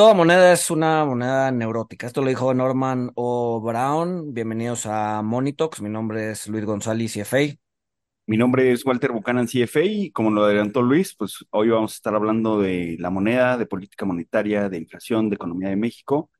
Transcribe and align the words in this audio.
Toda 0.00 0.14
moneda 0.14 0.54
es 0.54 0.70
una 0.70 1.04
moneda 1.04 1.52
neurótica. 1.52 2.06
Esto 2.06 2.22
lo 2.22 2.28
dijo 2.28 2.54
Norman 2.54 3.10
O. 3.16 3.60
Brown. 3.60 4.32
Bienvenidos 4.32 4.86
a 4.86 5.20
Monitox. 5.20 5.82
Mi 5.82 5.90
nombre 5.90 6.30
es 6.30 6.48
Luis 6.48 6.64
González, 6.64 7.12
CFA. 7.12 7.54
Mi 8.26 8.38
nombre 8.38 8.72
es 8.72 8.86
Walter 8.86 9.12
Buchanan, 9.12 9.46
CFA, 9.46 9.82
y 9.82 10.10
como 10.10 10.30
lo 10.30 10.44
adelantó 10.44 10.80
Luis, 10.80 11.14
pues 11.14 11.44
hoy 11.50 11.68
vamos 11.68 11.92
a 11.92 11.96
estar 11.96 12.14
hablando 12.14 12.58
de 12.58 12.96
la 12.98 13.10
moneda, 13.10 13.58
de 13.58 13.66
política 13.66 14.06
monetaria, 14.06 14.70
de 14.70 14.78
inflación, 14.78 15.28
de 15.28 15.34
economía 15.34 15.68
de 15.68 15.76
México. 15.76 16.30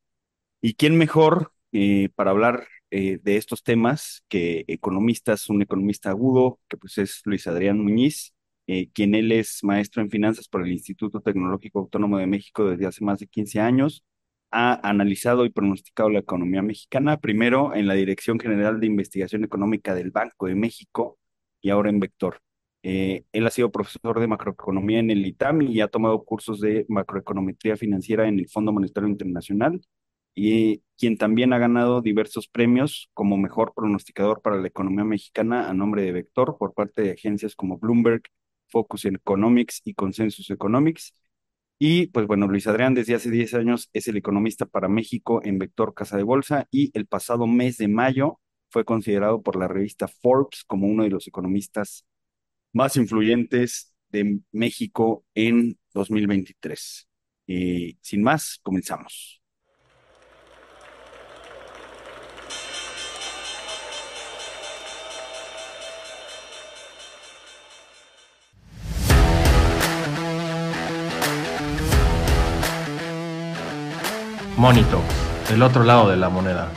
¿Y 0.63 0.73
quién 0.73 0.97
mejor 0.97 1.53
eh, 1.73 2.09
para 2.15 2.31
hablar 2.31 2.67
eh, 2.91 3.19
de 3.23 3.37
estos 3.37 3.63
temas 3.63 4.25
que 4.29 4.65
economistas, 4.69 5.51
un 5.51 5.61
economista 5.61 6.09
agudo, 6.09 6.61
que 6.67 6.79
pues 6.79 6.97
es 6.97 7.21
Luis 7.27 7.47
Adrián 7.47 7.79
Muñiz, 7.79 8.33
eh, 8.73 8.89
quien 8.93 9.15
él 9.17 9.33
es 9.33 9.65
maestro 9.65 10.01
en 10.03 10.11
finanzas 10.11 10.49
por 10.49 10.63
el 10.63 10.73
Instituto 10.73 11.21
Tecnológico 11.21 11.81
Autónomo 11.81 12.19
de 12.19 12.27
México 12.29 12.71
desde 12.71 12.87
hace 12.87 13.05
más 13.05 13.19
de 13.19 13.27
15 13.27 13.61
años? 13.61 14.05
Ha 14.53 14.89
analizado 14.89 15.45
y 15.45 15.51
pronosticado 15.51 16.11
la 16.11 16.21
economía 16.21 16.63
mexicana, 16.63 17.19
primero 17.21 17.75
en 17.75 17.87
la 17.89 17.95
Dirección 17.95 18.39
General 18.39 18.79
de 18.81 18.87
Investigación 18.87 19.45
Económica 19.45 19.95
del 19.95 20.11
Banco 20.13 20.47
de 20.47 20.55
México, 20.55 21.19
y 21.61 21.71
ahora 21.71 21.91
en 21.91 22.01
Vector. 22.01 22.41
Eh, 22.83 23.25
él 23.33 23.47
ha 23.47 23.51
sido 23.51 23.73
profesor 23.73 24.21
de 24.21 24.27
macroeconomía 24.29 25.01
en 25.01 25.11
el 25.11 25.27
ITAM 25.27 25.63
y 25.63 25.81
ha 25.81 25.89
tomado 25.89 26.25
cursos 26.25 26.61
de 26.61 26.87
macroeconometría 26.89 27.77
financiera 27.77 28.29
en 28.29 28.39
el 28.39 28.49
Fondo 28.49 28.73
Monetario 28.73 29.09
Internacional 29.09 29.81
y 30.35 30.83
quien 30.97 31.19
también 31.19 31.53
ha 31.53 31.59
ganado 31.59 32.01
diversos 32.03 32.49
premios 32.49 33.11
como 33.15 33.37
mejor 33.37 33.73
pronosticador 33.75 34.43
para 34.43 34.57
la 34.57 34.69
economía 34.69 35.05
mexicana 35.05 35.69
a 35.69 35.75
nombre 35.75 36.03
de 36.03 36.13
Vector 36.13 36.57
por 36.59 36.73
parte 36.73 37.03
de 37.03 37.13
agencias 37.13 37.55
como 37.57 37.79
Bloomberg, 37.79 38.23
Focus 38.71 39.05
Economics 39.07 39.81
y 39.85 39.95
Consensus 39.95 40.51
Economics. 40.51 41.15
Y 41.79 42.09
pues 42.09 42.27
bueno, 42.27 42.47
Luis 42.47 42.67
Adrián 42.67 42.95
desde 42.95 43.15
hace 43.15 43.31
10 43.31 43.55
años 43.55 43.89
es 43.93 44.07
el 44.09 44.17
economista 44.17 44.67
para 44.67 44.89
México 44.89 45.41
en 45.45 45.59
Vector 45.59 45.95
Casa 45.95 46.17
de 46.17 46.23
Bolsa 46.25 46.69
y 46.71 46.91
el 46.95 47.07
pasado 47.07 47.47
mes 47.47 47.79
de 47.79 47.89
mayo 47.89 48.41
fue 48.71 48.85
considerado 48.85 49.43
por 49.43 49.57
la 49.57 49.69
revista 49.69 50.07
Forbes 50.09 50.65
como 50.65 50.87
uno 50.87 51.05
de 51.05 51.11
los 51.11 51.27
economistas 51.27 52.05
más 52.73 52.97
influyentes 52.97 53.95
de 54.11 54.41
México 54.53 55.25
en 55.35 55.79
2023. 55.95 57.09
Y 57.47 57.99
sin 58.03 58.23
más, 58.23 58.61
comenzamos. 58.63 59.40
Monito, 74.61 75.03
el 75.51 75.63
otro 75.63 75.85
lado 75.85 76.11
de 76.11 76.19
la 76.19 76.29
moneda. 76.29 76.71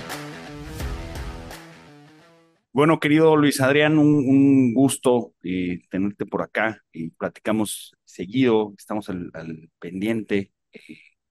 Bueno, 2.71 2.97
querido 2.97 3.35
Luis 3.35 3.59
Adrián, 3.59 3.97
un, 3.97 4.73
gusto 4.73 5.33
eh, 5.43 5.81
tenerte 5.89 6.25
por 6.25 6.43
acá 6.43 6.81
y 6.93 7.09
platicamos 7.09 7.93
seguido, 8.05 8.73
estamos 8.77 9.09
al, 9.09 9.69
pendiente, 9.79 10.53
eh, 10.71 10.79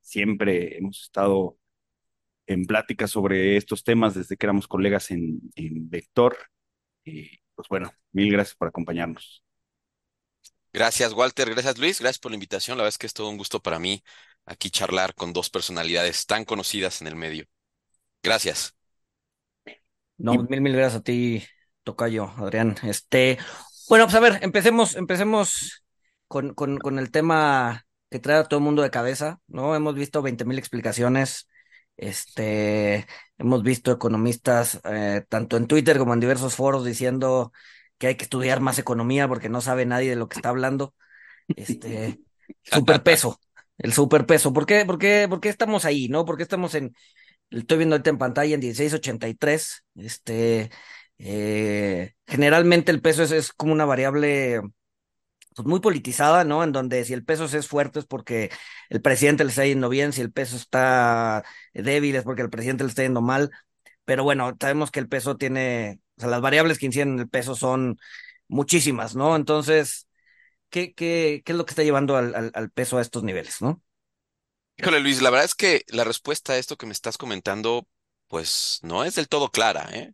siempre 0.02 0.76
hemos 0.76 1.00
estado 1.00 1.56
en 2.46 2.66
pláticas 2.66 3.10
sobre 3.10 3.56
estos 3.56 3.82
temas 3.82 4.12
desde 4.12 4.36
que 4.36 4.44
éramos 4.44 4.68
colegas 4.68 5.10
en, 5.10 5.40
Vector. 5.56 6.36
Y 7.02 7.30
pues 7.54 7.66
bueno, 7.68 7.90
mil 8.12 8.30
gracias 8.30 8.56
por 8.56 8.68
acompañarnos. 8.68 9.42
Gracias, 10.70 11.14
Walter. 11.14 11.48
Gracias, 11.48 11.78
Luis. 11.78 11.98
Gracias 11.98 12.18
por 12.18 12.30
la 12.30 12.36
invitación. 12.36 12.76
La 12.76 12.82
verdad 12.82 12.94
es 12.94 12.98
que 12.98 13.06
es 13.06 13.14
todo 13.14 13.30
un 13.30 13.38
gusto 13.38 13.60
para 13.60 13.78
mí 13.78 14.02
aquí 14.46 14.70
charlar 14.70 15.14
con 15.14 15.32
dos 15.32 15.50
personalidades 15.50 16.26
tan 16.26 16.44
conocidas 16.44 17.00
en 17.00 17.08
el 17.08 17.16
medio. 17.16 17.44
Gracias. 18.22 18.74
No, 20.18 20.34
mil, 20.34 20.60
mil 20.60 20.72
gracias 20.74 21.00
a 21.00 21.02
ti, 21.02 21.44
Tocayo, 21.82 22.30
Adrián. 22.36 22.76
Este, 22.84 23.38
bueno, 23.88 24.06
pues 24.06 24.14
a 24.14 24.20
ver, 24.20 24.38
empecemos, 24.42 24.94
empecemos 24.94 25.84
con, 26.28 26.54
con, 26.54 26.78
con 26.78 26.98
el 26.98 27.10
tema 27.10 27.84
que 28.10 28.18
trae 28.18 28.38
a 28.38 28.44
todo 28.44 28.58
el 28.58 28.64
mundo 28.64 28.82
de 28.82 28.90
cabeza, 28.90 29.40
¿no? 29.48 29.74
Hemos 29.74 29.94
visto 29.94 30.22
veinte 30.22 30.44
mil 30.44 30.58
explicaciones, 30.58 31.48
este, 31.96 33.06
hemos 33.38 33.62
visto 33.62 33.90
economistas, 33.90 34.80
eh, 34.84 35.24
tanto 35.28 35.56
en 35.56 35.66
Twitter 35.66 35.98
como 35.98 36.14
en 36.14 36.20
diversos 36.20 36.54
foros, 36.54 36.84
diciendo 36.84 37.52
que 37.98 38.08
hay 38.08 38.16
que 38.16 38.24
estudiar 38.24 38.60
más 38.60 38.78
economía 38.78 39.28
porque 39.28 39.48
no 39.48 39.60
sabe 39.60 39.86
nadie 39.86 40.10
de 40.10 40.16
lo 40.16 40.28
que 40.28 40.36
está 40.36 40.50
hablando. 40.50 40.94
Este, 41.48 42.20
superpeso, 42.62 43.40
el 43.78 43.92
superpeso. 43.92 44.52
¿Por 44.52 44.66
qué, 44.66 44.84
por 44.84 44.98
qué, 44.98 45.26
por 45.28 45.40
qué 45.40 45.48
estamos 45.48 45.84
ahí, 45.84 46.08
no? 46.08 46.24
¿Por 46.24 46.36
qué 46.36 46.42
estamos 46.42 46.74
en, 46.74 46.94
estoy 47.58 47.78
viendo 47.78 47.94
ahorita 47.94 48.10
en 48.10 48.18
pantalla 48.18 48.54
en 48.54 48.60
1683. 48.60 49.84
Este, 49.96 50.70
eh, 51.18 52.14
generalmente 52.26 52.92
el 52.92 53.02
peso 53.02 53.22
es, 53.22 53.52
como 53.52 53.72
una 53.72 53.84
variable 53.84 54.60
pues, 55.54 55.66
muy 55.66 55.80
politizada, 55.80 56.44
¿no? 56.44 56.64
En 56.64 56.72
donde 56.72 57.04
si 57.04 57.12
el 57.12 57.24
peso 57.24 57.44
es 57.44 57.68
fuerte 57.68 58.00
es 58.00 58.06
porque 58.06 58.50
el 58.88 59.02
presidente 59.02 59.44
le 59.44 59.50
está 59.50 59.66
yendo 59.66 59.88
bien, 59.88 60.12
si 60.12 60.20
el 60.22 60.32
peso 60.32 60.56
está 60.56 61.44
débil 61.74 62.16
es 62.16 62.24
porque 62.24 62.42
el 62.42 62.50
presidente 62.50 62.84
le 62.84 62.90
está 62.90 63.02
yendo 63.02 63.22
mal. 63.22 63.50
Pero 64.04 64.24
bueno, 64.24 64.56
sabemos 64.60 64.90
que 64.90 65.00
el 65.00 65.08
peso 65.08 65.36
tiene, 65.36 66.00
o 66.16 66.20
sea, 66.22 66.30
las 66.30 66.40
variables 66.40 66.78
que 66.78 66.86
inciden 66.86 67.14
en 67.14 67.20
el 67.20 67.28
peso 67.28 67.54
son 67.54 67.98
muchísimas, 68.48 69.14
¿no? 69.16 69.36
Entonces, 69.36 70.08
¿qué, 70.72 70.94
qué, 70.94 71.42
qué 71.46 71.52
es 71.52 71.58
lo 71.58 71.66
que 71.66 71.72
está 71.72 71.84
llevando 71.84 72.16
al, 72.18 72.52
al 72.54 72.72
peso 72.72 72.98
a 72.98 73.02
estos 73.02 73.24
niveles, 73.24 73.62
¿no? 73.62 73.82
Híjole, 74.76 75.00
Luis, 75.00 75.22
la 75.22 75.30
verdad 75.30 75.44
es 75.44 75.54
que 75.54 75.84
la 75.88 76.04
respuesta 76.04 76.54
a 76.54 76.58
esto 76.58 76.76
que 76.76 76.86
me 76.86 76.92
estás 76.92 77.16
comentando, 77.18 77.86
pues 78.28 78.80
no 78.82 79.04
es 79.04 79.14
del 79.14 79.28
todo 79.28 79.50
clara, 79.50 79.88
¿eh? 79.92 80.12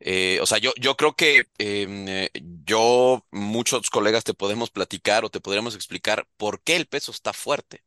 Eh, 0.00 0.40
o 0.42 0.46
sea, 0.46 0.58
yo, 0.58 0.72
yo 0.80 0.96
creo 0.96 1.16
que 1.16 1.48
em, 1.58 2.08
eh, 2.08 2.30
yo, 2.64 3.26
muchos 3.32 3.90
colegas 3.90 4.24
te 4.24 4.34
podemos 4.34 4.70
platicar 4.70 5.24
o 5.24 5.30
te 5.30 5.40
podríamos 5.40 5.74
explicar 5.76 6.28
por 6.38 6.62
qué 6.62 6.76
el 6.76 6.86
peso 6.88 7.12
está 7.12 7.32
fuerte. 7.34 7.84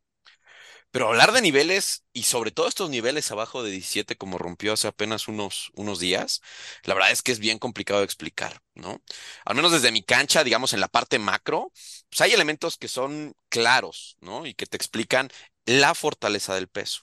Pero 0.95 1.09
hablar 1.09 1.33
de 1.33 1.41
niveles 1.41 2.06
y 2.13 2.23
sobre 2.23 2.51
todo 2.51 2.69
estos 2.69 2.89
niveles 2.89 3.29
abajo 3.29 3.63
de 3.63 3.69
17 3.69 4.16
como 4.16 4.38
rompió 4.38 4.72
hace 4.72 4.88
apenas 4.88 5.28
unos, 5.28 5.69
unos 5.75 6.00
días, 6.00 6.41
la 6.85 6.94
verdad 6.94 7.11
es 7.11 7.22
que 7.22 7.33
es 7.33 7.39
bien 7.39 7.59
complicado 7.59 8.00
de 8.00 8.06
explicar, 8.06 8.61
¿no? 8.75 9.01
Al 9.44 9.57
menos 9.57 9.73
desde 9.73 9.91
mi 9.91 10.03
cancha, 10.03 10.45
digamos, 10.45 10.72
en 10.72 10.79
la 10.79 10.88
parte 10.88 11.19
macro, 11.19 11.69
pues 12.09 12.22
hay 12.22 12.31
elementos 12.31 12.78
que 12.78 12.88
son 12.88 13.35
claros, 13.50 14.16
¿no? 14.22 14.45
Y 14.45 14.53
que 14.53 14.67
te 14.67 14.78
explican 14.78 15.29
la 15.66 15.95
fortaleza 15.95 16.55
del 16.55 16.69
peso. 16.69 17.01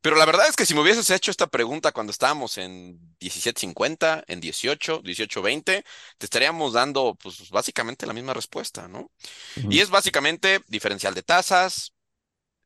Pero 0.00 0.16
la 0.16 0.26
verdad 0.26 0.48
es 0.48 0.56
que 0.56 0.66
si 0.66 0.74
me 0.74 0.80
hubieses 0.80 1.08
hecho 1.10 1.30
esta 1.30 1.46
pregunta 1.46 1.92
cuando 1.92 2.10
estábamos 2.10 2.58
en 2.58 2.98
17.50, 3.20 4.24
en 4.26 4.40
18, 4.40 5.04
18.20, 5.04 5.84
te 6.18 6.26
estaríamos 6.26 6.72
dando, 6.72 7.14
pues, 7.14 7.48
básicamente 7.50 8.06
la 8.06 8.12
misma 8.12 8.34
respuesta, 8.34 8.88
¿no? 8.88 9.12
Y 9.54 9.78
es 9.78 9.88
básicamente 9.88 10.64
diferencial 10.66 11.14
de 11.14 11.22
tasas, 11.22 11.92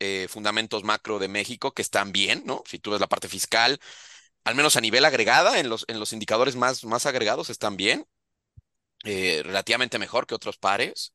eh, 0.00 0.27
fundamentos 0.28 0.84
macro 0.84 1.19
de 1.19 1.28
México 1.28 1.72
que 1.72 1.82
están 1.82 2.12
bien, 2.12 2.43
¿no? 2.47 2.62
Si 2.66 2.78
tú 2.78 2.91
ves 2.93 3.00
la 3.00 3.09
parte 3.09 3.28
fiscal, 3.28 3.78
al 4.44 4.55
menos 4.56 4.77
a 4.77 4.81
nivel 4.82 5.05
agregada, 5.05 5.60
en 5.60 5.69
los, 5.69 5.84
en 5.88 6.00
los 6.00 6.12
indicadores 6.12 6.56
más, 6.56 6.84
más 6.84 7.06
agregados 7.06 7.50
están 7.50 7.77
bien, 7.77 8.06
eh, 9.05 9.43
relativamente 9.44 9.99
mejor 9.99 10.27
que 10.27 10.34
otros 10.34 10.59
pares. 10.59 11.15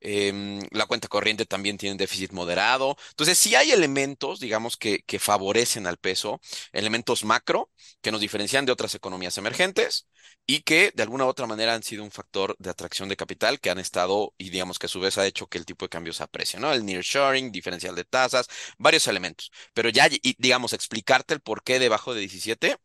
Em, 0.00 0.60
la 0.70 0.86
cuenta 0.86 1.08
corriente 1.08 1.46
también 1.46 1.78
tiene 1.78 1.96
déficit 1.96 2.32
moderado. 2.32 2.96
Entonces, 3.10 3.38
sí 3.38 3.54
hay 3.54 3.72
elementos, 3.72 4.40
digamos, 4.40 4.76
que, 4.76 5.02
que 5.02 5.18
favorecen 5.18 5.86
al 5.86 5.96
peso, 5.98 6.40
elementos 6.72 7.24
macro 7.24 7.70
que 8.00 8.12
nos 8.12 8.20
diferencian 8.20 8.66
de 8.66 8.72
otras 8.72 8.94
economías 8.94 9.38
emergentes 9.38 10.06
y 10.46 10.62
que 10.62 10.92
de 10.94 11.02
alguna 11.02 11.24
u 11.24 11.28
otra 11.28 11.46
manera 11.46 11.74
han 11.74 11.82
sido 11.82 12.04
un 12.04 12.10
factor 12.10 12.54
de 12.58 12.70
atracción 12.70 13.08
de 13.08 13.16
capital 13.16 13.60
que 13.60 13.70
han 13.70 13.78
estado 13.78 14.34
y 14.38 14.50
digamos 14.50 14.78
que 14.78 14.86
a 14.86 14.88
su 14.88 15.00
vez 15.00 15.18
ha 15.18 15.26
hecho 15.26 15.46
que 15.48 15.58
el 15.58 15.66
tipo 15.66 15.84
de 15.84 15.88
cambio 15.88 16.12
se 16.12 16.22
aprecie, 16.22 16.60
¿no? 16.60 16.72
El 16.72 16.84
nearshoring, 16.84 17.50
diferencial 17.52 17.94
de 17.94 18.04
tasas, 18.04 18.46
varios 18.78 19.06
elementos. 19.08 19.50
Pero 19.74 19.88
ya, 19.88 20.08
digamos, 20.38 20.72
explicarte 20.72 21.34
el 21.34 21.40
por 21.40 21.62
qué 21.62 21.78
debajo 21.78 22.14
de 22.14 22.20
17, 22.20 22.76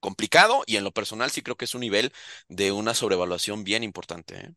complicado 0.00 0.62
y 0.66 0.76
en 0.76 0.84
lo 0.84 0.92
personal 0.92 1.30
sí 1.30 1.42
creo 1.42 1.56
que 1.56 1.66
es 1.66 1.74
un 1.74 1.80
nivel 1.82 2.12
de 2.48 2.72
una 2.72 2.94
sobrevaluación 2.94 3.64
bien 3.64 3.82
importante. 3.84 4.36
¿eh? 4.36 4.50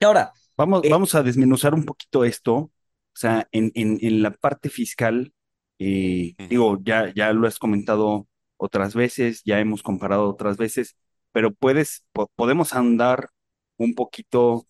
Y 0.00 0.04
ahora, 0.04 0.32
Vamos, 0.56 0.84
eh, 0.84 0.88
vamos 0.90 1.14
a 1.14 1.22
desmenuzar 1.22 1.74
un 1.74 1.84
poquito 1.84 2.24
esto. 2.24 2.54
O 2.56 2.72
sea, 3.18 3.48
en, 3.52 3.72
en, 3.74 3.98
en 4.00 4.22
la 4.22 4.30
parte 4.32 4.68
fiscal, 4.70 5.32
eh, 5.78 6.34
digo, 6.48 6.78
ya, 6.82 7.12
ya 7.14 7.32
lo 7.32 7.46
has 7.46 7.58
comentado 7.58 8.28
otras 8.56 8.94
veces, 8.94 9.42
ya 9.44 9.60
hemos 9.60 9.82
comparado 9.82 10.28
otras 10.28 10.56
veces, 10.56 10.96
pero 11.32 11.52
puedes, 11.52 12.04
podemos 12.36 12.74
andar 12.74 13.30
un 13.76 13.94
poquito 13.94 14.66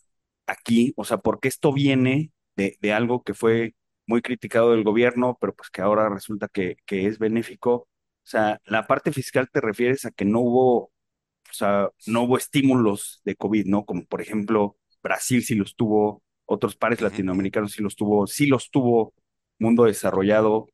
aquí, 0.46 0.92
o 0.96 1.04
sea, 1.04 1.18
porque 1.18 1.48
esto 1.48 1.72
viene 1.72 2.32
de, 2.56 2.76
de 2.80 2.92
algo 2.92 3.22
que 3.22 3.34
fue 3.34 3.74
muy 4.06 4.22
criticado 4.22 4.72
del 4.72 4.84
gobierno, 4.84 5.36
pero 5.40 5.54
pues 5.54 5.70
que 5.70 5.82
ahora 5.82 6.08
resulta 6.08 6.48
que, 6.48 6.76
que 6.86 7.06
es 7.06 7.18
benéfico. 7.18 7.72
O 7.74 7.88
sea, 8.28 8.60
la 8.64 8.86
parte 8.86 9.12
fiscal 9.12 9.48
te 9.52 9.60
refieres 9.60 10.04
a 10.04 10.10
que 10.12 10.24
no 10.24 10.40
hubo, 10.40 10.76
o 11.50 11.52
sea, 11.52 11.90
no 12.06 12.22
hubo 12.24 12.36
estímulos 12.38 13.20
de 13.24 13.36
COVID, 13.36 13.66
¿no? 13.66 13.84
Como 13.84 14.04
por 14.06 14.20
ejemplo, 14.20 14.76
Brasil 15.06 15.42
sí 15.44 15.54
los 15.54 15.76
tuvo, 15.76 16.22
otros 16.46 16.76
pares 16.76 17.00
latinoamericanos 17.00 17.72
sí 17.72 17.82
los 17.82 17.96
tuvo, 17.96 18.26
sí 18.26 18.46
los 18.46 18.70
tuvo 18.70 19.14
mundo 19.58 19.84
desarrollado. 19.84 20.68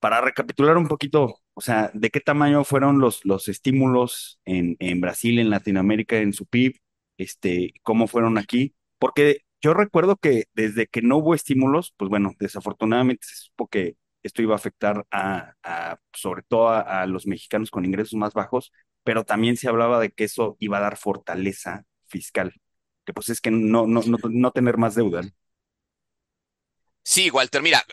para 0.00 0.20
recapitular 0.20 0.76
un 0.76 0.88
poquito, 0.88 1.40
o 1.54 1.60
sea, 1.60 1.90
¿de 1.94 2.10
qué 2.10 2.20
tamaño 2.20 2.64
fueron 2.64 3.00
los, 3.00 3.24
los 3.24 3.48
estímulos 3.48 4.40
en, 4.44 4.76
en 4.80 5.00
Brasil, 5.00 5.38
en 5.38 5.50
Latinoamérica, 5.50 6.18
en 6.18 6.32
su 6.34 6.46
PIB? 6.46 6.74
Este, 7.18 7.74
¿cómo 7.82 8.06
fueron 8.06 8.38
aquí? 8.38 8.74
Porque 8.98 9.40
yo 9.62 9.72
recuerdo 9.74 10.16
que 10.16 10.44
desde 10.54 10.86
que 10.88 11.00
no 11.02 11.18
hubo 11.18 11.34
estímulos, 11.34 11.94
pues 11.96 12.10
bueno, 12.10 12.32
desafortunadamente 12.38 13.26
se 13.26 13.36
supo 13.36 13.68
que 13.68 13.96
esto 14.22 14.42
iba 14.42 14.54
a 14.54 14.56
afectar 14.56 15.06
a, 15.10 15.54
a 15.62 15.98
sobre 16.12 16.42
todo 16.42 16.68
a, 16.68 16.80
a 17.02 17.06
los 17.06 17.26
mexicanos 17.26 17.70
con 17.70 17.84
ingresos 17.84 18.14
más 18.18 18.34
bajos, 18.34 18.72
pero 19.04 19.24
también 19.24 19.56
se 19.56 19.68
hablaba 19.68 20.00
de 20.00 20.10
que 20.10 20.24
eso 20.24 20.56
iba 20.60 20.78
a 20.78 20.80
dar 20.80 20.96
fortaleza 20.96 21.84
fiscal, 22.06 22.52
que 23.04 23.12
pues 23.12 23.28
es 23.28 23.40
que 23.40 23.50
no, 23.50 23.86
no, 23.86 24.02
no, 24.02 24.18
no 24.30 24.50
tener 24.50 24.76
más 24.78 24.94
deuda. 24.94 25.22
Sí, 27.02 27.30
Walter, 27.30 27.62
mira, 27.62 27.84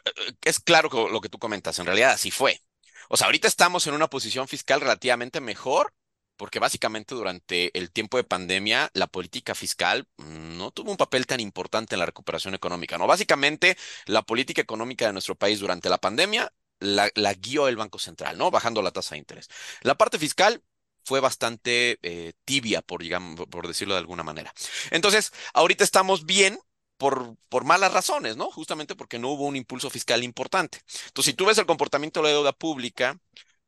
es 0.43 0.59
claro 0.59 0.89
lo 1.09 1.21
que 1.21 1.29
tú 1.29 1.37
comentas, 1.37 1.77
en 1.79 1.85
realidad 1.85 2.11
así 2.11 2.31
fue. 2.31 2.61
O 3.09 3.17
sea, 3.17 3.25
ahorita 3.27 3.47
estamos 3.47 3.85
en 3.87 3.93
una 3.93 4.09
posición 4.09 4.47
fiscal 4.47 4.79
relativamente 4.79 5.41
mejor, 5.41 5.93
porque 6.37 6.59
básicamente 6.59 7.13
durante 7.13 7.77
el 7.77 7.91
tiempo 7.91 8.17
de 8.17 8.23
pandemia 8.23 8.89
la 8.93 9.07
política 9.07 9.53
fiscal 9.53 10.07
no 10.17 10.71
tuvo 10.71 10.91
un 10.91 10.97
papel 10.97 11.27
tan 11.27 11.39
importante 11.41 11.95
en 11.95 11.99
la 11.99 12.05
recuperación 12.05 12.55
económica, 12.55 12.97
¿no? 12.97 13.05
Básicamente 13.05 13.77
la 14.05 14.21
política 14.23 14.61
económica 14.61 15.07
de 15.07 15.13
nuestro 15.13 15.35
país 15.35 15.59
durante 15.59 15.89
la 15.89 15.97
pandemia 15.97 16.51
la, 16.79 17.11
la 17.15 17.33
guió 17.33 17.67
el 17.67 17.75
Banco 17.75 17.99
Central, 17.99 18.37
¿no? 18.37 18.49
Bajando 18.49 18.81
la 18.81 18.91
tasa 18.91 19.15
de 19.15 19.19
interés. 19.19 19.49
La 19.81 19.95
parte 19.95 20.17
fiscal 20.17 20.63
fue 21.03 21.19
bastante 21.19 21.99
eh, 22.01 22.33
tibia, 22.45 22.81
por, 22.81 23.01
digamos, 23.01 23.47
por 23.47 23.67
decirlo 23.67 23.93
de 23.93 23.99
alguna 23.99 24.23
manera. 24.23 24.53
Entonces, 24.91 25.31
ahorita 25.53 25.83
estamos 25.83 26.25
bien 26.25 26.59
por, 26.97 27.35
por 27.49 27.63
malas 27.63 27.93
razones, 27.93 28.37
¿no? 28.37 28.51
Justamente 28.51 28.95
porque 28.95 29.19
no 29.19 29.29
hubo 29.29 29.45
un 29.45 29.55
impulso 29.55 29.89
fiscal 29.89 30.23
importante. 30.23 30.81
Entonces, 31.07 31.31
si 31.31 31.33
tú 31.33 31.45
ves 31.45 31.57
el 31.57 31.65
comportamiento 31.65 32.21
de 32.21 32.27
la 32.27 32.33
deuda 32.33 32.53
pública, 32.53 33.19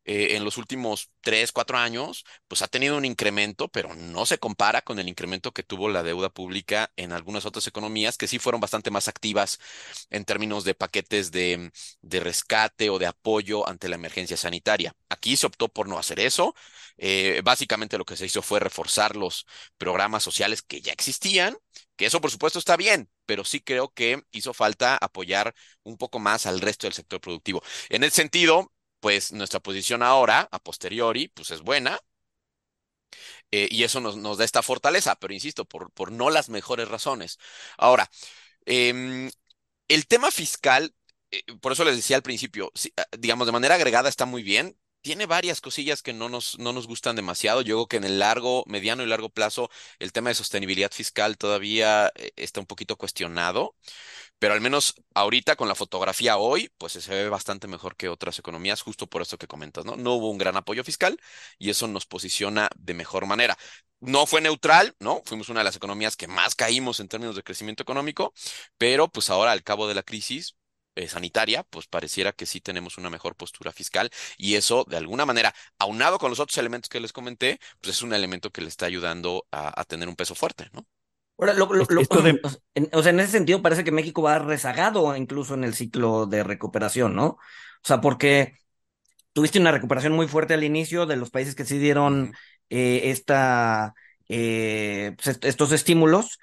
eh, 0.06 0.36
en 0.36 0.44
los 0.44 0.58
últimos 0.58 1.10
tres, 1.22 1.52
cuatro 1.52 1.78
años, 1.78 2.26
pues 2.48 2.62
ha 2.62 2.68
tenido 2.68 2.98
un 2.98 3.06
incremento, 3.06 3.70
pero 3.70 3.96
no 3.96 4.26
se 4.26 4.38
compara 4.38 4.82
con 4.82 5.00
el 5.00 5.08
incremento 5.08 5.54
que 5.54 5.64
tuvo 5.64 5.90
la 5.90 6.04
deuda 6.04 6.30
pública 6.30 6.92
en 6.98 7.14
algunas 7.14 7.46
otras 7.46 7.68
economías 7.68 8.18
que 8.18 8.28
sí 8.28 8.38
fueron 8.40 8.60
bastante 8.60 8.92
más 8.92 9.08
activas 9.08 9.60
en 10.10 10.26
términos 10.26 10.64
de 10.66 10.76
paquetes 10.76 11.32
de, 11.32 11.72
rescate 12.02 12.90
o 12.90 13.00
de 13.00 13.08
apoyo 13.08 13.68
ante 13.68 13.90
la 13.90 13.96
emergencia 13.96 14.38
sanitaria. 14.38 14.96
Aquí 15.10 15.38
se 15.38 15.48
optó 15.48 15.70
por 15.70 15.88
no 15.88 15.98
hacer 15.98 16.20
eso. 16.20 16.54
Eh, 16.98 17.42
básicamente 17.44 17.98
lo 17.98 18.06
que 18.06 18.18
se 18.18 18.26
hizo 18.26 18.42
fue 18.42 18.60
reforzar 18.60 19.16
los 19.16 19.46
programas 19.78 20.24
sociales 20.24 20.62
que 20.62 20.82
ya 20.82 20.92
existían, 20.92 21.58
que 21.96 22.06
eso 22.06 22.22
por 22.22 22.32
supuesto 22.32 22.60
está 22.60 22.78
bien, 22.78 23.10
pero 23.26 23.44
sí 23.44 23.62
creo 23.62 23.92
que 23.94 24.22
hizo 24.32 24.54
falta 24.54 24.98
apoyar 24.98 25.54
un 25.84 25.98
poco 25.98 26.20
más 26.20 26.46
al 26.46 26.62
resto 26.62 26.88
del 26.88 26.94
sector 26.94 27.20
productivo. 27.22 27.64
En 27.90 28.04
ese 28.04 28.18
sentido, 28.18 28.72
pues 29.04 29.34
nuestra 29.34 29.60
posición 29.60 30.02
ahora, 30.04 30.48
a 30.52 30.60
posteriori, 30.60 31.28
pues 31.30 31.52
es 31.52 31.62
buena. 31.62 32.00
eh, 33.52 33.68
y 33.72 33.84
eso 33.84 34.00
nos, 34.02 34.18
nos 34.18 34.38
da 34.38 34.46
esta 34.46 34.62
fortaleza, 34.64 35.16
pero 35.16 35.34
insisto, 35.34 35.66
por, 35.66 35.92
por 35.92 36.12
no 36.12 36.30
las 36.30 36.50
mejores 36.50 36.88
razones. 36.88 37.38
Ahora, 37.78 38.10
em, 38.66 39.32
el 39.90 40.08
tema 40.08 40.32
fiscal, 40.32 40.96
eh, 41.32 41.44
por 41.62 41.74
eso 41.74 41.86
les 41.86 41.96
decía 41.96 42.16
al 42.18 42.24
principio, 42.24 42.72
sí, 42.76 42.94
ah, 42.98 43.06
digamos, 43.20 43.48
de 43.48 43.54
manera 43.54 43.76
agregada 43.76 44.10
está 44.10 44.26
muy 44.26 44.44
bien. 44.44 44.78
Tiene 45.02 45.28
varias 45.28 45.62
cosillas 45.62 46.02
que 46.04 46.14
no 46.14 46.30
nos, 46.30 46.60
no 46.60 46.74
nos 46.74 46.88
gustan 46.88 47.16
demasiado. 47.16 47.62
Yo 47.62 47.76
creo 47.78 47.88
que 47.88 47.98
en 47.98 48.06
el 48.06 48.20
largo, 48.20 48.64
mediano 48.68 49.04
y 49.04 49.08
largo 49.08 49.30
plazo, 49.30 49.70
el 50.00 50.12
tema 50.14 50.30
de 50.30 50.36
sostenibilidad 50.36 50.92
fiscal 50.92 51.38
todavía 51.38 52.12
eh, 52.16 52.32
está 52.38 52.60
un 52.62 52.68
poquito 52.68 52.98
cuestionado 52.98 53.76
pero 54.44 54.56
al 54.56 54.60
menos 54.60 54.96
ahorita 55.14 55.56
con 55.56 55.70
la 55.70 55.76
fotografía 55.76 56.36
hoy, 56.36 56.70
pues 56.78 56.92
se 56.92 57.10
ve 57.16 57.30
bastante 57.30 57.66
mejor 57.70 57.96
que 57.96 58.10
otras 58.10 58.38
economías, 58.40 58.82
justo 58.82 59.08
por 59.08 59.22
eso 59.22 59.38
que 59.38 59.48
comentas, 59.48 59.86
¿no? 59.86 59.96
No 59.96 60.16
hubo 60.16 60.30
un 60.30 60.38
gran 60.38 60.58
apoyo 60.58 60.84
fiscal 60.84 61.18
y 61.58 61.70
eso 61.70 61.88
nos 61.88 62.06
posiciona 62.06 62.68
de 62.76 62.94
mejor 62.94 63.26
manera. 63.26 63.58
No 64.02 64.26
fue 64.26 64.42
neutral, 64.42 64.96
¿no? 65.00 65.22
Fuimos 65.26 65.48
una 65.48 65.62
de 65.62 65.64
las 65.64 65.78
economías 65.78 66.18
que 66.18 66.28
más 66.28 66.56
caímos 66.56 67.00
en 67.00 67.08
términos 67.08 67.38
de 67.38 67.44
crecimiento 67.44 67.84
económico, 67.84 68.34
pero 68.78 69.08
pues 69.08 69.30
ahora 69.30 69.54
al 69.54 69.64
cabo 69.64 69.88
de 69.88 69.94
la 69.96 70.04
crisis 70.04 70.58
eh, 70.96 71.08
sanitaria, 71.08 71.64
pues 71.64 71.88
pareciera 71.88 72.34
que 72.34 72.46
sí 72.46 72.60
tenemos 72.60 72.98
una 72.98 73.10
mejor 73.10 73.38
postura 73.38 73.72
fiscal 73.72 74.10
y 74.38 74.56
eso 74.56 74.84
de 74.90 74.98
alguna 74.98 75.26
manera, 75.26 75.56
aunado 75.80 76.20
con 76.20 76.30
los 76.30 76.42
otros 76.42 76.58
elementos 76.58 76.90
que 76.90 77.00
les 77.00 77.14
comenté, 77.14 77.60
pues 77.80 77.96
es 77.96 78.02
un 78.02 78.14
elemento 78.14 78.52
que 78.52 78.60
le 78.62 78.68
está 78.68 78.88
ayudando 78.88 79.48
a, 79.52 79.80
a 79.80 79.86
tener 79.86 80.10
un 80.10 80.18
peso 80.18 80.36
fuerte, 80.36 80.68
¿no? 80.74 80.86
Ahora, 81.38 81.54
lo- 81.54 81.68
lo- 81.74 81.86
de, 82.22 82.40
o 82.44 82.50
sea, 82.50 82.60
en, 82.76 82.90
o 82.94 83.02
sea, 83.04 83.12
en 83.12 83.20
ese 83.20 83.32
sentido 83.32 83.62
parece 83.62 83.84
que 83.84 83.92
México 83.92 84.22
va 84.22 84.40
rezagado 84.40 85.16
incluso 85.16 85.54
en 85.56 85.64
el 85.64 85.74
ciclo 85.74 86.26
de 86.26 86.44
recuperación, 86.44 87.16
¿no? 87.16 87.26
O 87.28 87.38
sea, 87.84 88.02
porque 88.02 88.54
tuviste 89.34 89.60
una 89.60 89.72
recuperación 89.72 90.14
muy 90.14 90.28
fuerte 90.28 90.54
al 90.56 90.64
inicio 90.66 91.06
de 91.08 91.18
los 91.18 91.32
países 91.32 91.56
que 91.56 91.66
sí 91.66 91.78
dieron 91.80 92.34
eh, 92.70 93.02
esta, 93.12 93.94
eh, 94.30 95.14
pues, 95.18 95.28
est- 95.30 95.46
estos 95.46 95.72
estímulos. 95.74 96.40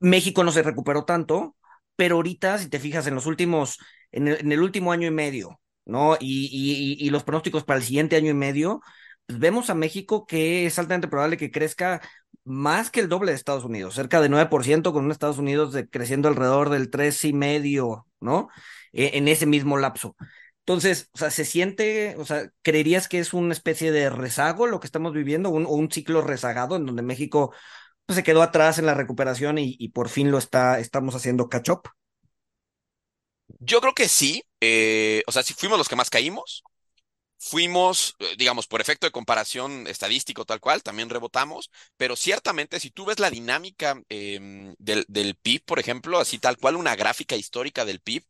México 0.00 0.44
no 0.44 0.52
se 0.52 0.62
recuperó 0.62 1.04
tanto, 1.04 1.56
pero 1.96 2.16
ahorita, 2.16 2.58
si 2.58 2.68
te 2.68 2.78
fijas, 2.80 3.06
en 3.06 3.14
los 3.14 3.26
últimos, 3.26 3.78
en 4.12 4.28
el, 4.28 4.40
en 4.40 4.52
el 4.52 4.60
último 4.62 4.92
año 4.92 5.08
y 5.08 5.10
medio, 5.10 5.60
¿no? 5.86 6.16
Y, 6.20 6.46
y, 6.52 7.02
y 7.04 7.06
y 7.06 7.10
los 7.10 7.24
pronósticos 7.24 7.64
para 7.64 7.78
el 7.78 7.84
siguiente 7.84 8.16
año 8.16 8.30
y 8.30 8.34
medio, 8.34 8.80
vemos 9.28 9.70
a 9.70 9.74
México 9.74 10.26
que 10.26 10.66
es 10.66 10.78
altamente 10.78 11.08
probable 11.08 11.36
que 11.36 11.50
crezca 11.50 12.00
más 12.44 12.90
que 12.90 13.00
el 13.00 13.08
doble 13.08 13.32
de 13.32 13.36
Estados 13.36 13.64
Unidos, 13.64 13.94
cerca 13.94 14.20
de 14.20 14.28
9%, 14.28 14.92
con 14.92 15.04
un 15.04 15.10
Estados 15.12 15.38
Unidos 15.38 15.72
de- 15.72 15.88
creciendo 15.88 16.28
alrededor 16.28 16.70
del 16.70 16.90
tres 16.90 17.24
y 17.24 17.32
medio, 17.32 18.06
¿no? 18.20 18.48
E- 18.92 19.18
en 19.18 19.28
ese 19.28 19.46
mismo 19.46 19.76
lapso. 19.78 20.16
Entonces, 20.60 21.08
o 21.14 21.18
sea, 21.18 21.30
se 21.30 21.44
siente, 21.44 22.14
o 22.18 22.24
sea, 22.26 22.50
¿creerías 22.62 23.08
que 23.08 23.18
es 23.20 23.32
una 23.32 23.52
especie 23.52 23.90
de 23.92 24.10
rezago 24.10 24.66
lo 24.66 24.80
que 24.80 24.86
estamos 24.86 25.12
viviendo, 25.14 25.50
un, 25.50 25.66
un 25.66 25.90
ciclo 25.90 26.20
rezagado 26.22 26.76
en 26.76 26.84
donde 26.86 27.02
México 27.02 27.52
pues, 28.06 28.16
se 28.16 28.22
quedó 28.24 28.42
atrás 28.42 28.78
en 28.78 28.86
la 28.86 28.94
recuperación 28.94 29.58
y, 29.58 29.76
y 29.78 29.90
por 29.90 30.08
fin 30.10 30.30
lo 30.30 30.38
está, 30.38 30.78
estamos 30.80 31.14
haciendo 31.14 31.48
catch 31.50 31.70
up? 31.70 31.82
Yo 33.60 33.80
creo 33.80 33.94
que 33.94 34.08
sí, 34.08 34.42
eh, 34.60 35.22
o 35.26 35.32
sea, 35.32 35.42
si 35.42 35.54
fuimos 35.54 35.78
los 35.78 35.88
que 35.88 35.96
más 35.96 36.10
caímos, 36.10 36.62
fuimos, 37.38 38.16
eh, 38.20 38.34
digamos, 38.38 38.66
por 38.66 38.80
efecto 38.80 39.06
de 39.06 39.12
comparación 39.12 39.86
estadístico 39.86 40.44
tal 40.44 40.60
cual, 40.60 40.82
también 40.82 41.08
rebotamos, 41.10 41.70
pero 41.96 42.16
ciertamente 42.16 42.80
si 42.80 42.90
tú 42.90 43.04
ves 43.06 43.18
la 43.20 43.30
dinámica 43.30 44.00
em, 44.08 44.74
del, 44.78 45.04
del 45.08 45.36
PIB, 45.36 45.64
por 45.64 45.78
ejemplo, 45.78 46.18
así 46.18 46.38
tal 46.38 46.56
cual 46.58 46.76
una 46.76 46.96
gráfica 46.96 47.36
histórica 47.36 47.84
del 47.84 48.00
PIB, 48.00 48.24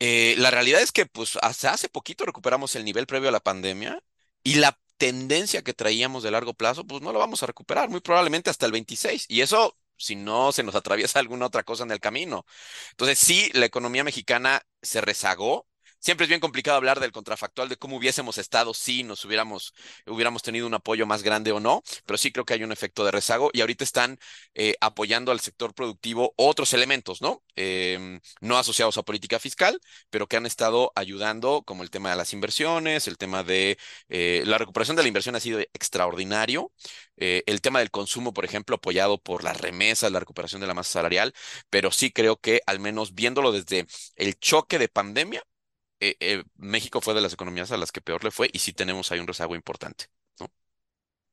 eh, 0.00 0.34
la 0.38 0.50
realidad 0.50 0.80
es 0.82 0.92
que 0.92 1.06
pues 1.06 1.38
hasta 1.42 1.72
hace 1.72 1.88
poquito 1.88 2.24
recuperamos 2.24 2.74
el 2.76 2.84
nivel 2.84 3.06
previo 3.06 3.28
a 3.28 3.32
la 3.32 3.40
pandemia 3.40 4.02
y 4.42 4.56
la 4.56 4.78
tendencia 4.96 5.62
que 5.62 5.74
traíamos 5.74 6.22
de 6.22 6.30
largo 6.30 6.54
plazo, 6.54 6.86
pues 6.86 7.02
no 7.02 7.12
lo 7.12 7.18
vamos 7.18 7.42
a 7.42 7.46
recuperar, 7.46 7.88
muy 7.88 8.00
probablemente 8.00 8.50
hasta 8.50 8.66
el 8.66 8.72
26. 8.72 9.26
Y 9.28 9.40
eso 9.42 9.76
si 9.96 10.16
no 10.16 10.50
se 10.52 10.62
nos 10.64 10.74
atraviesa 10.74 11.18
alguna 11.20 11.46
otra 11.46 11.62
cosa 11.62 11.84
en 11.84 11.92
el 11.92 12.00
camino. 12.00 12.44
Entonces, 12.90 13.18
sí, 13.18 13.50
la 13.54 13.66
economía 13.66 14.04
mexicana 14.04 14.62
se 14.82 15.00
rezagó. 15.00 15.68
Siempre 16.02 16.24
es 16.24 16.28
bien 16.28 16.40
complicado 16.40 16.76
hablar 16.76 16.98
del 16.98 17.12
contrafactual 17.12 17.68
de 17.68 17.76
cómo 17.76 17.96
hubiésemos 17.96 18.36
estado 18.36 18.74
si 18.74 19.04
nos 19.04 19.24
hubiéramos, 19.24 19.72
hubiéramos 20.04 20.42
tenido 20.42 20.66
un 20.66 20.74
apoyo 20.74 21.06
más 21.06 21.22
grande 21.22 21.52
o 21.52 21.60
no, 21.60 21.84
pero 22.04 22.18
sí 22.18 22.32
creo 22.32 22.44
que 22.44 22.54
hay 22.54 22.64
un 22.64 22.72
efecto 22.72 23.04
de 23.04 23.12
rezago 23.12 23.50
y 23.52 23.60
ahorita 23.60 23.84
están 23.84 24.18
eh, 24.54 24.74
apoyando 24.80 25.30
al 25.30 25.38
sector 25.38 25.74
productivo 25.74 26.34
otros 26.36 26.72
elementos, 26.74 27.22
¿no? 27.22 27.44
Em, 27.54 28.18
no 28.40 28.58
asociados 28.58 28.98
a 28.98 29.04
política 29.04 29.38
fiscal, 29.38 29.78
pero 30.10 30.26
que 30.26 30.36
han 30.36 30.44
estado 30.44 30.90
ayudando, 30.96 31.62
como 31.64 31.84
el 31.84 31.90
tema 31.90 32.10
de 32.10 32.16
las 32.16 32.32
inversiones, 32.32 33.06
el 33.06 33.16
tema 33.16 33.44
de 33.44 33.78
eh, 34.08 34.42
la 34.44 34.58
recuperación 34.58 34.96
de 34.96 35.02
la 35.02 35.08
inversión 35.08 35.36
ha 35.36 35.40
sido 35.40 35.60
extraordinario. 35.60 36.72
Eh, 37.16 37.44
el 37.46 37.60
tema 37.60 37.78
del 37.78 37.92
consumo, 37.92 38.32
por 38.34 38.44
ejemplo, 38.44 38.74
apoyado 38.76 39.20
por 39.22 39.44
las 39.44 39.60
remesas, 39.60 40.10
la 40.10 40.18
recuperación 40.18 40.60
de 40.60 40.66
la 40.66 40.74
masa 40.74 40.94
salarial, 40.94 41.32
pero 41.70 41.92
sí 41.92 42.10
creo 42.10 42.38
que 42.38 42.60
al 42.66 42.80
menos 42.80 43.14
viéndolo 43.14 43.52
desde 43.52 43.86
el 44.16 44.36
choque 44.40 44.80
de 44.80 44.88
pandemia, 44.88 45.44
eh, 46.02 46.16
eh, 46.20 46.44
México 46.56 47.00
fue 47.00 47.14
de 47.14 47.22
las 47.22 47.34
economías 47.34 47.72
a 47.72 47.78
las 47.78 47.92
que 47.92 48.02
peor 48.02 48.24
le 48.24 48.30
fue 48.32 48.50
y 48.52 48.60
sí 48.60 48.72
tenemos 48.74 49.12
ahí 49.12 49.20
un 49.20 49.26
rezago 49.28 49.54
importante, 49.56 50.06
¿no? 50.40 50.50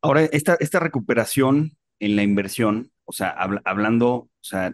ahora, 0.02 0.24
esta, 0.26 0.56
esta 0.60 0.80
recuperación 0.80 1.78
en 2.00 2.16
la 2.16 2.24
inversión, 2.24 2.92
o 3.06 3.12
sea, 3.14 3.30
habla- 3.30 3.62
hablando, 3.66 4.10
o 4.16 4.30
sea, 4.42 4.74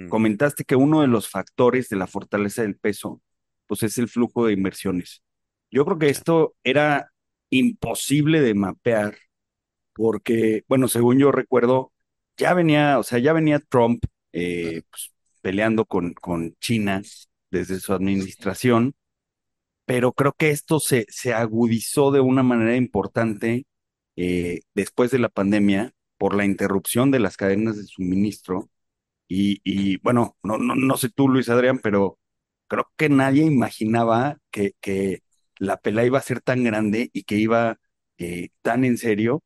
Mm, 0.00 0.08
comentaste 0.08 0.64
que 0.64 0.76
uno 0.76 1.00
de 1.02 1.08
los 1.08 1.28
factores 1.28 1.88
de 1.88 1.96
la 1.96 2.06
fortaleza 2.06 2.62
del 2.62 2.76
peso, 2.76 3.22
pues 3.66 3.82
es 3.82 3.98
el 3.98 4.08
flujo 4.08 4.46
de 4.46 4.52
inversiones. 4.54 5.22
Yo 5.70 5.84
creo 5.84 5.98
que 5.98 6.10
esto 6.10 6.54
era 6.64 7.10
imposible 7.50 8.40
de 8.40 8.54
mapear 8.54 9.16
porque, 9.94 10.64
bueno, 10.68 10.88
según 10.88 11.18
yo 11.18 11.32
recuerdo, 11.32 11.92
ya 12.36 12.54
venía, 12.54 12.98
o 12.98 13.02
sea, 13.02 13.18
ya 13.18 13.32
venía 13.32 13.60
Trump 13.60 14.04
eh, 14.32 14.82
pues, 14.90 15.12
peleando 15.42 15.84
con, 15.86 16.14
con 16.14 16.54
China 16.60 17.02
desde 17.50 17.80
su 17.80 17.92
administración, 17.94 18.94
pero 19.86 20.12
creo 20.12 20.32
que 20.32 20.50
esto 20.50 20.80
se, 20.80 21.06
se 21.08 21.34
agudizó 21.34 22.10
de 22.10 22.20
una 22.20 22.42
manera 22.42 22.76
importante 22.76 23.66
eh, 24.16 24.60
después 24.74 25.10
de 25.10 25.18
la 25.18 25.28
pandemia 25.28 25.92
por 26.18 26.34
la 26.34 26.44
interrupción 26.44 27.10
de 27.10 27.20
las 27.20 27.36
cadenas 27.36 27.76
de 27.76 27.84
suministro. 27.84 28.70
Y, 29.28 29.60
y 29.64 29.98
bueno, 29.98 30.36
no, 30.42 30.58
no, 30.58 30.74
no 30.76 30.96
sé 30.96 31.08
tú, 31.10 31.28
Luis 31.28 31.48
Adrián, 31.48 31.78
pero 31.82 32.18
creo 32.68 32.86
que 32.96 33.08
nadie 33.08 33.44
imaginaba 33.44 34.38
que, 34.50 34.72
que 34.80 35.20
la 35.58 35.78
pelea 35.78 36.04
iba 36.06 36.18
a 36.18 36.22
ser 36.22 36.40
tan 36.40 36.64
grande 36.64 37.10
y 37.12 37.24
que 37.24 37.36
iba 37.36 37.78
eh, 38.18 38.50
tan 38.62 38.84
en 38.84 38.98
serio, 38.98 39.42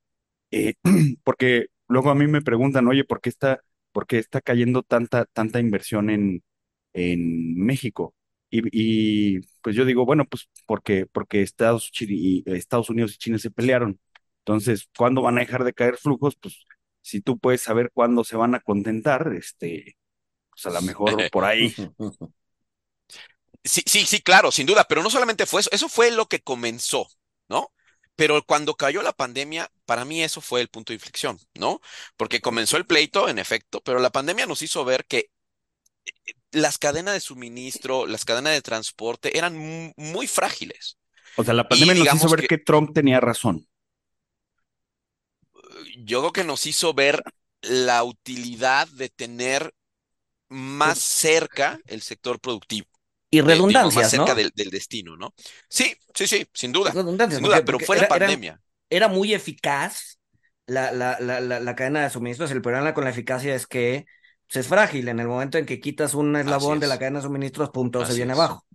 eh, 0.51 0.75
porque 1.25 1.69
luego 1.89 2.11
a 2.11 2.15
mí 2.15 2.27
me 2.27 2.43
preguntan, 2.43 2.89
oye, 2.89 3.05
¿por 3.05 3.21
qué 3.21 3.31
está, 3.31 3.61
por 3.93 4.07
qué 4.07 4.19
está 4.19 4.41
cayendo 4.41 4.83
tanta, 4.83 5.27
tanta 5.27 5.61
inversión 5.61 6.11
en, 6.11 6.43
en 6.95 7.57
México? 7.57 8.15
Y, 8.51 9.41
pues 9.63 9.77
yo 9.77 9.85
digo, 9.85 10.07
bueno, 10.07 10.25
pues 10.25 10.49
porque, 10.67 11.07
porque 11.07 11.43
Estados, 11.43 11.91
y, 12.01 12.43
Estados 12.47 12.89
Unidos 12.91 13.15
y 13.15 13.19
China 13.19 13.39
se 13.39 13.51
pelearon. 13.51 14.01
Entonces, 14.41 14.89
¿cuándo 14.97 15.23
van 15.23 15.37
a 15.37 15.41
dejar 15.41 15.65
de 15.65 15.75
caer 15.75 15.97
flujos? 15.99 16.37
Pues 16.37 16.65
si 17.03 17.21
tú 17.21 17.39
puedes 17.39 17.61
saber 17.61 17.91
cuándo 17.93 18.25
se 18.25 18.37
van 18.37 18.55
a 18.55 18.61
contentar, 18.61 19.33
este, 19.35 19.97
pues 20.51 20.67
a 20.67 20.71
lo 20.71 20.83
mejor 20.83 21.31
por 21.31 21.45
ahí. 21.45 21.75
Sí, 23.65 23.83
sí, 23.85 24.07
sí, 24.07 24.23
claro, 24.23 24.51
sin 24.51 24.67
duda, 24.67 24.85
pero 24.85 25.03
no 25.03 25.11
solamente 25.11 25.45
fue 25.45 25.61
eso, 25.61 25.71
eso 25.73 25.89
fue 25.89 26.11
lo 26.11 26.27
que 26.27 26.41
comenzó, 26.41 27.09
¿no? 27.49 27.73
Pero 28.17 28.43
cuando 28.45 28.77
cayó 28.77 29.03
la 29.03 29.13
pandemia, 29.13 29.71
para 29.85 30.05
mí 30.05 30.23
eso 30.23 30.41
fue 30.41 30.61
el 30.61 30.69
punto 30.69 30.93
de 30.93 30.95
inflexión, 30.95 31.39
¿no? 31.55 31.81
Porque 32.17 32.41
comenzó 32.41 32.77
el 32.79 32.87
pleito, 32.87 33.29
en 33.29 33.39
efecto, 33.39 33.83
pero 33.83 33.99
la 33.99 34.11
pandemia 34.11 34.47
nos 34.47 34.63
hizo 34.63 34.85
ver 34.85 35.05
que 35.07 35.31
eh, 36.07 36.35
las 36.53 36.79
cadenas 36.79 37.15
de 37.15 37.21
suministro, 37.21 38.07
las 38.07 38.25
cadenas 38.25 38.53
de 38.53 38.63
transporte 38.63 39.37
eran 39.37 39.93
muy 39.97 40.27
frágiles. 40.27 40.99
O 41.37 41.45
sea, 41.45 41.55
la 41.55 41.69
pandemia 41.69 41.95
nos 41.95 42.15
hizo 42.15 42.29
ver 42.29 42.41
que, 42.41 42.49
que 42.49 42.59
Trump 42.59 42.93
tenía 42.95 43.21
razón. 43.21 43.67
Yo 45.99 46.21
creo 46.21 46.33
que 46.33 46.45
nos 46.45 46.67
hizo 46.67 46.95
ver 46.95 47.23
la 47.63 48.03
utilidad 48.05 48.89
de 48.89 49.09
tener 49.09 49.75
más 50.49 50.99
cerca 50.99 51.79
el 51.87 52.03
sector 52.03 52.41
productivo 52.41 52.89
y 53.31 53.41
redundancias, 53.41 53.95
más 53.95 54.11
cerca 54.11 54.35
del, 54.35 54.53
destino, 54.71 55.17
¿no? 55.17 55.35
Sí, 55.69 55.95
sí, 56.15 56.27
sí, 56.27 56.47
sin 56.53 56.73
duda. 56.73 56.93
Redundancias, 56.93 57.39
sin 57.41 57.47
duda, 57.47 57.63
pero 57.65 57.79
fue 57.79 57.99
la 57.99 58.09
pandemia. 58.09 58.61
Era, 58.89 59.09
muy 59.09 59.35
eficaz 59.35 60.19
la, 60.67 60.93
la, 60.93 61.19
la, 61.21 61.41
la, 61.41 61.77
cadena 61.77 62.03
de 62.03 62.11
suministros. 62.11 62.51
El 62.51 62.63
problema 62.63 62.95
con 62.95 63.05
la 63.05 63.11
eficacia 63.11 63.55
es 63.55 63.67
que 63.67 64.07
pues, 64.49 64.65
es 64.65 64.67
frágil. 64.67 65.09
En 65.09 65.21
el 65.21 65.29
momento 65.29 65.59
en 65.59 65.67
que 65.67 65.81
quitas 65.81 66.15
un 66.15 66.35
eslabón 66.37 66.81
de 66.81 66.87
la 66.87 66.99
cadena 66.99 67.19
de 67.19 67.25
suministros, 67.25 67.71
punto, 67.71 68.05
se 68.05 68.15
viene 68.15 68.33
abajo. 68.33 68.67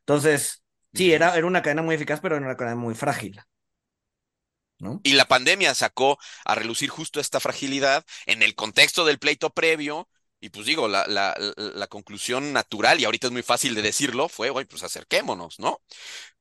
Entonces, 0.00 0.62
sí, 0.92 1.12
era, 1.12 1.36
era 1.36 1.46
una 1.46 1.62
cadena 1.62 1.82
muy 1.82 1.94
eficaz, 1.94 2.20
pero 2.20 2.36
era 2.36 2.44
una 2.44 2.56
cadena 2.56 2.76
muy 2.76 2.94
frágil. 2.94 3.40
¿No? 4.78 5.00
Y 5.04 5.12
la 5.12 5.26
pandemia 5.26 5.74
sacó 5.74 6.18
a 6.44 6.54
relucir 6.56 6.88
justo 6.90 7.20
esta 7.20 7.38
fragilidad 7.38 8.04
en 8.26 8.42
el 8.42 8.54
contexto 8.56 9.04
del 9.04 9.20
pleito 9.20 9.50
previo, 9.50 10.08
y 10.42 10.48
pues 10.50 10.66
digo, 10.66 10.88
la, 10.88 11.06
la, 11.06 11.86
conclusión 11.86 12.52
natural, 12.52 13.00
y 13.00 13.04
ahorita 13.04 13.28
es 13.28 13.32
muy 13.32 13.44
fácil 13.44 13.76
de 13.76 13.82
decirlo, 13.82 14.28
fue, 14.28 14.50
oye, 14.50 14.66
pues 14.66 14.82
acerquémonos, 14.82 15.60
¿no? 15.60 15.80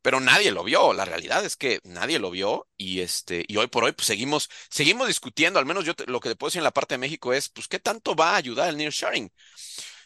Pero 0.02 0.20
nadie 0.20 0.52
lo 0.52 0.64
vio, 0.64 0.94
la 0.94 1.06
realidad 1.06 1.46
es 1.46 1.56
que 1.56 1.80
nadie 1.84 2.18
lo 2.18 2.32
vio 2.32 2.68
y 2.78 3.02
este, 3.02 3.46
y 3.48 3.58
hoy 3.58 3.68
por 3.68 3.84
hoy 3.84 3.92
pues 3.92 4.08
seguimos, 4.08 4.50
seguimos 4.72 5.08
discutiendo, 5.08 5.60
al 5.60 5.68
menos 5.68 5.86
yo 5.86 5.94
lo 6.08 6.20
que 6.20 6.30
te 6.30 6.36
puedo 6.36 6.50
decir 6.50 6.62
en 6.62 6.64
la 6.64 6.72
parte 6.72 6.96
de 6.96 6.98
México 6.98 7.32
es, 7.32 7.50
pues, 7.50 7.68
¿qué 7.68 7.78
tanto 7.78 8.16
va 8.16 8.32
a 8.34 8.38
ayudar 8.38 8.70
el 8.70 8.78
nearshoring? 8.78 9.32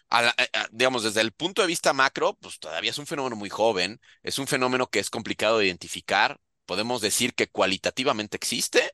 A 0.09 0.35
eh, 0.37 0.49
digamos, 0.71 1.03
desde 1.03 1.21
el 1.21 1.31
punto 1.31 1.61
de 1.61 1.69
vista 1.69 1.93
macro, 1.93 2.35
pues 2.41 2.59
todavía 2.59 2.91
es 2.91 2.97
un 2.97 3.07
fenómeno 3.07 3.37
muy 3.37 3.49
joven, 3.49 4.01
es 4.23 4.39
un 4.39 4.47
fenómeno 4.47 4.87
que 4.89 4.99
es 4.99 5.09
complicado 5.09 5.59
de 5.59 5.67
identificar, 5.67 6.39
podemos 6.65 7.01
decir 7.01 7.33
que 7.33 7.47
cualitativamente 7.49 8.35
existe, 8.37 8.91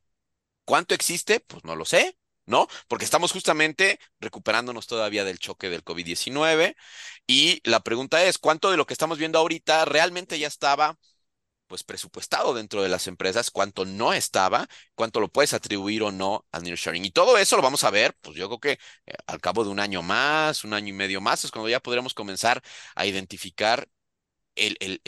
¿cuánto 0.66 0.96
existe? 0.96 1.40
Pues 1.42 1.64
no 1.64 1.76
lo 1.76 1.86
sé, 1.86 2.18
¿no? 2.52 2.68
Porque 2.88 3.06
estamos 3.06 3.32
justamente 3.32 4.00
recuperándonos 4.20 4.86
todavía 4.86 5.24
del 5.24 5.40
choque 5.40 5.70
del 5.70 5.84
COVID-19 5.84 6.76
y 7.26 7.62
la 7.64 7.80
pregunta 7.82 8.24
es, 8.24 8.38
¿cuánto 8.38 8.70
de 8.70 8.78
lo 8.78 8.86
que 8.86 8.94
estamos 8.94 9.18
viendo 9.18 9.40
ahorita 9.40 9.86
realmente 9.86 10.38
ya 10.38 10.48
estaba 10.48 11.00
pues 11.72 11.84
presupuestado 11.86 12.54
dentro 12.54 12.84
de 12.84 12.90
las 12.90 13.08
empresas, 13.08 13.50
cuánto 13.50 13.86
no 13.86 14.12
estaba, 14.14 14.68
cuánto 14.94 15.22
lo 15.22 15.30
puedes 15.30 15.54
atribuir 15.54 16.04
o 16.04 16.12
no 16.12 16.46
al 16.52 16.64
nearshoring. 16.64 17.06
Y 17.06 17.12
todo 17.12 17.38
eso 17.38 17.56
lo 17.56 17.62
vamos 17.62 17.86
a 17.86 17.92
ver, 17.92 18.14
pues 18.20 18.36
yo 18.36 18.50
creo 18.50 18.60
que 18.60 18.72
eh, 19.06 19.14
al 19.26 19.40
cabo 19.40 19.64
de 19.64 19.70
un 19.70 19.80
año 19.80 20.02
más, 20.02 20.66
un 20.66 20.74
año 20.74 20.90
y 20.90 20.94
medio 20.94 21.22
más, 21.22 21.46
es 21.46 21.52
cuando 21.52 21.70
ya 21.70 21.80
podremos 21.80 22.14
comenzar 22.14 22.62
a 22.94 23.06
identificar 23.06 23.88
el, 24.56 25.02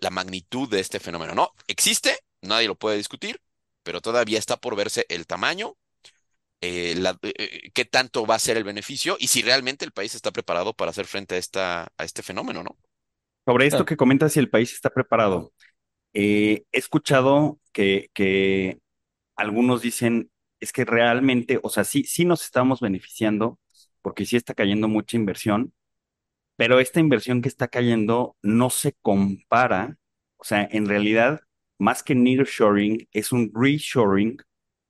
la 0.00 0.10
magnitud 0.10 0.68
de 0.70 0.80
este 0.80 0.98
fenómeno. 0.98 1.34
No, 1.34 1.52
existe, 1.66 2.18
nadie 2.40 2.68
lo 2.68 2.76
puede 2.76 2.96
discutir, 2.96 3.42
pero 3.82 4.00
todavía 4.00 4.38
está 4.38 4.56
por 4.56 4.76
verse 4.76 5.04
el 5.10 5.26
tamaño 5.26 5.76
eh, 6.60 6.94
eh, 6.96 7.32
eh, 7.38 7.70
qué 7.72 7.84
tanto 7.84 8.26
va 8.26 8.34
a 8.34 8.40
ser 8.40 8.56
el 8.56 8.64
beneficio 8.64 9.16
y 9.18 9.28
si 9.28 9.42
realmente 9.42 9.84
el 9.84 9.92
país 9.92 10.14
está 10.14 10.32
preparado 10.32 10.74
para 10.74 10.90
hacer 10.90 11.06
frente 11.06 11.36
a, 11.36 11.38
esta, 11.38 11.92
a 11.96 12.04
este 12.04 12.22
fenómeno, 12.22 12.62
¿no? 12.62 12.76
Sobre 13.46 13.66
esto 13.66 13.84
que 13.84 13.96
comentas, 13.96 14.32
si 14.32 14.40
el 14.40 14.50
país 14.50 14.72
está 14.72 14.90
preparado, 14.90 15.52
he 16.12 16.64
escuchado 16.72 17.58
que, 17.72 18.10
que 18.12 18.78
algunos 19.36 19.80
dicen, 19.80 20.30
es 20.60 20.72
que 20.72 20.84
realmente, 20.84 21.58
o 21.62 21.70
sea, 21.70 21.84
sí, 21.84 22.04
sí 22.04 22.24
nos 22.24 22.44
estamos 22.44 22.80
beneficiando 22.80 23.58
porque 24.02 24.26
sí 24.26 24.36
está 24.36 24.52
cayendo 24.54 24.88
mucha 24.88 25.16
inversión, 25.16 25.72
pero 26.56 26.80
esta 26.80 27.00
inversión 27.00 27.40
que 27.40 27.48
está 27.48 27.68
cayendo 27.68 28.36
no 28.42 28.68
se 28.68 28.94
compara, 29.00 29.96
o 30.36 30.44
sea, 30.44 30.68
en 30.70 30.86
realidad, 30.86 31.40
más 31.78 32.02
que 32.02 32.14
nearshoring, 32.14 33.08
es 33.12 33.32
un 33.32 33.52
reshoring 33.54 34.38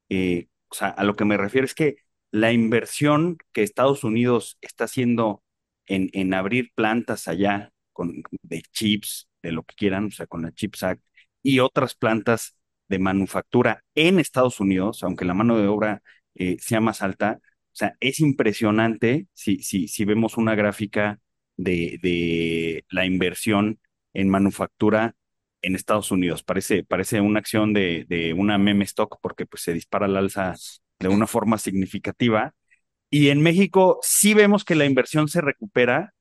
eh, 0.08 0.48
o 0.70 0.74
sea, 0.74 0.88
a 0.88 1.04
lo 1.04 1.14
que 1.16 1.24
me 1.24 1.36
refiero 1.36 1.64
es 1.64 1.74
que 1.74 1.96
la 2.30 2.52
inversión 2.52 3.38
que 3.52 3.62
Estados 3.62 4.04
Unidos 4.04 4.58
está 4.60 4.84
haciendo 4.84 5.42
en, 5.86 6.10
en 6.12 6.34
abrir 6.34 6.72
plantas 6.74 7.28
allá 7.28 7.72
con, 7.92 8.22
de 8.42 8.62
chips, 8.72 9.28
de 9.42 9.52
lo 9.52 9.62
que 9.62 9.74
quieran, 9.74 10.06
o 10.06 10.10
sea, 10.10 10.26
con 10.26 10.42
la 10.42 10.52
Chips 10.52 10.82
Act, 10.82 11.02
y 11.42 11.60
otras 11.60 11.94
plantas 11.94 12.56
de 12.88 12.98
manufactura 12.98 13.84
en 13.94 14.18
Estados 14.18 14.60
Unidos, 14.60 15.02
aunque 15.02 15.24
la 15.24 15.34
mano 15.34 15.58
de 15.58 15.68
obra 15.68 16.02
eh, 16.34 16.56
sea 16.60 16.80
más 16.80 17.02
alta, 17.02 17.40
o 17.42 17.76
sea, 17.78 17.96
es 18.00 18.20
impresionante 18.20 19.28
si, 19.34 19.62
si, 19.62 19.88
si 19.88 20.04
vemos 20.04 20.36
una 20.36 20.54
gráfica 20.54 21.20
de, 21.56 21.98
de 22.02 22.84
la 22.90 23.06
inversión 23.06 23.80
en 24.14 24.28
manufactura 24.28 25.16
en 25.62 25.74
Estados 25.74 26.10
Unidos. 26.10 26.42
Parece, 26.42 26.84
parece 26.84 27.20
una 27.20 27.40
acción 27.40 27.72
de, 27.72 28.04
de 28.08 28.32
una 28.32 28.58
meme 28.58 28.84
stock 28.84 29.18
porque 29.20 29.46
pues, 29.46 29.62
se 29.62 29.72
dispara 29.72 30.06
al 30.06 30.16
alza 30.16 30.54
de 30.98 31.08
una 31.08 31.26
forma 31.26 31.58
significativa. 31.58 32.54
Y 33.10 33.30
en 33.30 33.42
México 33.42 33.98
sí 34.02 34.34
vemos 34.34 34.64
que 34.64 34.74
la 34.74 34.84
inversión 34.84 35.28
se 35.28 35.40
recupera, 35.40 36.14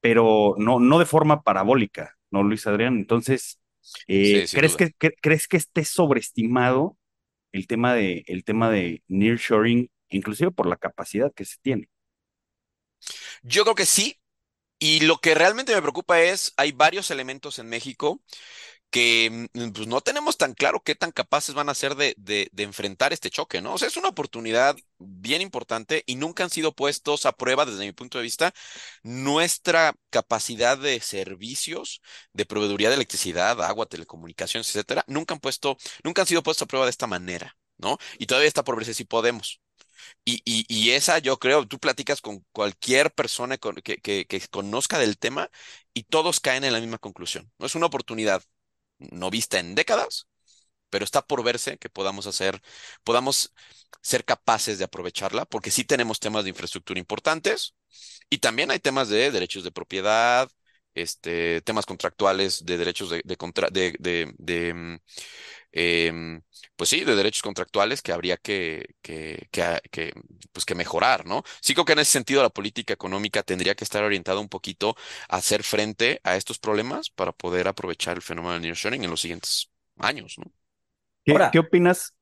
pero 0.00 0.54
no, 0.58 0.78
no 0.80 0.98
de 0.98 1.06
forma 1.06 1.42
parabólica, 1.42 2.16
¿no, 2.30 2.42
Luis 2.42 2.66
Adrián? 2.66 2.96
Entonces, 2.96 3.60
eh, 4.06 4.46
¿crees, 4.52 4.76
que, 4.76 4.92
¿crees 5.20 5.48
que 5.48 5.56
esté 5.56 5.84
sobreestimado 5.84 6.96
el 7.52 7.66
tema 7.66 7.94
de, 7.94 8.24
el 8.26 8.44
tema 8.44 8.70
de 8.70 9.02
nearshoring, 9.08 9.90
inclusive 10.10 10.50
por 10.50 10.66
la 10.66 10.76
capacidad 10.76 11.32
que 11.32 11.44
se 11.44 11.56
tiene? 11.62 11.88
Yo 13.42 13.62
creo 13.62 13.74
que 13.74 13.86
sí, 13.86 14.17
y 14.78 15.00
lo 15.00 15.18
que 15.20 15.34
realmente 15.34 15.74
me 15.74 15.82
preocupa 15.82 16.20
es, 16.20 16.52
hay 16.56 16.72
varios 16.72 17.10
elementos 17.10 17.58
en 17.58 17.68
México 17.68 18.22
que 18.90 19.48
mm, 19.52 19.70
pues, 19.72 19.86
no 19.86 20.00
tenemos 20.00 20.36
tan 20.36 20.54
claro 20.54 20.82
qué 20.82 20.94
tan 20.94 21.12
capaces 21.12 21.54
van 21.54 21.68
a 21.68 21.74
ser 21.74 21.94
de, 21.94 22.14
de, 22.16 22.62
enfrentar 22.62 23.12
este 23.12 23.30
choque, 23.30 23.60
¿no? 23.60 23.74
O 23.74 23.78
sea, 23.78 23.88
es 23.88 23.96
una 23.96 24.08
oportunidad 24.08 24.76
bien 24.98 25.42
importante 25.42 26.02
y 26.06 26.16
nunca 26.16 26.44
han 26.44 26.50
sido 26.50 26.74
puestos 26.74 27.26
a 27.26 27.32
prueba, 27.32 27.66
desde 27.66 27.84
mi 27.84 27.92
punto 27.92 28.18
de 28.18 28.24
vista, 28.24 28.52
nuestra 29.02 29.94
capacidad 30.10 30.78
de 30.78 31.00
servicios, 31.00 32.00
de 32.32 32.46
proveeduría 32.46 32.88
de 32.88 32.96
electricidad, 32.96 33.62
agua, 33.62 33.86
telecomunicaciones, 33.86 34.68
etcétera, 34.68 35.04
nunca 35.08 35.34
han 35.34 35.40
puesto, 35.40 35.76
nunca 36.04 36.22
han 36.22 36.28
sido 36.28 36.42
puestos 36.42 36.64
a 36.64 36.66
prueba 36.66 36.86
de 36.86 36.90
esta 36.90 37.06
manera, 37.06 37.56
¿no? 37.78 37.98
Y 38.18 38.26
todavía 38.26 38.48
está 38.48 38.64
por 38.64 38.76
verse 38.76 38.94
si 38.94 39.04
podemos. 39.04 39.60
Y, 40.24 40.90
esa, 40.90 41.18
yo 41.18 41.38
creo, 41.38 41.66
tú 41.66 41.78
platicas 41.78 42.20
con 42.20 42.44
cualquier 42.52 43.12
persona 43.12 43.58
que, 43.58 44.48
conozca 44.50 44.98
del 44.98 45.18
tema 45.18 45.50
y 45.94 46.04
todos 46.04 46.40
caen 46.40 46.64
en 46.64 46.72
la 46.72 46.80
misma 46.80 46.98
conclusión. 46.98 47.50
No 47.58 47.66
es 47.66 47.74
una 47.74 47.86
oportunidad 47.86 48.42
no 48.98 49.30
vista 49.30 49.58
en 49.58 49.74
décadas, 49.74 50.28
pero 50.90 51.04
está 51.04 51.22
por 51.26 51.42
verse 51.44 51.78
que 51.78 51.90
podamos 51.90 52.26
hacer, 52.26 52.60
podamos 53.04 53.54
ser 54.02 54.24
capaces 54.24 54.78
de 54.78 54.84
aprovecharla, 54.84 55.44
porque 55.46 55.70
sí 55.70 55.84
tenemos 55.84 56.20
temas 56.20 56.44
de 56.44 56.50
infraestructura 56.50 57.00
importantes 57.00 57.74
y 58.30 58.38
también 58.38 58.70
hay 58.70 58.80
temas 58.80 59.08
de 59.08 59.30
derechos 59.30 59.64
de 59.64 59.72
propiedad, 59.72 60.50
este, 60.94 61.60
temas 61.62 61.86
contractuales 61.86 62.64
de 62.64 62.78
derechos 62.78 63.10
de, 63.10 63.22
de, 63.24 63.96
de, 63.98 64.34
de 64.38 65.00
em, 65.72 66.42
pues 66.76 66.90
sí, 66.90 67.04
de 67.04 67.16
derechos 67.16 67.42
contractuales 67.42 68.02
que 68.02 68.12
habría 68.12 68.36
que, 68.36 68.94
que, 69.02 69.48
que, 69.50 70.12
pues 70.52 70.64
que 70.64 70.74
mejorar, 70.74 71.26
¿no? 71.26 71.42
Sí 71.60 71.74
creo 71.74 71.84
que 71.84 71.92
en 71.92 72.00
ese 72.00 72.12
sentido 72.12 72.42
la 72.42 72.50
política 72.50 72.94
económica 72.94 73.42
tendría 73.42 73.74
que 73.74 73.84
estar 73.84 74.02
orientada 74.04 74.40
un 74.40 74.48
poquito 74.48 74.96
a 75.28 75.36
hacer 75.36 75.62
frente 75.62 76.20
a 76.24 76.36
estos 76.36 76.58
problemas 76.58 77.10
para 77.10 77.32
poder 77.32 77.68
aprovechar 77.68 78.16
el 78.16 78.22
fenómeno 78.22 78.54
del 78.54 78.62
nearshoring 78.62 79.04
en 79.04 79.10
los 79.10 79.20
siguientes 79.20 79.70
años, 79.98 80.36
¿no? 80.38 80.50
¿Qué, 81.24 81.36
¿qué 81.52 81.58
opinas? 81.58 82.14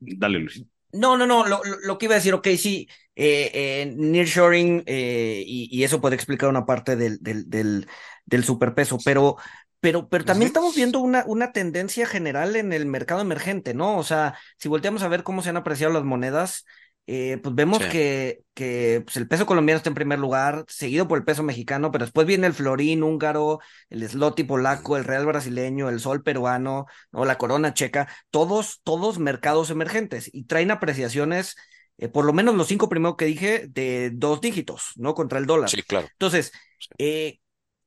Dale, 0.00 0.38
Luis. 0.38 0.64
No, 0.92 1.16
no, 1.16 1.26
no, 1.26 1.46
lo, 1.46 1.60
lo, 1.64 1.98
que 1.98 2.06
iba 2.06 2.14
a 2.14 2.18
decir, 2.18 2.34
ok, 2.34 2.46
sí, 2.56 2.88
eh, 3.16 3.50
eh, 3.52 3.94
nearshoring, 3.96 4.84
eh, 4.86 5.42
y, 5.44 5.68
y, 5.76 5.82
eso 5.82 6.00
puede 6.00 6.14
explicar 6.14 6.48
una 6.48 6.66
parte 6.66 6.94
del, 6.94 7.18
del, 7.20 7.50
del, 7.50 7.88
del 8.24 8.44
superpeso, 8.44 8.98
pero 9.04 9.36
pero, 9.84 10.08
pero 10.08 10.24
también 10.24 10.46
estamos 10.46 10.74
viendo 10.74 10.98
una, 11.00 11.24
una 11.26 11.52
tendencia 11.52 12.06
general 12.06 12.56
en 12.56 12.72
el 12.72 12.86
mercado 12.86 13.20
emergente, 13.20 13.74
¿no? 13.74 13.98
O 13.98 14.02
sea, 14.02 14.34
si 14.56 14.66
volteamos 14.70 15.02
a 15.02 15.08
ver 15.08 15.22
cómo 15.22 15.42
se 15.42 15.50
han 15.50 15.58
apreciado 15.58 15.92
las 15.92 16.04
monedas, 16.04 16.64
eh, 17.06 17.38
pues 17.42 17.54
Sí, 17.70 17.84
vemos 17.84 17.84
que, 17.86 18.40
que 18.54 19.02
pues, 19.04 19.18
el 19.18 19.28
peso 19.28 19.44
colombiano 19.44 19.76
está 19.76 19.90
en 19.90 19.94
primer 19.94 20.18
lugar, 20.18 20.64
seguido 20.68 21.06
por 21.06 21.18
el 21.18 21.24
peso 21.26 21.42
mexicano, 21.42 21.90
pero 21.92 22.06
después 22.06 22.26
viene 22.26 22.46
el 22.46 22.54
florín 22.54 23.02
húngaro, 23.02 23.60
el 23.90 24.08
mm, 24.38 24.46
polaco, 24.46 24.96
el 24.96 25.04
real 25.04 25.26
brasileño, 25.26 25.90
el 25.90 26.00
sol 26.00 26.22
peruano, 26.22 26.86
¿no? 27.12 27.26
La 27.26 27.36
corona 27.36 27.74
checa, 27.74 28.08
todos, 28.30 28.80
todos 28.84 29.18
mercados 29.18 29.68
emergentes 29.68 30.30
y 30.32 30.44
traen 30.44 30.70
apreciaciones, 30.70 31.56
eh, 31.98 32.08
por 32.08 32.24
lo 32.24 32.32
menos 32.32 32.54
los 32.54 32.68
cinco 32.68 32.88
primeros 32.88 33.16
que 33.18 33.26
dije, 33.26 33.66
de 33.68 34.10
dos 34.14 34.40
dígitos, 34.40 34.92
¿no? 34.96 35.14
Contra 35.14 35.38
el 35.38 35.44
dólar. 35.44 35.68
sí, 35.70 35.82
claro. 35.82 36.08
Entonces, 36.12 36.52
Sí. 36.78 36.88
eh, 36.96 37.38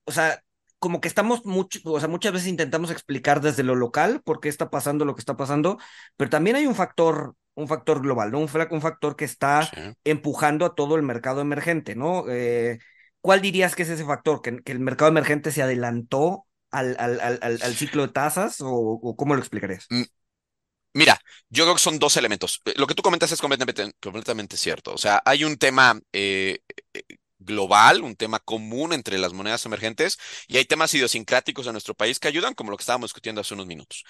o 0.06 0.12
sea, 0.12 0.44
como 0.80 1.02
que 1.02 1.08
estamos 1.08 1.46
mucho, 1.46 1.80
o 1.86 2.00
sea, 2.00 2.08
muchas 2.10 2.34
veces 2.34 2.48
intentamos 2.50 2.92
explicar 2.92 3.42
desde 3.42 3.64
lo 3.64 3.76
local 3.76 4.22
por 4.24 4.40
qué 4.40 4.50
está 4.50 4.70
pasando 4.70 5.06
lo 5.06 5.16
que 5.16 5.22
está 5.22 5.36
pasando, 5.38 5.78
pero 6.18 6.30
también 6.30 6.56
hay 6.56 6.68
un 6.68 6.76
factor, 6.76 7.36
un 7.56 7.68
factor 7.68 8.02
global, 8.02 8.32
¿no? 8.32 8.40
Un, 8.40 8.48
factor 8.50 9.16
que 9.16 9.26
está 9.26 9.72
Sí. 9.74 9.82
empujando 10.04 10.66
a 10.66 10.76
todo 10.76 10.96
el 10.96 11.04
mercado 11.04 11.42
emergente, 11.42 11.96
¿no? 11.96 12.26
Eh, 12.30 12.80
¿cuál 13.22 13.42
dirías 13.42 13.76
que 13.76 13.84
es 13.84 13.90
ese 13.90 14.06
factor? 14.06 14.42
¿Que, 14.42 14.62
que 14.64 14.72
el 14.72 14.80
mercado 14.80 15.10
emergente 15.12 15.52
se 15.52 15.62
adelantó 15.64 16.46
al, 16.72 16.96
al, 17.00 17.20
al, 17.22 17.40
al- 17.42 17.76
ciclo 17.76 18.04
de 18.08 18.14
tasas 18.14 18.62
o, 18.62 18.70
o 18.72 19.16
cómo 19.16 19.34
lo 19.36 19.40
explicarías? 19.42 19.92
Mm, 19.92 20.04
Mira, 20.94 21.20
yo 21.50 21.64
creo 21.66 21.76
que 21.76 21.82
son 21.82 22.00
dos 22.00 22.18
elementos. 22.18 22.62
Lo 22.78 22.88
que 22.88 22.96
tú 22.96 23.04
comentas 23.04 23.32
es 23.32 23.42
completamente, 23.42 23.94
completamente 24.02 24.58
cierto. 24.58 24.94
O 24.94 24.98
sea, 24.98 25.22
hay 25.26 25.44
un 25.46 25.58
tema 25.58 26.00
eh, 26.14 26.60
eh, 26.94 27.04
global, 27.48 28.04
un 28.04 28.16
tema 28.16 28.40
común 28.40 28.94
entre 28.94 29.18
las 29.18 29.34
monedas 29.34 29.66
emergentes 29.66 30.20
y 30.48 30.58
hay 30.58 30.66
temas 30.66 30.94
idiosincráticos 30.94 31.66
en 31.68 31.74
nuestro 31.74 31.96
país 31.96 32.20
que 32.20 32.28
ayudan, 32.28 32.54
como 32.54 32.72
lo 32.72 32.78
que 32.78 32.84
estábamos 32.84 33.10
discutiendo 33.10 33.42
hace 33.42 33.56
unos 33.56 33.66
minutos. 33.68 34.04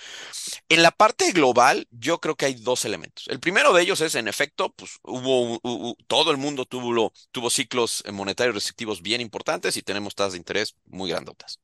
En 0.69 0.83
la 0.83 0.91
parte 0.91 1.31
global, 1.31 1.87
yo 1.91 2.19
creo 2.19 2.35
que 2.35 2.45
hay 2.45 2.55
dos 2.55 2.85
elementos. 2.85 3.25
El 3.29 3.39
primero 3.39 3.73
de 3.73 3.81
ellos 3.83 4.01
es, 4.01 4.15
en 4.15 4.27
efecto, 4.27 4.73
pues 4.73 4.99
hubo, 5.03 5.59
hu- 5.59 5.61
hu- 5.63 5.97
todo 6.07 6.31
el 6.31 6.37
mundo 6.37 6.65
tuvo, 6.65 7.13
tuvo 7.31 7.49
ciclos 7.49 8.03
monetarios 8.11 8.55
restrictivos 8.55 9.01
bien 9.01 9.21
importantes 9.21 9.77
y 9.77 9.83
tenemos 9.83 10.15
tasas 10.15 10.33
de 10.33 10.39
interés 10.39 10.75
muy 10.85 11.09
grandotas. 11.09 11.59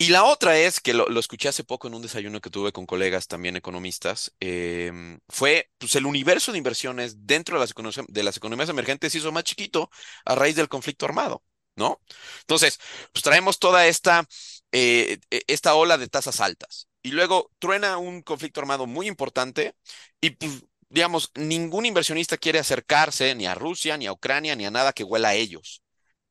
Y 0.00 0.10
la 0.10 0.22
otra 0.24 0.56
es 0.58 0.78
que 0.80 0.94
lo, 0.94 1.08
escuché 1.18 1.48
hace 1.48 1.64
poco 1.64 1.88
en 1.88 1.94
un 1.94 2.02
desayuno 2.02 2.40
que 2.40 2.50
tuve 2.50 2.70
con 2.72 2.86
colegas 2.86 3.26
también 3.26 3.56
economistas, 3.56 4.32
em, 4.38 5.18
fue 5.28 5.70
pues 5.78 5.96
el 5.96 6.06
universo 6.06 6.52
de 6.52 6.58
inversiones 6.58 7.26
dentro 7.26 7.56
de 7.56 7.60
las, 7.66 7.74
de 8.06 8.22
las 8.22 8.36
economías 8.36 8.68
emergentes 8.68 9.10
se 9.12 9.18
hizo 9.18 9.32
más 9.32 9.42
chiquito 9.44 9.90
a 10.24 10.36
raíz 10.36 10.54
del 10.54 10.68
conflicto 10.68 11.04
armado, 11.04 11.42
¿no? 11.74 12.00
Entonces, 12.42 12.78
pues 13.12 13.24
traemos 13.24 13.58
toda 13.58 13.86
esta, 13.88 14.24
eh, 14.72 15.18
e- 15.30 15.42
esta 15.48 15.74
ola 15.74 15.98
de 15.98 16.06
tasas 16.08 16.40
altas 16.40 16.88
y 17.02 17.10
luego 17.10 17.50
truena 17.58 17.98
un 17.98 18.22
conflicto 18.22 18.60
armado 18.60 18.86
muy 18.86 19.08
importante 19.08 19.74
y 20.20 20.30
pues, 20.30 20.62
digamos, 20.90 21.32
ningún 21.34 21.86
inversionista 21.86 22.36
quiere 22.38 22.60
acercarse 22.60 23.34
ni 23.34 23.46
a 23.46 23.54
Rusia, 23.56 23.96
ni 23.96 24.06
a 24.06 24.12
Ucrania, 24.12 24.54
ni 24.56 24.64
a 24.64 24.70
nada 24.70 24.92
que 24.92 25.02
huela 25.04 25.30
a 25.30 25.34
ellos. 25.34 25.82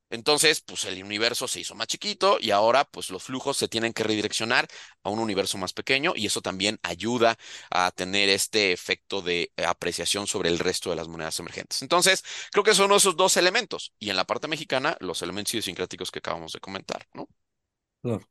Entonces, 0.09 0.61
pues 0.61 0.85
el 0.85 1.03
universo 1.03 1.47
se 1.47 1.59
hizo 1.59 1.75
más 1.75 1.87
chiquito 1.87 2.37
y 2.39 2.51
ahora 2.51 2.85
pues 2.85 3.09
los 3.09 3.23
flujos 3.23 3.57
se 3.57 3.67
tienen 3.67 3.93
que 3.93 4.03
redireccionar 4.03 4.67
a 5.03 5.09
un 5.09 5.19
universo 5.19 5.57
más 5.57 5.73
pequeño 5.73 6.13
y 6.15 6.25
eso 6.25 6.41
también 6.41 6.79
ayuda 6.83 7.37
a 7.69 7.91
tener 7.91 8.29
este 8.29 8.71
efecto 8.71 9.21
de 9.21 9.51
apreciación 9.65 10.27
sobre 10.27 10.49
el 10.49 10.59
resto 10.59 10.89
de 10.89 10.95
las 10.95 11.07
monedas 11.07 11.39
emergentes. 11.39 11.81
Entonces, 11.81 12.23
creo 12.51 12.63
que 12.63 12.73
son 12.73 12.91
esos 12.91 13.15
dos 13.17 13.37
elementos 13.37 13.93
y 13.99 14.09
en 14.09 14.15
la 14.15 14.25
parte 14.25 14.47
mexicana 14.47 14.97
los 14.99 15.21
elementos 15.21 15.53
idiosincráticos 15.53 16.11
que 16.11 16.19
acabamos 16.19 16.53
de 16.53 16.59
comentar, 16.59 17.05
¿no? 17.13 17.27
Claro. 18.01 18.21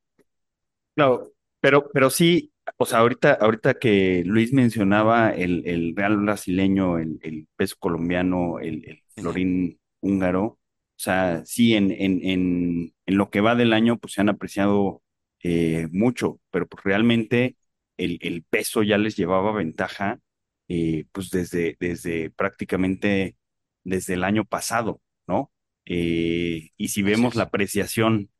Claro, 0.94 1.32
pero, 1.60 1.90
pero 1.92 2.10
sí, 2.10 2.52
o 2.78 2.86
sea, 2.86 3.00
ahorita, 3.00 3.34
ahorita 3.34 3.74
que 3.74 4.22
Luis 4.24 4.52
mencionaba 4.52 5.30
el, 5.30 5.62
el 5.66 5.94
real 5.94 6.16
brasileño, 6.16 6.98
el, 6.98 7.18
el 7.22 7.46
peso 7.56 7.76
colombiano, 7.78 8.58
el, 8.60 9.02
florín 9.14 9.78
húngaro, 10.00 10.58
o 10.96 10.98
sea, 10.98 11.44
sí, 11.44 11.74
en, 11.74 11.90
en, 11.90 12.20
en, 12.24 12.94
en 13.06 13.16
lo 13.18 13.30
que 13.30 13.40
va 13.40 13.54
del 13.54 13.72
año, 13.72 13.98
pues 13.98 14.14
se 14.14 14.20
han 14.22 14.28
apreciado 14.30 15.02
eh, 15.42 15.88
mucho, 15.92 16.40
pero 16.50 16.66
pues 16.68 16.82
realmente 16.84 17.56
el, 17.96 18.18
el 18.22 18.44
peso 18.44 18.82
ya 18.82 18.98
les 18.98 19.16
llevaba 19.16 19.52
ventaja, 19.52 20.20
eh, 20.68 21.06
pues 21.12 21.30
desde, 21.30 21.76
desde 21.80 22.30
prácticamente 22.30 23.36
desde 23.84 24.14
el 24.14 24.24
año 24.24 24.44
pasado, 24.44 25.00
¿no? 25.26 25.52
Eh, 25.84 26.70
y 26.76 26.88
si 26.88 27.02
vemos 27.02 27.34
la 27.36 27.44
apreciación 27.44 28.30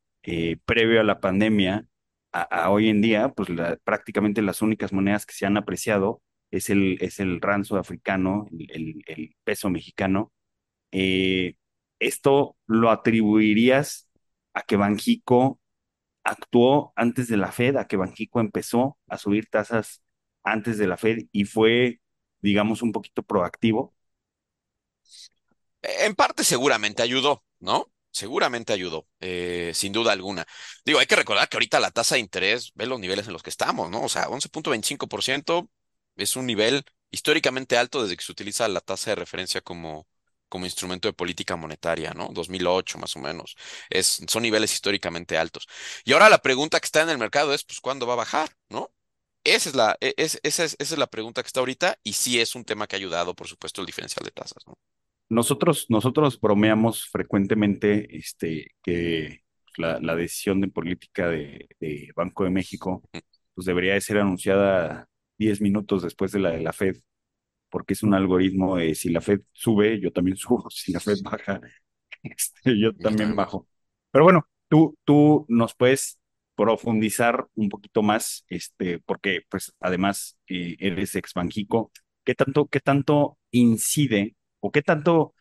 previo 0.65 1.01
a 1.01 1.05
la 1.05 1.21
pandemia, 1.21 1.87
a, 2.33 2.43
a 2.43 2.71
hoy 2.71 2.89
en 2.89 3.01
día, 3.03 3.29
pues 3.31 3.49
la- 3.49 3.77
prácticamente 3.85 4.43
las 4.43 4.63
únicas 4.63 4.93
monedas 4.93 5.27
que 5.27 5.35
se 5.35 5.47
han 5.47 5.57
apreciado 5.57 6.23
es 6.51 6.71
el, 6.71 6.99
es 7.01 7.21
el 7.21 7.41
rand 7.41 7.65
sudafricano, 7.65 8.47
el, 8.53 8.71
el- 8.71 9.05
el 9.07 9.37
peso 9.45 9.71
mexicano. 9.71 10.33
Eh, 10.93 11.55
¿esto 11.99 12.57
lo 12.67 12.91
atribuirías 12.91 14.09
a 14.55 14.63
que 14.63 14.77
Banxico 14.77 15.61
actuó 16.25 16.93
antes 16.97 17.29
de 17.29 17.37
la 17.37 17.53
Fed, 17.53 17.77
a 17.77 17.87
que 17.87 17.97
Banxico 17.97 18.41
empezó 18.41 18.99
a 19.09 19.19
subir 19.19 19.49
tasas 19.51 20.03
antes 20.45 20.79
de 20.79 20.87
la 20.89 20.97
Fed 20.97 21.27
y 21.33 21.45
fue, 21.45 22.01
digamos, 22.41 22.83
un 22.83 22.93
poquito 22.93 23.23
proactivo? 23.23 23.95
En 25.83 26.15
parte 26.15 26.45
seguramente 26.45 27.03
ayudó, 27.03 27.45
¿no? 27.61 27.93
Seguramente 28.11 28.73
ayudó, 28.73 29.07
eh, 29.21 29.73
sin 29.75 29.93
duda 29.93 30.13
alguna. 30.13 30.47
Digo, 30.85 30.99
hay 30.99 31.07
que 31.07 31.17
recordar 31.17 31.49
que 31.49 31.57
ahorita 31.57 31.81
la 31.81 31.91
tasa 31.91 32.15
de 32.15 32.23
interés, 32.23 32.73
ve 32.75 32.87
los 32.87 32.99
niveles 32.99 33.27
en 33.27 33.35
los 33.35 33.43
que 33.43 33.51
estamos, 33.51 33.91
¿no? 33.91 34.03
O 34.03 34.09
sea, 34.09 34.29
11.25% 34.29 35.69
es 36.17 36.35
un 36.37 36.47
nivel 36.47 36.85
históricamente 37.11 37.77
alto 37.77 38.03
desde 38.03 38.17
que 38.17 38.25
se 38.25 38.33
utiliza 38.33 38.69
la 38.69 38.81
tasa 38.81 39.11
de 39.11 39.17
referencia 39.17 39.61
como, 39.61 40.07
como 40.49 40.65
instrumento 40.67 41.09
de 41.09 41.13
política 41.15 41.57
monetaria, 41.57 42.13
¿no? 42.15 42.29
2008 42.33 42.99
más 42.99 43.17
o 43.17 43.21
menos. 43.21 43.57
Es, 43.91 44.23
son 44.29 44.43
niveles 44.43 44.73
históricamente 44.73 45.39
altos. 45.39 45.67
Y 46.05 46.13
ahora 46.13 46.29
la 46.31 46.39
pregunta 46.43 46.81
que 46.81 46.87
está 46.87 47.03
en 47.03 47.11
el 47.11 47.19
mercado 47.19 47.53
es, 47.55 47.65
pues, 47.65 47.81
¿cuándo 47.81 48.07
va 48.07 48.15
a 48.15 48.17
bajar, 48.17 48.51
¿no? 48.71 48.91
Esa 49.45 49.69
es 49.71 49.75
la, 49.77 49.97
e- 50.01 50.15
es, 50.17 50.41
esa 50.43 50.65
es, 50.65 50.77
esa 50.79 50.95
es 50.95 50.99
la 50.99 51.07
pregunta 51.09 51.43
que 51.43 51.47
está 51.49 51.61
ahorita 51.61 51.99
y 52.03 52.15
sí 52.15 52.41
es 52.41 52.55
un 52.55 52.65
tema 52.65 52.87
que 52.87 52.97
ha 52.97 52.99
ayudado, 52.99 53.35
por 53.35 53.49
supuesto, 53.49 53.81
el 53.81 53.87
diferencial 53.87 54.25
de 54.25 54.33
tasas, 54.33 54.67
¿no? 54.67 54.75
Nosotros, 55.29 55.87
nosotros 55.89 56.41
bromeamos 56.41 57.09
frecuentemente 57.11 58.17
este, 58.17 58.69
que 58.83 59.41
la, 59.77 59.99
la 60.01 60.15
decisión 60.15 60.61
de 60.61 60.69
política 60.69 61.29
de, 61.29 61.69
de 61.81 62.11
Banco 62.15 62.45
de 62.45 62.51
México 62.51 63.03
pues 63.55 63.67
debería 63.67 63.95
de 63.95 64.01
ser 64.01 64.19
anunciada 64.19 65.09
10 65.39 65.61
minutos 65.61 66.03
después 66.03 66.31
de 66.33 66.39
la 66.41 66.51
de 66.53 66.61
la 66.63 66.73
Fed, 66.73 66.97
porque 67.77 67.93
es 67.93 68.03
un 68.03 68.15
algoritmo 68.15 68.79
de 68.79 68.95
si 68.95 69.11
la 69.11 69.21
Fed 69.21 69.43
sube, 69.53 70.01
yo 70.01 70.11
también 70.11 70.35
subo, 70.39 70.71
si 70.71 70.93
la 70.93 70.99
Fed 70.99 71.19
baja, 71.23 71.61
este, 72.23 72.81
yo 72.81 72.97
también 72.97 73.37
bajo. 73.37 73.69
Pero 74.11 74.25
bueno, 74.25 74.49
tú, 74.67 74.97
tú 75.05 75.45
nos 75.51 75.75
puedes 75.75 76.19
profundizar 76.55 77.47
un 77.55 77.69
poquito 77.69 78.03
más, 78.03 78.47
este, 78.49 78.99
porque 79.01 79.43
pues 79.51 79.75
además 79.79 80.39
eh, 80.49 80.77
eres 80.79 81.17
ex 81.17 81.35
Banjico, 81.35 81.93
¿qué 82.25 82.35
tanto, 82.35 82.67
qué 82.67 82.81
tanto 82.81 83.37
incide 83.51 84.37
o 84.61 84.73
qué 84.73 84.81
tanto 84.81 85.35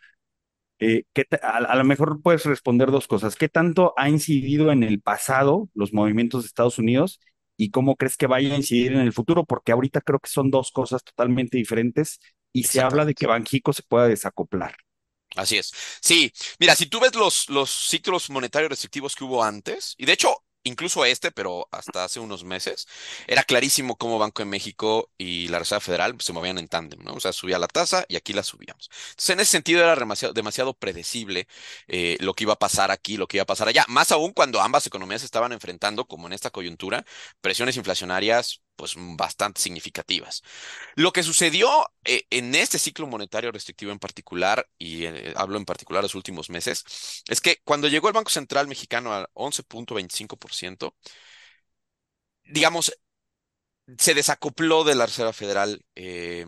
eh, 0.79 1.05
¿qué 1.13 1.25
a 1.41 1.77
lo 1.77 1.85
mejor 1.85 2.21
puedes 2.21 2.43
responder 2.43 2.91
dos 2.91 3.07
cosas. 3.07 3.37
¿Qué 3.37 3.47
tanto 3.47 3.93
ha 3.95 4.09
incidido 4.09 4.73
en 4.73 4.83
el 4.83 4.99
pasado 4.99 5.69
los 5.73 5.93
movimientos 5.93 6.43
de 6.43 6.47
Estados 6.47 6.79
Unidos 6.79 7.21
y 7.57 7.71
cómo 7.71 7.95
crees 7.95 8.17
que 8.17 8.27
vaya 8.27 8.53
a 8.53 8.57
incidir 8.57 8.93
en 8.93 8.99
el 8.99 9.13
futuro? 9.13 9.45
Porque 9.45 9.71
ahorita 9.71 10.01
creo 10.01 10.19
que 10.19 10.29
son 10.29 10.51
dos 10.51 10.71
cosas 10.71 11.03
totalmente 11.03 11.57
diferentes 11.57 12.19
y 12.53 12.63
se 12.63 12.81
habla 12.81 13.05
de 13.05 13.13
que 13.13 13.27
Banxico 13.27 13.73
se 13.73 13.83
pueda 13.83 14.07
desacoplar. 14.07 14.75
Así 15.35 15.57
es. 15.57 15.73
Sí, 16.01 16.31
mira, 16.59 16.75
si 16.75 16.85
tú 16.85 16.99
ves 16.99 17.13
los, 17.15 17.49
los 17.49 17.69
ciclos 17.69 18.29
monetarios 18.29 18.69
restrictivos 18.69 19.15
que 19.15 19.25
hubo 19.25 19.43
antes, 19.43 19.93
y 19.97 20.05
de 20.05 20.13
hecho, 20.13 20.44
incluso 20.65 21.05
este, 21.05 21.31
pero 21.31 21.67
hasta 21.71 22.03
hace 22.03 22.19
unos 22.19 22.43
meses, 22.43 22.87
era 23.27 23.43
clarísimo 23.43 23.95
cómo 23.97 24.19
Banco 24.19 24.41
de 24.41 24.45
México 24.47 25.09
y 25.17 25.47
la 25.47 25.59
Reserva 25.59 25.79
Federal 25.79 26.15
se 26.19 26.33
movían 26.33 26.57
en 26.57 26.67
tándem, 26.67 27.01
¿no? 27.03 27.13
O 27.13 27.19
sea, 27.19 27.31
subía 27.31 27.59
la 27.59 27.67
tasa 27.67 28.05
y 28.09 28.17
aquí 28.17 28.33
la 28.33 28.43
subíamos. 28.43 28.89
Entonces, 29.11 29.29
en 29.29 29.39
ese 29.39 29.51
sentido 29.51 29.81
era 29.83 29.95
demasiado, 29.95 30.33
demasiado 30.33 30.73
predecible 30.73 31.47
eh, 31.87 32.17
lo 32.19 32.33
que 32.33 32.43
iba 32.43 32.53
a 32.53 32.59
pasar 32.59 32.91
aquí, 32.91 33.17
lo 33.17 33.27
que 33.27 33.37
iba 33.37 33.43
a 33.43 33.45
pasar 33.45 33.67
allá, 33.69 33.85
más 33.87 34.11
aún 34.11 34.33
cuando 34.33 34.59
ambas 34.61 34.85
economías 34.87 35.23
estaban 35.23 35.51
enfrentando, 35.53 36.05
como 36.05 36.27
en 36.27 36.33
esta 36.33 36.49
coyuntura, 36.49 37.05
presiones 37.41 37.77
inflacionarias, 37.77 38.61
pues 38.75 38.95
bastante 38.97 39.61
significativas. 39.61 40.43
Lo 40.95 41.11
que 41.13 41.23
sucedió 41.23 41.69
eh, 42.03 42.25
en 42.29 42.55
este 42.55 42.79
ciclo 42.79 43.07
monetario 43.07 43.51
restrictivo 43.51 43.91
en 43.91 43.99
particular, 43.99 44.67
y 44.77 45.05
eh, 45.05 45.33
hablo 45.37 45.57
en 45.57 45.65
particular 45.65 46.03
los 46.03 46.15
últimos 46.15 46.49
meses, 46.49 47.23
es 47.27 47.41
que 47.41 47.61
cuando 47.63 47.87
llegó 47.87 48.07
el 48.07 48.13
Banco 48.13 48.29
Central 48.31 48.67
mexicano 48.67 49.13
al 49.13 49.27
11.25%, 49.33 50.95
digamos, 52.45 52.91
se 53.97 54.13
desacopló 54.13 54.83
de 54.83 54.95
la 54.95 55.05
Reserva 55.05 55.33
Federal 55.33 55.85
eh, 55.95 56.45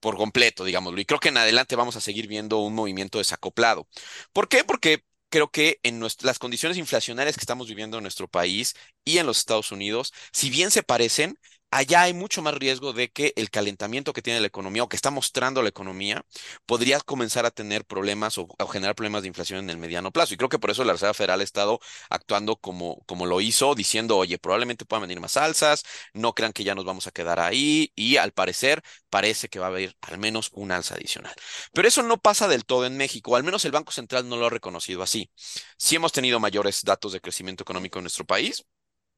por 0.00 0.16
completo, 0.16 0.64
digámoslo. 0.64 1.00
Y 1.00 1.04
creo 1.06 1.20
que 1.20 1.30
en 1.30 1.38
adelante 1.38 1.76
vamos 1.76 1.96
a 1.96 2.00
seguir 2.00 2.26
viendo 2.28 2.58
un 2.58 2.74
movimiento 2.74 3.18
desacoplado. 3.18 3.88
¿Por 4.32 4.48
qué? 4.48 4.64
Porque 4.64 5.04
creo 5.28 5.50
que 5.50 5.78
en 5.82 6.00
las 6.00 6.38
condiciones 6.38 6.78
inflacionarias 6.78 7.36
que 7.36 7.42
estamos 7.42 7.68
viviendo 7.68 7.98
en 7.98 8.04
nuestro 8.04 8.28
país 8.28 8.74
y 9.04 9.18
en 9.18 9.26
los 9.26 9.38
Estados 9.38 9.72
Unidos, 9.72 10.12
si 10.32 10.50
bien 10.50 10.70
se 10.70 10.82
parecen, 10.82 11.38
allá 11.70 12.02
hay 12.02 12.14
mucho 12.14 12.42
más 12.42 12.54
riesgo 12.54 12.92
de 12.92 13.10
que 13.10 13.32
el 13.36 13.50
calentamiento 13.50 14.12
que 14.12 14.22
tiene 14.22 14.40
la 14.40 14.46
economía 14.46 14.82
o 14.82 14.88
que 14.88 14.96
está 14.96 15.10
mostrando 15.10 15.62
la 15.62 15.68
economía 15.68 16.24
podría 16.66 17.00
comenzar 17.00 17.46
a 17.46 17.50
tener 17.50 17.84
problemas 17.84 18.38
o, 18.38 18.48
generar 18.70 18.94
problemas 18.94 19.22
de 19.22 19.28
inflación 19.28 19.60
en 19.60 19.70
el 19.70 19.76
mediano 19.76 20.10
plazo. 20.12 20.34
Y 20.34 20.36
creo 20.36 20.48
que 20.48 20.58
por 20.58 20.70
eso 20.70 20.84
la 20.84 20.92
Reserva 20.92 21.14
Federal 21.14 21.40
ha 21.40 21.44
estado 21.44 21.80
actuando 22.10 22.56
como, 22.56 23.02
como 23.06 23.26
lo 23.26 23.40
hizo, 23.40 23.74
diciendo, 23.74 24.16
oye, 24.16 24.38
probablemente 24.38 24.84
puedan 24.84 25.02
venir 25.02 25.20
más 25.20 25.36
alzas, 25.36 25.84
no 26.12 26.34
crean 26.34 26.52
que 26.52 26.64
ya 26.64 26.74
nos 26.74 26.84
vamos 26.84 27.06
a 27.06 27.10
quedar 27.10 27.40
ahí 27.40 27.92
y 27.94 28.16
al 28.16 28.32
parecer 28.32 28.82
parece 29.10 29.48
que 29.48 29.58
va 29.58 29.66
a 29.66 29.68
haber 29.68 29.96
al 30.02 30.18
menos 30.18 30.50
una 30.52 30.76
alza 30.76 30.94
adicional. 30.94 31.34
Pero 31.72 31.88
eso 31.88 32.02
no 32.02 32.18
pasa 32.18 32.48
del 32.48 32.64
todo 32.64 32.86
en 32.86 32.96
México, 32.96 33.36
al 33.36 33.44
menos 33.44 33.64
el 33.64 33.72
Banco 33.72 33.92
Central 33.92 34.28
no 34.28 34.36
lo 34.36 34.46
ha 34.46 34.50
reconocido 34.50 35.02
así. 35.02 35.30
Sí 35.76 35.96
hemos 35.96 36.12
tenido 36.12 36.40
mayores 36.40 36.82
datos 36.82 37.12
de 37.12 37.20
crecimiento 37.20 37.62
económico 37.62 37.98
en 37.98 38.04
nuestro 38.04 38.24
país, 38.24 38.64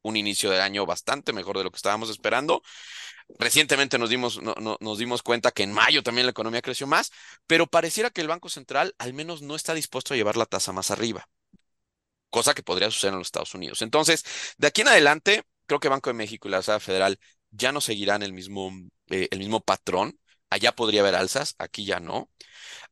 un 0.03 0.17
inicio 0.17 0.51
del 0.51 0.61
año 0.61 0.87
bastante 0.87 1.33
mejor 1.33 1.59
de 1.59 1.65
lo 1.65 1.71
que 1.71 1.77
estábamos 1.77 2.11
esperando. 2.11 2.63
Recientemente 3.39 3.99
nos 3.99 4.11
dimos, 4.11 4.41
nos 4.43 4.99
dimos 4.99 5.23
cuenta 5.23 5.53
que 5.53 5.63
en 5.63 5.73
mayo 5.73 6.03
también 6.03 6.27
la 6.27 6.33
economía 6.33 6.63
creció 6.63 6.87
más, 6.87 7.13
pero 7.47 7.67
pareciera 7.67 8.11
que 8.11 8.21
el 8.21 8.29
Banco 8.29 8.49
Central 8.49 8.95
al 8.99 9.15
menos 9.15 9.43
no 9.43 9.55
está 9.55 9.75
dispuesto 9.75 10.15
a 10.15 10.17
llevar 10.17 10.37
la 10.37 10.47
tasa 10.47 10.73
más 10.73 10.91
arriba, 10.91 11.29
cosa 12.29 12.55
que 12.55 12.63
podría 12.63 12.91
suceder 12.91 13.13
en 13.13 13.19
los 13.19 13.29
Estados 13.29 13.55
Unidos. 13.55 13.83
Entonces, 13.83 14.25
de 14.59 14.67
aquí 14.67 14.81
en 14.83 14.89
adelante, 14.89 15.45
creo 15.67 15.81
que 15.81 15.89
Banco 15.89 16.11
de 16.11 16.15
México 16.15 16.49
y 16.49 16.51
la 16.51 16.59
Reserva 16.59 16.81
Federal 16.81 17.19
ya 17.51 17.73
no 17.73 17.81
seguirán 17.81 18.23
el 18.23 18.33
mismo, 18.33 18.73
eh, 19.09 19.29
el 19.31 19.39
mismo 19.39 19.61
patrón. 19.61 20.19
Allá 20.51 20.73
podría 20.73 21.03
haber 21.03 21.15
alzas, 21.15 21.55
aquí 21.59 21.85
ya 21.85 22.01
no. 22.01 22.29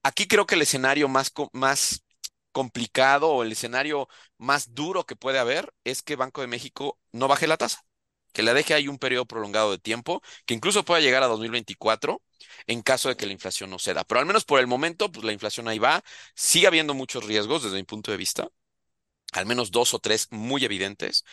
Aquí 0.03 0.29
creo 0.29 0.47
que 0.47 0.55
el 0.55 0.63
escenario 0.63 1.09
más, 1.09 1.33
más 1.53 2.05
complicado 2.59 3.31
o 3.31 3.45
el 3.45 3.53
escenario 3.53 4.09
más 4.37 4.75
duro 4.75 5.07
que 5.07 5.15
puede 5.15 5.39
haber 5.39 5.73
es 5.85 6.03
que 6.03 6.17
Banco 6.17 6.41
de 6.41 6.49
México 6.49 6.99
no 7.13 7.29
baje 7.29 7.47
la 7.47 7.57
tasa, 7.57 7.85
que 8.33 8.43
la 8.43 8.53
deje 8.53 8.75
ahí 8.75 8.89
un 8.89 8.99
periodo 8.99 9.27
prolongado 9.27 9.71
de 9.71 9.79
tiempo, 9.79 10.23
que 10.45 10.55
incluso 10.55 10.85
pueda 10.85 11.01
llegar 11.01 11.23
a 11.23 11.29
2024 11.29 12.21
en 12.67 12.83
caso 12.83 13.09
de 13.11 13.17
que 13.17 13.27
la 13.27 13.33
inflación 13.33 13.71
no 13.71 13.79
ceda. 13.79 14.03
Pero 14.05 14.19
al 14.21 14.27
menos 14.27 14.45
por 14.45 14.59
el 14.59 14.67
momento, 14.67 15.11
pues 15.13 15.25
la 15.25 15.33
inflación 15.33 15.69
ahí 15.69 15.79
va. 15.79 16.03
Sigue 16.35 16.67
habiendo 16.67 16.95
muchos 16.95 17.25
riesgos 17.25 17.63
desde 17.63 17.77
mi 17.77 17.85
punto 17.85 18.11
de 18.11 18.17
vista 18.17 18.49
al 19.33 19.47
menos 19.47 19.71
dos 19.71 19.95
o 19.95 19.99
tres 19.99 20.29
muy 20.31 20.65
evidentes. 20.65 21.25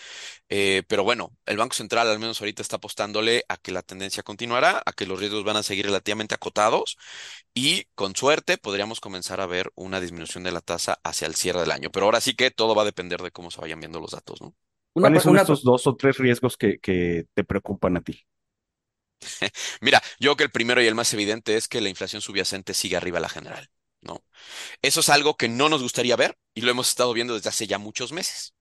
Eh, 0.50 0.84
pero 0.88 1.04
bueno, 1.04 1.32
el 1.46 1.58
Banco 1.58 1.76
Central 1.76 2.08
al 2.10 2.20
menos 2.20 2.42
ahorita 2.42 2.62
está 2.62 2.78
apostándole 2.78 3.46
a 3.50 3.58
que 3.58 3.72
la 3.72 3.82
tendencia 3.82 4.24
continuará, 4.24 4.82
a 4.86 4.94
que 4.94 5.06
los 5.06 5.20
riesgos 5.20 5.44
van 5.44 5.58
a 5.58 5.64
seguir 5.64 5.86
relativamente 5.86 6.36
acotados 6.36 6.98
y 7.54 7.86
con 7.96 8.16
suerte 8.16 8.58
podríamos 8.58 9.00
comenzar 9.00 9.42
a 9.42 9.46
ver 9.46 9.72
una 9.76 10.00
disminución 10.02 10.44
de 10.44 10.52
la 10.52 10.62
tasa 10.62 11.00
hacia 11.04 11.28
el 11.28 11.36
cierre 11.36 11.62
del 11.62 11.72
año. 11.72 11.92
Pero 11.92 12.06
ahora 12.06 12.22
sí 12.22 12.36
que 12.36 12.52
todo 12.52 12.76
va 12.76 12.84
a 12.84 12.86
depender 12.86 13.22
de 13.22 13.32
cómo 13.32 13.52
se 13.52 13.62
vayan 13.62 13.80
viendo 13.80 14.00
los 14.00 14.12
datos, 14.12 14.42
¿no? 14.42 14.54
¿Cuáles 14.94 15.24
son 15.24 15.38
estos 15.38 15.64
dos 15.64 15.88
o 15.88 15.96
tres 15.96 16.18
riesgos 16.18 16.56
que, 16.56 16.80
que 16.80 17.26
te 17.34 17.44
preocupan 17.44 17.98
a 17.98 18.02
ti? 18.02 18.26
Mira, 19.82 20.02
yo 20.20 20.30
creo 20.30 20.36
que 20.38 20.44
el 20.46 20.52
primero 20.52 20.82
y 20.82 20.88
el 20.88 20.96
más 20.96 21.14
evidente 21.14 21.56
es 21.58 21.68
que 21.68 21.82
la 21.82 21.90
inflación 21.90 22.22
subyacente 22.22 22.74
sigue 22.74 22.96
arriba 22.96 23.18
a 23.18 23.22
la 23.22 23.30
general. 23.30 23.70
¿No? 24.06 24.24
Eso 24.82 25.02
es 25.02 25.10
algo 25.10 25.36
que 25.36 25.50
no 25.50 25.70
nos 25.70 25.82
gustaría 25.82 26.16
ver 26.16 26.38
y 26.54 26.62
lo 26.62 26.72
hemos 26.72 26.90
estado 26.90 27.14
viendo 27.14 27.34
desde 27.34 27.50
hace 27.50 27.68
ya 27.68 27.78
muchos 27.78 28.12
meses. 28.12 28.54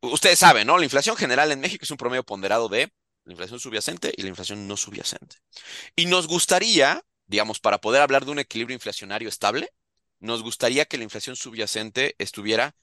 Ustedes 0.00 0.38
saben, 0.38 0.66
¿no? 0.66 0.78
La 0.78 0.84
inflación 0.84 1.16
general 1.16 1.50
en 1.52 1.60
México 1.60 1.84
es 1.84 1.90
un 1.90 1.96
promedio 1.96 2.24
ponderado 2.24 2.68
de 2.68 2.92
la 3.24 3.32
inflación 3.32 3.58
subyacente 3.58 4.12
y 4.16 4.22
la 4.22 4.28
inflación 4.28 4.68
no 4.68 4.76
subyacente. 4.76 5.36
Y 5.96 6.06
nos 6.06 6.26
gustaría, 6.26 7.02
digamos, 7.26 7.60
para 7.60 7.80
poder 7.80 8.02
hablar 8.02 8.24
de 8.24 8.30
un 8.30 8.38
equilibrio 8.38 8.74
inflacionario 8.74 9.28
estable, 9.28 9.70
nos 10.20 10.42
gustaría 10.42 10.84
que 10.84 10.98
la 10.98 11.04
inflación 11.04 11.36
subyacente 11.36 12.14
estuviera 12.18 12.74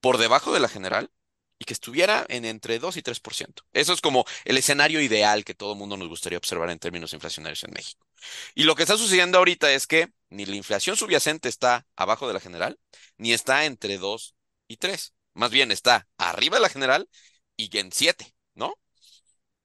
por 0.00 0.18
debajo 0.18 0.52
de 0.52 0.60
la 0.60 0.68
general 0.68 1.10
y 1.58 1.64
que 1.64 1.72
estuviera 1.72 2.26
en 2.28 2.44
entre 2.44 2.78
2 2.78 2.96
y 2.98 3.02
3%. 3.02 3.64
Eso 3.72 3.92
es 3.92 4.00
como 4.00 4.24
el 4.44 4.58
escenario 4.58 5.00
ideal 5.00 5.44
que 5.44 5.54
todo 5.54 5.74
mundo 5.74 5.96
nos 5.96 6.08
gustaría 6.08 6.38
observar 6.38 6.70
en 6.70 6.78
términos 6.78 7.12
inflacionarios 7.14 7.64
en 7.64 7.72
México. 7.72 8.05
Y 8.54 8.64
lo 8.64 8.74
que 8.74 8.82
está 8.82 8.96
sucediendo 8.96 9.38
ahorita 9.38 9.72
es 9.72 9.86
que 9.86 10.08
ni 10.30 10.46
la 10.46 10.56
inflación 10.56 10.96
subyacente 10.96 11.48
está 11.48 11.86
abajo 11.96 12.26
de 12.28 12.34
la 12.34 12.40
general, 12.40 12.78
ni 13.16 13.32
está 13.32 13.64
entre 13.64 13.98
2 13.98 14.36
y 14.68 14.76
3. 14.78 15.14
Más 15.34 15.50
bien 15.50 15.70
está 15.72 16.08
arriba 16.18 16.56
de 16.56 16.62
la 16.62 16.68
general 16.68 17.08
y 17.56 17.76
en 17.78 17.92
7, 17.92 18.34
¿no? 18.54 18.74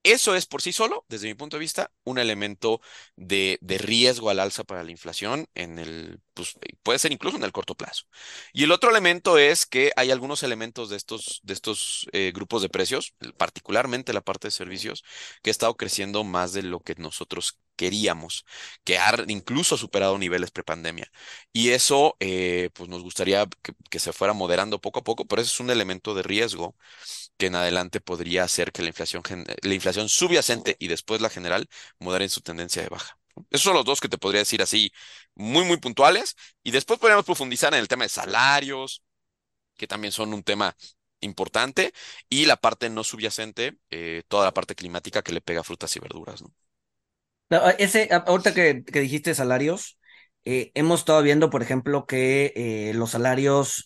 Eso 0.04 0.36
es 0.36 0.48
por 0.48 0.64
sí 0.64 0.74
solo, 0.74 1.06
desde 1.10 1.28
mi 1.28 1.36
punto 1.36 1.58
de 1.58 1.60
vista, 1.60 1.92
un 2.04 2.18
elemento 2.18 2.82
de, 3.16 3.60
riesgo 3.62 4.32
al 4.32 4.40
alza 4.40 4.64
para 4.64 4.84
la 4.84 4.90
inflación 4.90 5.48
en 5.54 5.78
el, 5.78 6.20
pues, 6.34 6.56
puede 6.82 6.98
ser 6.98 7.12
incluso 7.12 7.38
en 7.38 7.44
el 7.44 7.52
corto 7.52 7.76
plazo. 7.76 8.06
Y 8.52 8.64
el 8.64 8.72
otro 8.72 8.90
elemento 8.90 9.38
es 9.38 9.68
que 9.68 9.92
hay 9.96 10.10
algunos 10.10 10.42
elementos 10.42 10.90
de 10.90 10.98
estos, 10.98 11.40
de 11.44 11.54
estos 11.54 12.08
eh, 12.14 12.32
grupos 12.34 12.64
de 12.64 12.70
precios, 12.70 13.14
particularmente 13.38 14.12
la 14.14 14.22
parte 14.22 14.48
de 14.48 14.52
servicios, 14.52 15.04
que 15.44 15.52
ha 15.52 15.52
estado 15.52 15.78
creciendo 15.78 16.24
más 16.24 16.52
de 16.54 16.64
lo 16.64 16.80
que 16.80 16.96
nosotros 16.96 17.60
queríamos, 17.82 18.46
que 18.84 19.00
ha 19.00 19.12
incluso 19.28 19.76
superado 19.76 20.18
niveles 20.20 20.52
prepandemia. 20.52 21.12
Y 21.52 21.70
eso, 21.72 22.16
eh, 22.20 22.70
pues 22.74 22.90
nos 22.90 23.02
gustaría 23.02 23.48
que, 23.90 24.00
se 24.00 24.14
fuera 24.14 24.34
moderando 24.34 24.80
poco 24.80 25.00
a 25.00 25.04
poco, 25.04 25.26
pero 25.26 25.42
eso 25.42 25.52
es 25.52 25.60
un 25.60 25.72
elemento 25.72 26.14
de 26.14 26.22
riesgo 26.24 26.76
que 27.38 27.48
en 27.48 27.56
adelante 27.56 28.00
podría 28.02 28.44
hacer 28.44 28.72
que 28.72 28.84
la 28.84 28.90
inflación, 28.90 29.24
la 29.64 29.74
inflación 29.74 30.10
subyacente 30.10 30.76
y 30.80 30.88
después 30.90 31.22
la 31.22 31.30
general 31.30 31.68
moderen 32.00 32.30
su 32.30 32.42
tendencia 32.42 32.84
de 32.84 32.90
baja. 32.90 33.18
Esos 33.50 33.64
son 33.64 33.74
los 33.76 33.86
dos 33.86 34.00
que 34.00 34.10
te 34.10 34.18
podría 34.20 34.42
decir 34.42 34.62
así, 34.62 34.92
muy, 35.36 35.66
muy 35.66 35.78
puntuales. 35.78 36.36
Y 36.64 36.72
después 36.72 37.00
podríamos 37.00 37.26
profundizar 37.26 37.74
en 37.74 37.80
el 37.80 37.88
tema 37.88 38.04
de 38.06 38.10
salarios, 38.10 39.04
que 39.78 39.88
también 39.88 40.12
son 40.12 40.34
un 40.34 40.44
tema 40.44 40.76
importante, 41.22 41.94
y 42.30 42.46
la 42.46 42.58
parte 42.58 42.90
no 42.90 43.04
subyacente, 43.04 43.78
eh, 43.92 44.24
toda 44.28 44.46
la 44.46 44.54
parte 44.54 44.76
climática 44.76 45.24
que 45.24 45.34
le 45.34 45.42
pega 45.42 45.64
frutas 45.64 45.96
y 45.96 46.00
verduras, 46.00 46.42
¿no? 46.42 46.54
Ese, 47.78 48.10
ahorita 48.12 48.54
que, 48.54 48.84
dijiste 48.94 49.36
salarios, 49.36 50.00
eh, 50.46 50.72
hemos 50.74 51.02
estado 51.02 51.22
viendo, 51.22 51.50
por 51.50 51.62
ejemplo, 51.62 52.06
que 52.06 52.54
eh, 52.56 52.94
los 52.96 53.12
salarios 53.12 53.86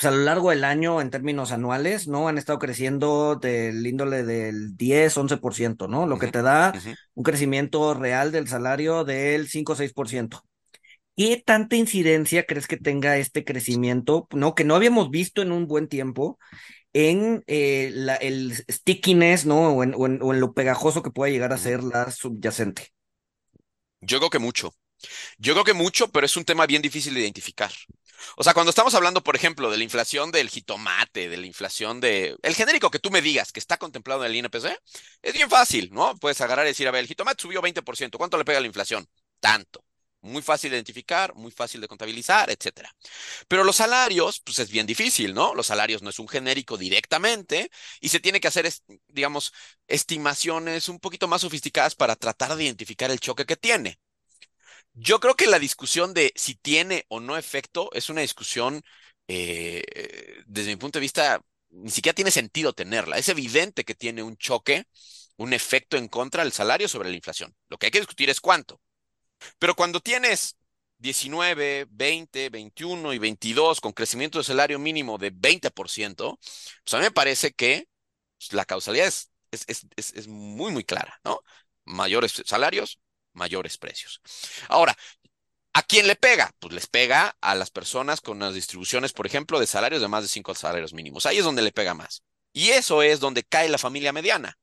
pues 0.00 0.04
a 0.06 0.16
lo 0.16 0.24
largo 0.24 0.50
del 0.50 0.64
año, 0.64 1.00
en 1.00 1.10
términos 1.10 1.52
anuales, 1.52 2.08
¿no? 2.08 2.28
Han 2.28 2.38
estado 2.38 2.58
creciendo 2.58 3.36
del 3.36 3.86
índole 3.86 4.22
del 4.22 4.74
10, 4.76 5.16
11%, 5.18 5.88
¿no? 5.88 6.06
Lo 6.06 6.18
que 6.18 6.28
te 6.28 6.40
da 6.40 6.72
un 7.14 7.22
crecimiento 7.22 7.92
real 7.92 8.32
del 8.32 8.48
salario 8.48 9.04
del 9.04 9.48
5 9.48 9.72
o 9.72 9.76
6%. 9.76 10.42
¿Qué 11.16 11.42
tanta 11.44 11.76
incidencia 11.76 12.46
crees 12.46 12.66
que 12.66 12.78
tenga 12.78 13.18
este 13.18 13.44
crecimiento, 13.44 14.26
¿no? 14.30 14.54
Que 14.54 14.64
no 14.64 14.74
habíamos 14.74 15.10
visto 15.10 15.42
en 15.42 15.52
un 15.52 15.66
buen 15.66 15.86
tiempo 15.86 16.38
en 16.94 17.44
eh, 17.46 17.90
la, 17.92 18.14
el 18.14 18.54
stickiness, 18.54 19.44
¿no? 19.44 19.74
O 19.74 19.82
en, 19.82 19.94
o, 19.94 20.06
en, 20.06 20.22
o 20.22 20.32
en, 20.32 20.40
lo 20.40 20.54
pegajoso 20.54 21.02
que 21.02 21.10
puede 21.10 21.32
llegar 21.32 21.52
a 21.52 21.58
ser 21.58 21.82
la 21.82 22.10
subyacente. 22.10 22.88
Yo 24.00 24.18
creo 24.18 24.30
que 24.30 24.38
mucho. 24.38 24.74
Yo 25.38 25.54
creo 25.54 25.64
que 25.64 25.74
mucho, 25.74 26.08
pero 26.10 26.26
es 26.26 26.36
un 26.36 26.44
tema 26.44 26.66
bien 26.66 26.82
difícil 26.82 27.14
de 27.14 27.20
identificar. 27.20 27.72
O 28.36 28.44
sea, 28.44 28.54
cuando 28.54 28.70
estamos 28.70 28.94
hablando, 28.94 29.22
por 29.22 29.36
ejemplo, 29.36 29.70
de 29.70 29.78
la 29.78 29.84
inflación 29.84 30.30
del 30.32 30.50
jitomate, 30.50 31.28
de 31.28 31.36
la 31.38 31.46
inflación 31.46 32.00
de... 32.00 32.36
El 32.42 32.54
genérico 32.54 32.90
que 32.90 32.98
tú 32.98 33.10
me 33.10 33.22
digas 33.22 33.52
que 33.52 33.60
está 33.60 33.78
contemplado 33.78 34.24
en 34.24 34.30
el 34.32 34.36
INPC, 34.38 34.78
es 35.22 35.34
bien 35.34 35.50
fácil, 35.50 35.90
¿no? 35.92 36.16
Puedes 36.18 36.40
agarrar 36.40 36.66
y 36.66 36.70
decir, 36.70 36.88
a 36.88 36.92
ver, 36.92 37.02
el 37.02 37.08
jitomate 37.08 37.42
subió 37.42 37.62
20%, 37.62 38.18
¿cuánto 38.18 38.38
le 38.38 38.44
pega 38.44 38.60
la 38.60 38.66
inflación? 38.66 39.08
Tanto. 39.40 39.84
Muy 40.22 40.42
fácil 40.42 40.70
de 40.70 40.76
identificar, 40.76 41.34
muy 41.34 41.50
fácil 41.50 41.80
de 41.80 41.88
contabilizar, 41.88 42.50
etcétera. 42.50 42.94
Pero 43.48 43.64
los 43.64 43.76
salarios, 43.76 44.40
pues 44.44 44.58
es 44.58 44.70
bien 44.70 44.86
difícil, 44.86 45.34
¿no? 45.34 45.54
Los 45.54 45.68
salarios 45.68 46.02
no 46.02 46.10
es 46.10 46.18
un 46.18 46.28
genérico 46.28 46.76
directamente 46.76 47.70
y 48.00 48.10
se 48.10 48.20
tiene 48.20 48.40
que 48.40 48.48
hacer, 48.48 48.70
digamos, 49.08 49.52
estimaciones 49.88 50.88
un 50.90 51.00
poquito 51.00 51.28
más 51.28 51.42
sofisticadas 51.42 51.94
para 51.94 52.16
tratar 52.16 52.56
de 52.56 52.64
identificar 52.64 53.10
el 53.10 53.20
choque 53.20 53.46
que 53.46 53.56
tiene. 53.56 53.98
Yo 54.94 55.20
creo 55.20 55.36
que 55.36 55.46
la 55.46 55.58
discusión 55.58 56.14
de 56.14 56.32
si 56.36 56.54
tiene 56.56 57.04
o 57.08 57.20
no 57.20 57.36
efecto 57.36 57.90
es 57.92 58.08
una 58.10 58.20
discusión, 58.22 58.82
eh, 59.28 59.82
desde 60.46 60.70
mi 60.70 60.76
punto 60.76 60.98
de 60.98 61.02
vista, 61.02 61.40
ni 61.70 61.90
siquiera 61.90 62.14
tiene 62.14 62.30
sentido 62.30 62.72
tenerla. 62.72 63.18
Es 63.18 63.28
evidente 63.28 63.84
que 63.84 63.94
tiene 63.94 64.22
un 64.22 64.36
choque, 64.36 64.84
un 65.36 65.52
efecto 65.52 65.96
en 65.96 66.08
contra 66.08 66.42
del 66.44 66.52
salario 66.52 66.88
sobre 66.88 67.10
la 67.10 67.16
inflación. 67.16 67.54
Lo 67.68 67.78
que 67.78 67.86
hay 67.86 67.90
que 67.92 68.00
discutir 68.00 68.30
es 68.30 68.40
cuánto. 68.40 68.80
Pero 69.58 69.74
cuando 69.74 70.00
tienes 70.00 70.56
19, 70.98 71.86
20, 71.90 72.50
21 72.50 73.12
y 73.14 73.18
22 73.18 73.80
con 73.80 73.92
crecimiento 73.92 74.38
de 74.38 74.44
salario 74.44 74.78
mínimo 74.78 75.18
de 75.18 75.32
20%, 75.32 76.38
pues 76.38 76.94
a 76.94 76.98
mí 76.98 77.04
me 77.04 77.10
parece 77.10 77.52
que 77.52 77.88
pues, 78.38 78.52
la 78.52 78.64
causalidad 78.64 79.06
es, 79.06 79.30
es, 79.50 79.86
es 79.96 80.28
muy, 80.28 80.72
muy 80.72 80.84
clara, 80.84 81.18
¿no? 81.24 81.40
Mayores 81.84 82.42
salarios, 82.44 83.00
mayores 83.32 83.78
precios. 83.78 84.20
Ahora, 84.68 84.96
¿a 85.72 85.82
quién 85.82 86.06
le 86.06 86.16
pega? 86.16 86.54
Pues 86.58 86.74
les 86.74 86.86
pega 86.86 87.36
a 87.40 87.54
las 87.54 87.70
personas 87.70 88.20
con 88.20 88.38
las 88.38 88.54
distribuciones, 88.54 89.12
por 89.12 89.26
ejemplo, 89.26 89.58
de 89.58 89.66
salarios 89.66 90.02
de 90.02 90.08
más 90.08 90.22
de 90.22 90.28
cinco 90.28 90.54
salarios 90.54 90.92
mínimos. 90.92 91.26
Ahí 91.26 91.38
es 91.38 91.44
donde 91.44 91.62
le 91.62 91.72
pega 91.72 91.94
más. 91.94 92.22
Y 92.52 92.70
eso 92.70 93.02
es 93.02 93.20
donde 93.20 93.44
cae 93.44 93.68
la 93.68 93.78
familia 93.78 94.12
mediana. 94.12 94.58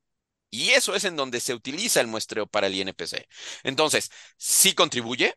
Y 0.50 0.70
eso 0.72 0.96
es 0.96 1.04
en 1.04 1.16
donde 1.16 1.40
se 1.42 1.54
utiliza 1.54 2.02
el 2.02 2.08
muestreo 2.08 2.48
para 2.48 2.68
el 2.68 2.76
INPC. 2.76 3.28
Entonces, 3.64 4.12
sí 4.38 4.74
contribuye, 4.74 5.36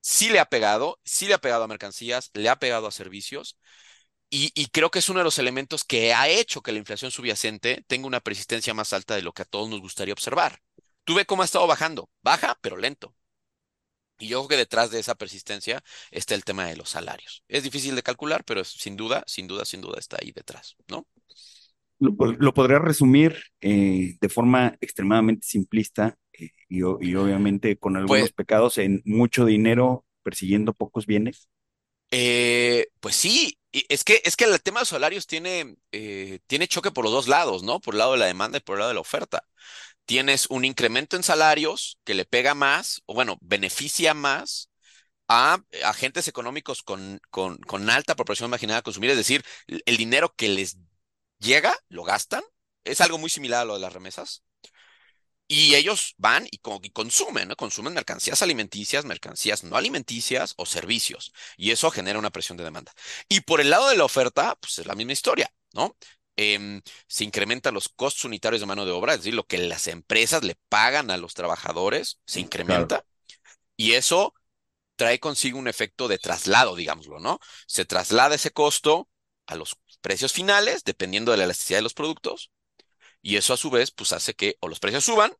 sí 0.00 0.30
le 0.30 0.40
ha 0.40 0.46
pegado, 0.46 1.00
sí 1.04 1.26
le 1.28 1.34
ha 1.34 1.38
pegado 1.40 1.64
a 1.64 1.68
mercancías, 1.68 2.30
le 2.34 2.48
ha 2.48 2.58
pegado 2.58 2.86
a 2.86 2.92
servicios, 2.92 3.58
Y, 4.30 4.66
creo 4.68 4.90
que 4.90 4.98
es 5.00 5.08
uno 5.08 5.20
de 5.20 5.24
los 5.24 5.38
elementos 5.38 5.84
que 5.84 6.14
ha 6.14 6.28
hecho 6.28 6.62
que 6.62 6.72
la 6.72 6.78
inflación 6.78 7.10
subyacente 7.10 7.84
tenga 7.86 8.06
una 8.06 8.20
persistencia 8.20 8.74
más 8.74 8.92
alta 8.92 9.14
de 9.16 9.22
lo 9.22 9.32
que 9.32 9.42
a 9.42 9.44
todos 9.46 9.68
nos 9.70 9.80
gustaría 9.80 10.12
observar. 10.14 10.60
Tú 11.04 11.14
ve 11.14 11.26
cómo 11.26 11.42
ha 11.42 11.46
estado 11.46 11.66
bajando. 11.66 12.10
Baja, 12.22 12.58
pero 12.60 12.76
lento. 12.76 13.14
Y 14.18 14.28
yo 14.28 14.40
creo 14.40 14.48
que 14.48 14.56
detrás 14.56 14.90
de 14.90 14.98
esa 15.00 15.14
persistencia 15.14 15.82
está 16.10 16.34
el 16.34 16.44
tema 16.44 16.66
de 16.66 16.76
los 16.76 16.90
salarios. 16.90 17.44
Es 17.48 17.62
difícil 17.62 17.94
de 17.94 18.02
calcular, 18.02 18.44
pero 18.44 18.64
sin 18.64 18.96
duda, 18.96 19.22
sin 19.26 19.46
duda, 19.46 19.64
sin 19.64 19.80
duda 19.80 19.98
está 19.98 20.18
ahí 20.20 20.32
detrás, 20.32 20.76
¿no? 20.88 21.06
Lo, 22.00 22.12
lo 22.32 22.54
podría 22.54 22.78
resumir 22.78 23.36
eh, 23.60 24.16
de 24.20 24.28
forma 24.28 24.76
extremadamente 24.80 25.46
simplista 25.46 26.16
eh, 26.32 26.50
y, 26.68 26.78
y 26.80 26.84
obviamente 27.16 27.76
con 27.78 27.96
algunos 27.96 28.30
Pues, 28.30 28.32
pecados 28.32 28.78
en 28.78 29.02
mucho 29.04 29.44
dinero 29.46 30.04
persiguiendo 30.22 30.74
pocos 30.74 31.06
bienes. 31.06 31.48
eh, 32.10 32.86
pues 33.00 33.16
sí, 33.16 33.58
y 33.72 33.84
es 33.88 34.02
que, 34.04 34.22
es 34.24 34.36
que 34.36 34.44
el 34.44 34.60
tema 34.62 34.80
de 34.80 34.82
los 34.82 34.88
salarios 34.90 35.26
tiene, 35.26 35.76
eh, 35.92 36.40
tiene 36.46 36.66
choque 36.68 36.90
por 36.90 37.04
los 37.04 37.12
dos 37.12 37.28
lados, 37.28 37.62
¿no? 37.62 37.80
Por 37.80 37.94
el 37.94 37.98
lado 37.98 38.12
de 38.12 38.18
la 38.18 38.26
demanda 38.26 38.58
y 38.58 38.60
por 38.60 38.74
el 38.76 38.78
lado 38.80 38.88
de 38.90 38.94
la 38.94 39.00
oferta. 39.00 39.44
Tienes 40.06 40.46
un 40.50 40.64
incremento 40.64 41.16
en 41.16 41.24
salarios 41.24 41.98
que 42.04 42.14
le 42.14 42.26
pega 42.26 42.54
más, 42.54 43.02
o 43.06 43.14
bueno, 43.14 43.38
beneficia 43.42 44.14
más 44.14 44.70
a 45.28 45.62
agentes 45.84 46.28
económicos 46.28 46.82
con, 46.82 47.20
con, 47.30 47.58
con 47.58 47.90
alta 47.90 48.16
proporción 48.16 48.50
marginal 48.50 48.78
a 48.78 48.82
consumir, 48.82 49.10
es 49.10 49.16
decir, 49.18 49.42
el 49.68 49.96
dinero 49.98 50.34
que 50.36 50.48
les 50.50 50.78
llega, 51.38 51.74
lo 51.88 52.04
gastan. 52.04 52.42
Es 52.84 53.00
algo 53.00 53.18
muy 53.18 53.30
similar 53.30 53.62
a 53.62 53.64
lo 53.64 53.74
de 53.74 53.80
las 53.80 53.92
remesas. 53.92 54.42
Y 55.50 55.74
ellos 55.76 56.14
van 56.18 56.46
y 56.50 56.58
consumen, 56.90 57.48
¿no? 57.48 57.56
Consumen 57.56 57.94
mercancías 57.94 58.42
alimenticias, 58.42 59.06
mercancías 59.06 59.64
no 59.64 59.76
alimenticias 59.76 60.52
o 60.58 60.66
servicios. 60.66 61.32
Y 61.56 61.70
eso 61.70 61.90
genera 61.90 62.18
una 62.18 62.30
presión 62.30 62.58
de 62.58 62.64
demanda. 62.64 62.92
Y 63.30 63.40
por 63.40 63.60
el 63.62 63.70
lado 63.70 63.88
de 63.88 63.96
la 63.96 64.04
oferta, 64.04 64.56
pues 64.60 64.78
es 64.78 64.86
la 64.86 64.94
misma 64.94 65.12
historia, 65.12 65.50
¿no? 65.72 65.96
Em, 66.36 66.82
se 67.06 67.24
incrementan 67.24 67.72
los 67.74 67.88
costos 67.88 68.26
unitarios 68.26 68.60
de 68.60 68.66
mano 68.66 68.84
de 68.84 68.92
obra, 68.92 69.14
es 69.14 69.20
decir, 69.20 69.34
lo 69.34 69.46
que 69.46 69.58
las 69.58 69.86
empresas 69.88 70.44
le 70.44 70.54
pagan 70.68 71.10
a 71.10 71.16
los 71.16 71.32
trabajadores, 71.34 72.20
se 72.26 72.40
Claro. 72.40 72.46
incrementa. 72.46 73.06
Y 73.76 73.92
eso 73.94 74.34
trae 74.96 75.20
consigo 75.20 75.58
un 75.58 75.68
efecto 75.68 76.08
de 76.08 76.18
traslado, 76.18 76.76
digámoslo, 76.76 77.20
¿no? 77.20 77.38
Se 77.66 77.84
traslada 77.84 78.34
ese 78.34 78.50
costo 78.50 79.08
a 79.46 79.56
los 79.56 79.76
precios 80.00 80.32
finales, 80.32 80.84
dependiendo 80.84 81.32
de 81.32 81.38
la 81.38 81.44
elasticidad 81.44 81.78
de 81.78 81.82
los 81.82 81.94
productos, 81.94 82.50
y 83.22 83.36
eso 83.36 83.54
a 83.54 83.56
su 83.56 83.70
vez, 83.70 83.90
pues 83.90 84.12
hace 84.12 84.34
que 84.34 84.56
o 84.60 84.68
los 84.68 84.80
precios 84.80 85.04
suban, 85.04 85.32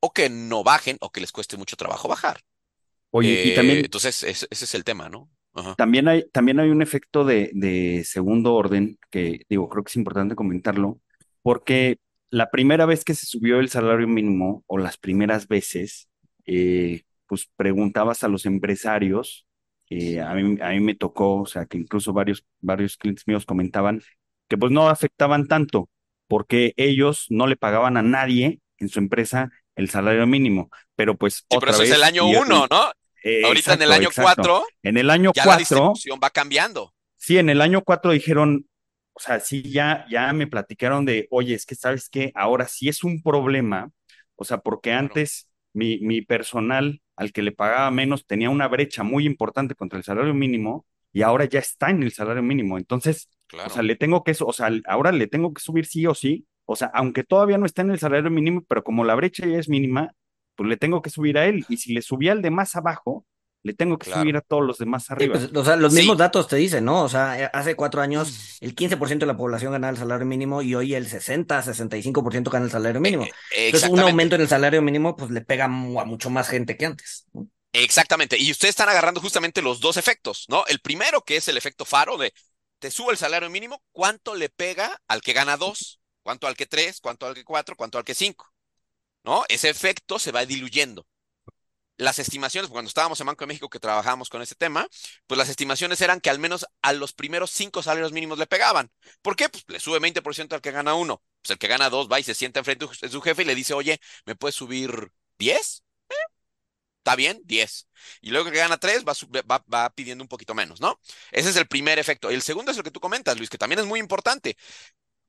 o 0.00 0.12
que 0.12 0.30
no 0.30 0.64
bajen, 0.64 0.96
o 1.00 1.10
que 1.10 1.20
les 1.20 1.32
cueste 1.32 1.56
mucho 1.56 1.76
trabajo 1.76 2.08
bajar. 2.08 2.40
Oye, 3.10 3.46
y 3.46 3.50
Eh, 3.50 3.54
también 3.54 3.78
entonces, 3.78 4.22
ese, 4.22 4.46
ese 4.50 4.64
es 4.64 4.74
el 4.74 4.84
tema, 4.84 5.08
¿no? 5.08 5.30
Ajá. 5.54 5.74
También 5.76 6.08
hay, 6.08 6.28
también 6.30 6.60
hay 6.60 6.68
un 6.70 6.82
efecto 6.82 7.24
de, 7.24 7.50
de 7.54 8.04
segundo 8.04 8.54
orden 8.54 8.98
que 9.10 9.42
digo, 9.48 9.68
creo 9.68 9.82
que 9.82 9.90
es 9.90 9.96
importante 9.96 10.36
comentarlo, 10.36 11.00
porque 11.42 11.98
la 12.30 12.50
primera 12.50 12.86
vez 12.86 13.04
que 13.04 13.14
se 13.14 13.26
subió 13.26 13.58
el 13.58 13.70
salario 13.70 14.06
mínimo 14.06 14.62
o 14.66 14.78
las 14.78 14.98
primeras 14.98 15.48
veces, 15.48 16.08
eh, 16.46 17.02
pues 17.26 17.48
preguntabas 17.56 18.22
a 18.22 18.28
los 18.28 18.46
empresarios, 18.46 19.46
eh, 19.90 20.20
a 20.20 20.34
mí, 20.34 20.58
a 20.60 20.70
mí 20.70 20.80
me 20.80 20.94
tocó, 20.94 21.42
o 21.42 21.46
sea, 21.46 21.66
que 21.66 21.78
incluso 21.78 22.12
varios, 22.12 22.44
varios 22.60 22.96
clientes 22.96 23.26
míos 23.26 23.46
comentaban 23.46 24.02
que 24.48 24.56
pues 24.58 24.72
no 24.72 24.88
afectaban 24.88 25.46
tanto, 25.46 25.90
porque 26.26 26.72
ellos 26.76 27.26
no 27.30 27.46
le 27.46 27.56
pagaban 27.56 27.96
a 27.96 28.02
nadie 28.02 28.60
en 28.78 28.88
su 28.88 28.98
empresa 28.98 29.50
el 29.76 29.90
salario 29.90 30.26
mínimo, 30.26 30.70
pero 30.96 31.16
pues 31.16 31.44
Sí, 31.50 31.58
pero 31.58 31.58
otra 31.58 31.70
eso 31.72 31.82
es 31.82 31.90
el 31.90 32.02
año 32.02 32.26
uno, 32.26 32.66
¿no? 32.70 32.92
eh, 33.22 33.44
Ahorita 33.44 33.74
en 33.74 33.82
el 33.82 33.92
año 33.92 34.08
exacto. 34.08 34.42
cuatro, 34.42 34.64
En 34.82 34.96
el 34.96 35.10
año 35.10 35.32
ya 35.32 35.46
la 35.46 35.56
4 35.56 35.58
distribución 35.58 36.18
va 36.22 36.30
cambiando. 36.30 36.94
Sí, 37.16 37.38
en 37.38 37.48
el 37.50 37.60
año 37.60 37.82
4 37.82 38.12
dijeron, 38.12 38.68
o 39.12 39.20
sea, 39.20 39.40
sí, 39.40 39.62
ya, 39.70 40.06
ya 40.10 40.32
me 40.32 40.46
platicaron 40.46 41.04
de, 41.04 41.26
oye, 41.30 41.54
es 41.54 41.66
que 41.66 41.74
sabes 41.74 42.08
que 42.08 42.32
ahora 42.34 42.66
sí 42.68 42.88
es 42.88 43.02
un 43.04 43.22
problema, 43.22 43.90
o 44.36 44.44
sea, 44.44 44.58
porque 44.58 44.92
antes 44.92 45.47
mi, 45.78 45.98
mi 46.00 46.22
personal 46.22 47.00
al 47.16 47.32
que 47.32 47.42
le 47.42 47.52
pagaba 47.52 47.90
menos 47.90 48.26
tenía 48.26 48.50
una 48.50 48.68
brecha 48.68 49.02
muy 49.02 49.26
importante 49.26 49.74
contra 49.74 49.98
el 49.98 50.04
salario 50.04 50.34
mínimo 50.34 50.86
y 51.12 51.22
ahora 51.22 51.44
ya 51.46 51.60
está 51.60 51.90
en 51.90 52.02
el 52.02 52.12
salario 52.12 52.42
mínimo. 52.42 52.78
Entonces, 52.78 53.30
o 53.64 53.70
sea, 53.70 53.82
le 53.82 53.96
tengo 53.96 54.24
que, 54.24 54.36
o 54.38 54.52
sea, 54.52 54.70
ahora 54.86 55.12
le 55.12 55.26
tengo 55.26 55.52
que 55.54 55.62
subir 55.62 55.86
sí 55.86 56.06
o 56.06 56.14
sí, 56.14 56.46
o 56.66 56.76
sea, 56.76 56.90
aunque 56.94 57.24
todavía 57.24 57.58
no 57.58 57.66
está 57.66 57.82
en 57.82 57.90
el 57.92 57.98
salario 57.98 58.30
mínimo, 58.30 58.62
pero 58.68 58.84
como 58.84 59.04
la 59.04 59.14
brecha 59.14 59.46
ya 59.46 59.58
es 59.58 59.68
mínima, 59.68 60.12
pues 60.54 60.68
le 60.68 60.76
tengo 60.76 61.00
que 61.00 61.10
subir 61.10 61.38
a 61.38 61.46
él. 61.46 61.64
Y 61.68 61.78
si 61.78 61.94
le 61.94 62.02
subí 62.02 62.28
al 62.28 62.42
de 62.42 62.50
más 62.50 62.76
abajo, 62.76 63.24
le 63.68 63.74
tengo 63.74 63.98
que 63.98 64.10
subir 64.10 64.36
a 64.36 64.40
todos 64.42 64.64
los 64.66 64.78
demás 64.78 65.10
Sí, 65.16 65.28
arriba. 65.28 65.32
pues, 65.32 65.50
o 65.52 65.64
sea, 65.64 65.74
los 65.76 65.92
Sí. 65.92 66.00
mismos 66.00 66.16
datos 66.16 66.46
te 66.46 66.54
dicen, 66.56 66.84
¿no? 66.84 67.02
O 67.02 67.08
sea, 67.08 67.40
eh, 67.40 67.50
hace 67.52 67.74
cuatro 67.74 68.00
años 68.00 68.56
el 68.60 68.74
15% 68.76 69.26
de 69.26 69.32
la 69.32 69.36
población 69.36 69.72
ganaba 69.72 69.90
el 69.90 69.96
salario 69.96 70.26
mínimo 70.26 70.62
y 70.62 70.76
hoy 70.76 70.94
el 70.94 71.08
60, 71.08 71.60
65% 71.62 72.50
gana 72.52 72.66
el 72.66 72.70
salario 72.70 73.00
Eh, 73.02 73.02
mínimo. 73.02 73.24
eh, 73.50 73.66
Entonces, 73.66 73.90
un 73.90 73.98
aumento 74.00 74.36
en 74.36 74.42
el 74.42 74.48
salario 74.48 74.80
mínimo, 74.80 75.16
pues 75.16 75.30
le 75.32 75.40
pega 75.40 75.64
a 75.64 75.68
mucho 75.68 76.30
más 76.30 76.48
gente 76.48 76.76
que 76.76 76.86
antes. 76.86 77.26
Exactamente. 77.72 78.38
Y 78.38 78.50
ustedes 78.50 78.70
están 78.70 78.88
agarrando 78.88 79.20
justamente 79.20 79.62
los 79.62 79.80
dos 79.80 79.96
efectos, 79.96 80.46
¿no? 80.48 80.64
El 80.66 80.80
primero, 80.80 81.22
que 81.22 81.36
es 81.36 81.48
el 81.48 81.56
efecto 81.56 81.84
faro 81.84 82.16
de 82.16 82.32
te 82.78 82.90
subo 82.90 83.10
el 83.10 83.16
salario 83.18 83.50
mínimo, 83.50 83.82
¿cuánto 83.92 84.34
le 84.34 84.48
pega 84.48 85.00
al 85.08 85.20
que 85.20 85.32
gana 85.32 85.56
dos? 85.56 86.00
¿Cuánto 86.22 86.46
al 86.46 86.56
que 86.56 86.66
tres? 86.66 87.00
¿Cuánto 87.00 87.26
al 87.26 87.34
que 87.34 87.44
cuatro? 87.44 87.76
¿Cuánto 87.76 87.98
al 87.98 88.04
que 88.04 88.14
cinco? 88.14 88.46
¿No? 89.24 89.44
Ese 89.48 89.70
efecto 89.70 90.18
se 90.18 90.32
va 90.32 90.46
diluyendo. 90.46 91.06
Las 91.98 92.18
estimaciones, 92.18 92.70
cuando 92.70 92.88
estábamos 92.88 93.20
en 93.20 93.26
Banco 93.26 93.42
de 93.44 93.48
México 93.48 93.68
que 93.68 93.80
trabajábamos 93.80 94.30
con 94.30 94.40
ese 94.40 94.54
tema, 94.54 94.86
pues 95.26 95.36
las 95.36 95.48
estimaciones 95.48 96.00
eran 96.00 96.20
que 96.20 96.30
al 96.30 96.38
menos 96.38 96.66
a 96.80 96.92
los 96.92 97.12
primeros 97.12 97.50
cinco 97.50 97.82
salarios 97.82 98.12
mínimos 98.12 98.38
le 98.38 98.46
pegaban. 98.46 98.90
¿Por 99.20 99.36
qué? 99.36 99.48
Pues 99.48 99.64
le 99.68 99.80
sube 99.80 99.98
20% 100.00 100.54
al 100.54 100.62
que 100.62 100.70
gana 100.70 100.94
uno. 100.94 101.22
Pues 101.42 101.50
el 101.50 101.58
que 101.58 101.68
gana 101.68 101.90
dos 101.90 102.08
va 102.10 102.20
y 102.20 102.22
se 102.22 102.34
sienta 102.34 102.60
enfrente 102.60 102.86
de 103.02 103.08
su 103.08 103.20
jefe 103.20 103.42
y 103.42 103.44
le 103.44 103.54
dice, 103.54 103.74
oye, 103.74 104.00
¿me 104.24 104.36
puedes 104.36 104.54
subir 104.54 105.10
10? 105.38 105.82
¿Está 106.98 107.16
bien? 107.16 107.40
10. 107.44 107.88
Y 108.20 108.30
luego 108.30 108.50
que 108.50 108.58
gana 108.58 108.76
3 108.76 109.04
va, 109.04 109.64
va, 109.72 109.90
pidiendo 109.90 110.22
un 110.22 110.28
poquito 110.28 110.54
menos, 110.54 110.80
¿no? 110.80 111.00
Ese 111.32 111.48
es 111.50 111.56
el 111.56 111.66
primer 111.66 111.98
efecto. 111.98 112.30
Y 112.30 112.34
el 112.34 112.42
segundo 112.42 112.70
es 112.70 112.76
el 112.76 112.82
que 112.84 112.90
tú 112.90 113.00
comentas, 113.00 113.36
Luis, 113.38 113.48
que 113.48 113.56
también 113.56 113.78
es 113.78 113.86
muy 113.86 113.98
importante. 113.98 114.56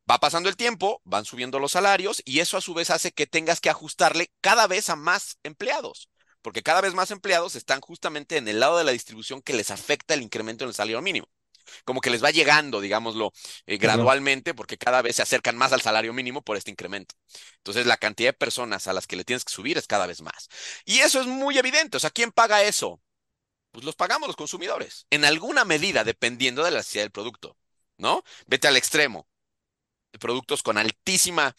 Va 0.09 0.17
pasando 0.19 0.49
el 0.49 0.57
tiempo, 0.57 1.01
van 1.05 1.23
subiendo 1.23 1.59
los 1.59 1.71
salarios 1.73 2.21
y 2.25 2.39
eso 2.39 2.57
a 2.57 2.61
su 2.61 2.73
vez 2.73 2.89
hace 2.89 3.11
que 3.11 3.27
tengas 3.27 3.61
que 3.61 3.69
ajustarle 3.69 4.31
cada 4.41 4.67
vez 4.67 4.89
a 4.89 4.95
más 4.95 5.37
empleados, 5.43 6.09
porque 6.41 6.63
cada 6.63 6.81
vez 6.81 6.93
más 6.93 7.11
empleados 7.11 7.55
están 7.55 7.81
justamente 7.81 8.37
en 8.37 8.47
el 8.47 8.59
lado 8.59 8.77
de 8.77 8.83
la 8.83 8.91
distribución 8.91 9.41
que 9.41 9.53
les 9.53 9.71
afecta 9.71 10.13
el 10.13 10.21
incremento 10.21 10.63
en 10.63 10.69
el 10.69 10.75
salario 10.75 11.01
mínimo. 11.01 11.27
Como 11.85 12.01
que 12.01 12.09
les 12.09 12.23
va 12.23 12.31
llegando, 12.31 12.81
digámoslo, 12.81 13.31
eh, 13.67 13.77
gradualmente, 13.77 14.55
porque 14.55 14.77
cada 14.77 15.01
vez 15.03 15.17
se 15.17 15.21
acercan 15.21 15.55
más 15.55 15.71
al 15.71 15.81
salario 15.81 16.13
mínimo 16.13 16.41
por 16.41 16.57
este 16.57 16.71
incremento. 16.71 17.15
Entonces, 17.57 17.85
la 17.85 17.97
cantidad 17.97 18.29
de 18.29 18.33
personas 18.33 18.87
a 18.87 18.93
las 18.93 19.05
que 19.05 19.15
le 19.15 19.23
tienes 19.23 19.45
que 19.45 19.53
subir 19.53 19.77
es 19.77 19.85
cada 19.85 20.07
vez 20.07 20.21
más. 20.21 20.49
Y 20.85 20.99
eso 20.99 21.21
es 21.21 21.27
muy 21.27 21.57
evidente. 21.59 21.97
O 21.97 21.99
sea, 21.99 22.09
¿quién 22.09 22.31
paga 22.31 22.63
eso? 22.63 23.01
Pues 23.71 23.85
los 23.85 23.95
pagamos 23.95 24.27
los 24.27 24.35
consumidores, 24.35 25.05
en 25.11 25.25
alguna 25.25 25.63
medida, 25.65 26.03
dependiendo 26.03 26.63
de 26.63 26.71
la 26.71 26.77
necesidad 26.79 27.03
del 27.03 27.11
producto, 27.11 27.57
¿no? 27.97 28.23
Vete 28.47 28.67
al 28.67 28.77
extremo. 28.77 29.27
Productos 30.19 30.63
con 30.63 30.77
altísima, 30.77 31.55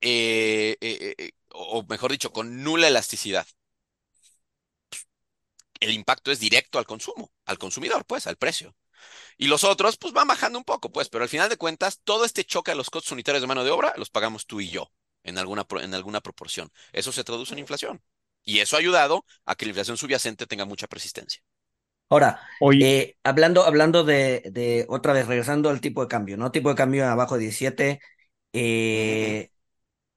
eh, 0.00 0.76
eh, 0.80 1.14
eh, 1.18 1.32
o 1.50 1.84
mejor 1.88 2.12
dicho, 2.12 2.32
con 2.32 2.62
nula 2.62 2.88
elasticidad. 2.88 3.46
El 5.80 5.90
impacto 5.92 6.30
es 6.32 6.40
directo 6.40 6.78
al 6.78 6.86
consumo, 6.86 7.32
al 7.46 7.58
consumidor, 7.58 8.04
pues, 8.06 8.26
al 8.26 8.36
precio. 8.36 8.76
Y 9.38 9.48
los 9.48 9.64
otros, 9.64 9.96
pues 9.98 10.12
van 10.14 10.28
bajando 10.28 10.58
un 10.58 10.64
poco, 10.64 10.92
pues, 10.92 11.08
pero 11.08 11.24
al 11.24 11.30
final 11.30 11.48
de 11.48 11.56
cuentas, 11.56 12.00
todo 12.04 12.24
este 12.24 12.44
choque 12.44 12.72
a 12.72 12.74
los 12.76 12.90
costos 12.90 13.12
unitarios 13.12 13.42
de 13.42 13.48
mano 13.48 13.64
de 13.64 13.70
obra 13.70 13.94
los 13.96 14.10
pagamos 14.10 14.46
tú 14.46 14.60
y 14.60 14.68
yo, 14.70 14.92
en 15.24 15.38
alguna, 15.38 15.64
pro- 15.64 15.80
en 15.82 15.94
alguna 15.94 16.20
proporción. 16.20 16.70
Eso 16.92 17.12
se 17.12 17.24
traduce 17.24 17.54
en 17.54 17.60
inflación. 17.60 18.02
Y 18.44 18.60
eso 18.60 18.76
ha 18.76 18.80
ayudado 18.80 19.24
a 19.46 19.56
que 19.56 19.66
la 19.66 19.70
inflación 19.70 19.96
subyacente 19.96 20.46
tenga 20.46 20.64
mucha 20.66 20.86
persistencia. 20.88 21.42
Ahora, 22.08 22.40
Hoy, 22.58 22.82
eh, 22.82 23.16
hablando, 23.22 23.64
hablando 23.64 24.02
de, 24.04 24.42
de, 24.52 24.84
otra 24.88 25.12
vez, 25.12 25.26
regresando 25.28 25.70
al 25.70 25.80
tipo 25.80 26.02
de 26.02 26.08
cambio, 26.08 26.36
¿no? 26.36 26.50
Tipo 26.50 26.68
de 26.70 26.74
cambio 26.74 27.06
abajo 27.06 27.34
de 27.36 27.42
17, 27.42 28.00
eh, 28.52 29.50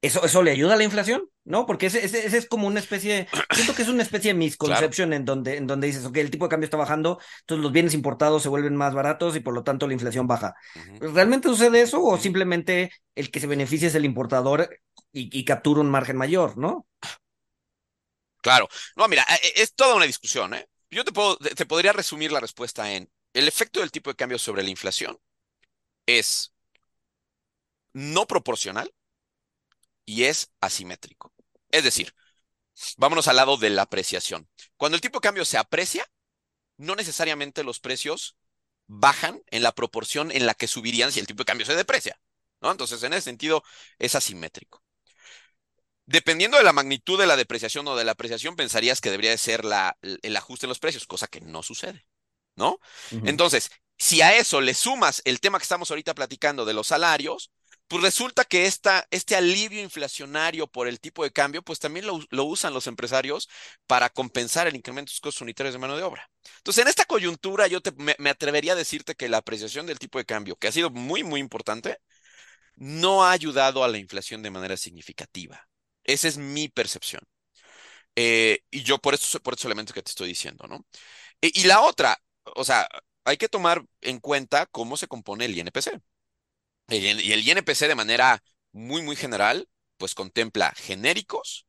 ¿eso, 0.01 0.25
eso 0.25 0.43
le 0.43 0.51
ayuda 0.51 0.75
a 0.75 0.77
la 0.77 0.85
inflación? 0.85 1.29
¿No? 1.45 1.65
Porque 1.65 1.87
ese, 1.87 2.05
ese, 2.05 2.25
ese 2.25 2.37
es 2.37 2.47
como 2.47 2.67
una 2.67 2.79
especie, 2.79 3.27
siento 3.51 3.75
que 3.75 3.81
es 3.81 3.89
una 3.89 4.01
especie 4.03 4.31
de 4.33 4.39
Claro. 4.63 4.91
misconception 4.91 5.11
en 5.11 5.25
donde, 5.25 5.57
en 5.57 5.67
donde 5.67 5.87
dices, 5.87 6.05
ok, 6.05 6.15
el 6.17 6.31
tipo 6.31 6.45
de 6.45 6.49
cambio 6.49 6.65
está 6.65 6.77
bajando, 6.77 7.19
entonces 7.41 7.61
los 7.63 7.71
bienes 7.73 7.93
importados 7.93 8.43
se 8.43 8.49
vuelven 8.49 8.75
más 8.77 8.93
baratos 8.93 9.35
y 9.35 9.41
por 9.41 9.53
lo 9.53 9.63
tanto 9.63 9.85
la 9.87 9.93
inflación 9.93 10.25
baja. 10.25 10.53
Ujú. 10.75 11.13
¿Realmente 11.13 11.49
sucede 11.49 11.81
eso 11.81 12.01
o 12.01 12.17
simplemente 12.17 12.91
el 13.15 13.29
que 13.29 13.41
se 13.41 13.47
beneficia 13.47 13.89
es 13.89 13.95
el 13.95 14.05
importador 14.05 14.69
y, 15.11 15.37
y 15.37 15.43
captura 15.43 15.81
un 15.81 15.91
margen 15.91 16.15
mayor, 16.17 16.57
¿no? 16.57 16.87
Claro. 18.41 18.67
No, 18.95 19.07
mira, 19.07 19.23
e- 19.41 19.61
es 19.61 19.73
toda 19.73 19.95
una 19.95 20.05
discusión, 20.05 20.53
¿eh? 20.53 20.67
Yo 20.91 21.03
te 21.03 21.11
puedo, 21.11 21.37
te 21.37 21.65
podría 21.65 21.93
resumir 21.93 22.31
la 22.31 22.39
respuesta 22.39 22.91
en 22.93 23.09
el 23.33 23.47
efecto 23.47 23.79
del 23.79 23.91
tipo 23.91 24.09
de 24.11 24.15
cambio 24.15 24.37
sobre 24.37 24.63
la 24.63 24.69
inflación 24.69 25.17
es 26.07 26.53
no 27.93 28.27
proporcional 28.27 28.93
y 30.05 30.23
es 30.23 30.51
asimétrico. 30.61 31.32
Es 31.73 31.83
decir, 31.83 32.13
vámonos 32.97 33.27
al 33.27 33.35
lado 33.35 33.57
de 33.57 33.71
la 33.71 33.81
apreciación. 33.81 34.47
Cuando 34.77 34.95
el 34.95 35.01
tipo 35.01 35.17
de 35.19 35.23
cambio 35.23 35.43
se 35.43 35.57
aprecia, 35.57 36.07
no 36.77 36.95
necesariamente 36.95 37.63
los 37.63 37.79
precios 37.79 38.37
bajan 38.85 39.41
en 39.47 39.63
la 39.63 39.71
proporción 39.73 40.31
en 40.31 40.45
la 40.45 40.53
que 40.53 40.67
subirían 40.67 41.11
si 41.11 41.19
el 41.19 41.25
tipo 41.25 41.39
de 41.39 41.45
cambio 41.45 41.65
se 41.65 41.75
deprecia, 41.75 42.19
¿no? 42.61 42.69
Entonces, 42.69 43.01
en 43.01 43.13
ese 43.13 43.23
sentido, 43.23 43.63
es 43.97 44.13
asimétrico. 44.13 44.83
Dependiendo 46.05 46.57
de 46.57 46.63
la 46.63 46.73
magnitud 46.73 47.19
de 47.19 47.25
la 47.25 47.37
depreciación 47.37 47.87
o 47.87 47.95
de 47.95 48.03
la 48.03 48.11
apreciación, 48.11 48.55
pensarías 48.55 49.01
que 49.01 49.09
debería 49.09 49.31
de 49.31 49.39
ser 49.39 49.65
la, 49.65 49.97
el 50.01 50.37
ajuste 50.37 50.67
en 50.67 50.69
los 50.69 50.79
precios, 50.79 51.07
cosa 51.07 51.25
que 51.25 51.41
no 51.41 51.63
sucede, 51.63 52.05
¿no? 52.55 52.77
Entonces, 53.09 53.71
si 53.97 54.21
a 54.21 54.35
eso 54.35 54.61
le 54.61 54.75
sumas 54.75 55.23
el 55.25 55.39
tema 55.39 55.57
que 55.57 55.63
estamos 55.63 55.89
ahorita 55.89 56.13
platicando 56.13 56.65
de 56.65 56.73
los 56.73 56.87
salarios, 56.87 57.51
pues 57.87 58.01
resulta 58.03 58.43
que 58.45 58.65
esta, 58.65 59.07
este 59.11 59.35
alivio 59.35 59.81
inflacionario 59.81 60.67
por 60.67 60.87
el 60.87 60.99
tipo 60.99 61.23
de 61.23 61.31
cambio, 61.31 61.61
pues 61.61 61.79
también 61.79 62.07
lo, 62.07 62.19
lo 62.31 62.45
usan 62.45 62.73
los 62.73 62.87
empresarios 62.87 63.49
para 63.87 64.09
compensar 64.09 64.67
el 64.67 64.75
incremento 64.75 65.09
de 65.09 65.13
los 65.13 65.19
costos 65.21 65.41
unitarios 65.41 65.73
de 65.73 65.79
mano 65.79 65.95
de 65.97 66.03
obra. 66.03 66.29
Entonces, 66.57 66.81
en 66.83 66.87
esta 66.89 67.05
coyuntura, 67.05 67.67
yo 67.67 67.81
te, 67.81 67.91
me, 67.93 68.15
me 68.19 68.29
atrevería 68.31 68.73
a 68.73 68.75
decirte 68.75 69.15
que 69.15 69.29
la 69.29 69.37
apreciación 69.37 69.85
del 69.85 69.99
tipo 69.99 70.17
de 70.17 70.25
cambio, 70.25 70.55
que 70.55 70.67
ha 70.67 70.71
sido 70.71 70.89
muy, 70.89 71.23
muy 71.23 71.39
importante, 71.39 71.97
no 72.75 73.23
ha 73.25 73.31
ayudado 73.31 73.83
a 73.83 73.87
la 73.87 73.97
inflación 73.99 74.43
de 74.43 74.51
manera 74.51 74.77
significativa. 74.77 75.67
Esa 76.03 76.27
es 76.29 76.37
mi 76.37 76.69
percepción. 76.69 77.21
Eh, 78.15 78.59
y 78.71 78.83
yo 78.83 78.99
por 78.99 79.13
eso, 79.13 79.39
por 79.41 79.53
estos 79.53 79.65
elementos 79.65 79.93
que 79.93 80.03
te 80.03 80.09
estoy 80.09 80.27
diciendo, 80.29 80.67
¿no? 80.67 80.85
E- 81.41 81.51
y 81.55 81.65
la 81.65 81.81
otra, 81.81 82.17
o 82.55 82.63
sea, 82.65 82.87
hay 83.25 83.37
que 83.37 83.49
tomar 83.49 83.85
en 84.01 84.19
cuenta 84.19 84.67
cómo 84.67 84.97
se 84.97 85.07
compone 85.07 85.45
el 85.45 85.57
INPC. 85.57 85.99
El 86.87 87.21
y 87.21 87.33
el 87.33 87.47
INPC 87.47 87.87
de 87.87 87.95
manera 87.95 88.43
muy, 88.71 89.01
muy 89.01 89.15
general, 89.15 89.69
pues 89.97 90.15
contempla 90.15 90.71
genéricos 90.75 91.65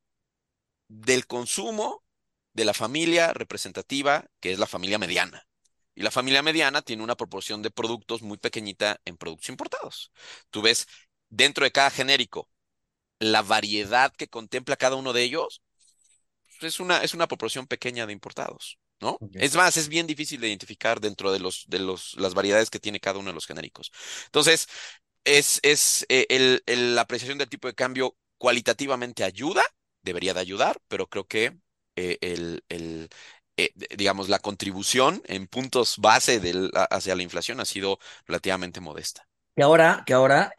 del 0.89 1.27
consumo 1.27 2.03
de 2.53 2.65
la 2.65 2.75
familia 2.75 3.33
representativa, 3.33 4.27
que 4.41 4.53
es 4.53 4.59
la 4.59 4.67
familia 4.67 4.99
mediana. 4.99 5.47
Y 5.95 6.03
la 6.03 6.11
familia 6.11 6.43
mediana 6.43 6.83
tiene 6.83 7.03
una 7.03 7.17
proporción 7.17 7.63
de 7.63 7.71
productos 7.71 8.23
muy 8.23 8.39
pequeñita 8.39 9.01
en 9.05 9.17
productos 9.17 9.49
importados. 9.49 10.13
Tú 10.51 10.63
ves 10.63 10.87
dentro 11.29 11.65
de 11.65 11.73
cada 11.73 11.91
genérico 11.91 12.49
la 13.19 13.43
variedad 13.43 14.13
que 14.13 14.29
contempla 14.29 14.77
cada 14.77 14.97
uno 14.97 15.13
de 15.13 15.23
ellos, 15.23 15.63
pues, 16.61 16.75
es 16.75 16.81
una, 16.81 16.99
es 17.03 17.15
una 17.15 17.29
proporción 17.29 17.67
pequeña 17.67 18.07
de 18.07 18.13
importados, 18.13 18.79
¿no? 19.01 19.19
Es 19.35 19.55
más, 19.55 19.77
es 19.77 19.89
bien 19.89 20.07
difícil 20.07 20.41
de 20.41 20.49
identificar 20.49 21.01
dentro 21.01 21.33
de 21.33 21.39
los, 21.39 21.65
de 21.69 21.79
los, 21.79 22.15
las 22.17 22.35
variedades 22.35 22.71
que 22.71 22.81
tiene 22.81 23.01
cada 23.01 23.19
uno 23.19 23.31
de 23.31 23.35
los 23.35 23.47
genéricos. 23.47 23.93
Entonces, 24.27 24.69
es, 25.25 25.61
es 25.63 26.07
eh, 26.09 26.27
el, 26.31 26.63
el- 26.67 26.95
la 26.95 27.03
apreciación 27.03 27.39
del 27.39 27.49
tipo 27.49 27.69
de 27.69 27.75
cambio 27.75 28.17
cualitativamente 28.39 29.25
ayuda, 29.25 29.63
debería 30.03 30.35
de 30.35 30.41
ayudar, 30.41 30.81
pero 30.89 31.09
creo 31.09 31.27
que 31.27 31.59
eh, 31.97 32.19
el, 32.21 32.65
el, 32.69 33.09
eh, 33.57 33.73
digamos, 33.97 34.29
la 34.29 34.39
contribución 34.41 35.23
en 35.27 35.47
puntos 35.47 35.97
base 35.99 36.41
del, 36.41 36.71
hacia 36.91 37.17
la 37.17 37.23
inflación 37.23 37.61
ha 37.61 37.65
sido 37.65 37.99
relativamente 38.27 38.81
modesta. 38.81 39.29
Que 39.57 39.63
ahora, 39.63 40.03
que 40.07 40.15
ahora 40.15 40.53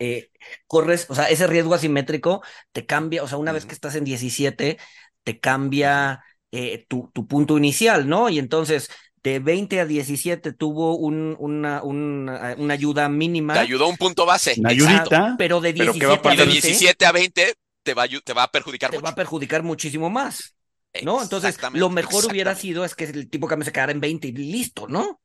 corres, 0.67 1.07
o 1.09 1.15
sea, 1.15 1.29
ese 1.29 1.47
riesgo 1.47 1.73
asimétrico 1.73 2.41
te 2.71 2.85
cambia, 2.85 3.23
o 3.23 3.27
sea, 3.27 3.37
una 3.37 3.51
vez 3.51 3.65
que 3.65 3.73
estás 3.75 3.95
en 3.95 4.03
17, 4.05 4.77
te 5.23 5.39
cambia 5.39 6.23
eh, 6.51 6.85
tu, 6.87 7.11
tu 7.13 7.27
punto 7.27 7.57
inicial, 7.57 8.07
¿no? 8.07 8.29
Y 8.29 8.39
entonces, 8.39 8.89
de 9.25 9.39
20 9.39 9.79
a 9.81 9.85
17 9.85 10.53
tuvo 10.53 10.95
un, 10.97 11.35
una, 11.39 11.83
una, 11.83 12.55
una 12.57 12.73
ayuda 12.73 13.09
Te 13.51 13.59
mínima, 13.59 13.59
ayudó 13.59 13.87
un 13.87 13.97
punto 13.97 14.25
base, 14.25 14.61
Una 14.61 14.69
ayudita, 14.71 15.21
pero 15.35 15.61
de 15.61 15.73
pero 15.75 15.97
¿qué 15.97 16.05
va 16.07 16.15
a 16.15 16.21
17 16.21 16.29
a 16.29 16.31
Y 16.31 16.37
de 16.37 16.45
pasar? 16.45 16.47
20 16.47 16.61
17 16.61 17.05
a 17.05 17.11
20 17.11 17.55
te 17.83 17.93
va 17.93 18.07
te 18.07 18.33
va 18.33 18.43
a 18.43 18.51
perjudicar 18.51 18.91
te 18.91 18.97
va 18.99 19.09
a 19.09 19.15
mucho. 19.15 19.15
perjudicar 19.15 19.63
muchísimo 19.63 20.09
más, 20.09 20.55
¿no? 20.99 21.21
Entonces, 21.21 21.55
Exactamente, 21.55 21.71
lo 21.71 21.89
mejor 21.89 22.25
hubiera 22.25 22.55
sido 22.55 22.85
es 22.85 22.95
que 22.95 23.05
el 23.05 23.29
tipo 23.29 23.47
de 23.47 23.51
cambio 23.51 23.65
se 23.65 23.71
quedara 23.73 23.91
en 23.91 23.99
20 24.01 24.27
y 24.29 24.31
listo, 24.31 24.87
¿no? 24.87 25.21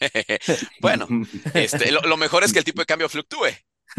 Bueno, 0.80 1.12
este, 1.52 1.90
lo, 1.92 2.00
lo 2.02 2.16
mejor 2.16 2.44
es 2.44 2.52
que 2.52 2.58
el 2.58 2.64
tipo 2.64 2.82
de 2.82 2.86
cambio 2.86 3.08
fluctúe, 3.08 3.48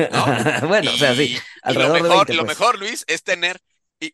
¿no? 0.10 0.38
Bueno, 0.67 0.93
o 0.93 0.98
sea, 0.98 1.15
sí, 1.15 1.36
Y, 1.65 1.74
y 1.74 1.78
lo 1.78 1.89
alrededor 1.89 2.02
de 2.04 2.10
mejor, 2.10 2.10
20, 2.10 2.34
lo 2.34 2.46
pues. 2.46 2.46
mejor, 2.46 2.80
Luis, 2.80 3.04
es 3.08 3.24
tener, 3.24 3.62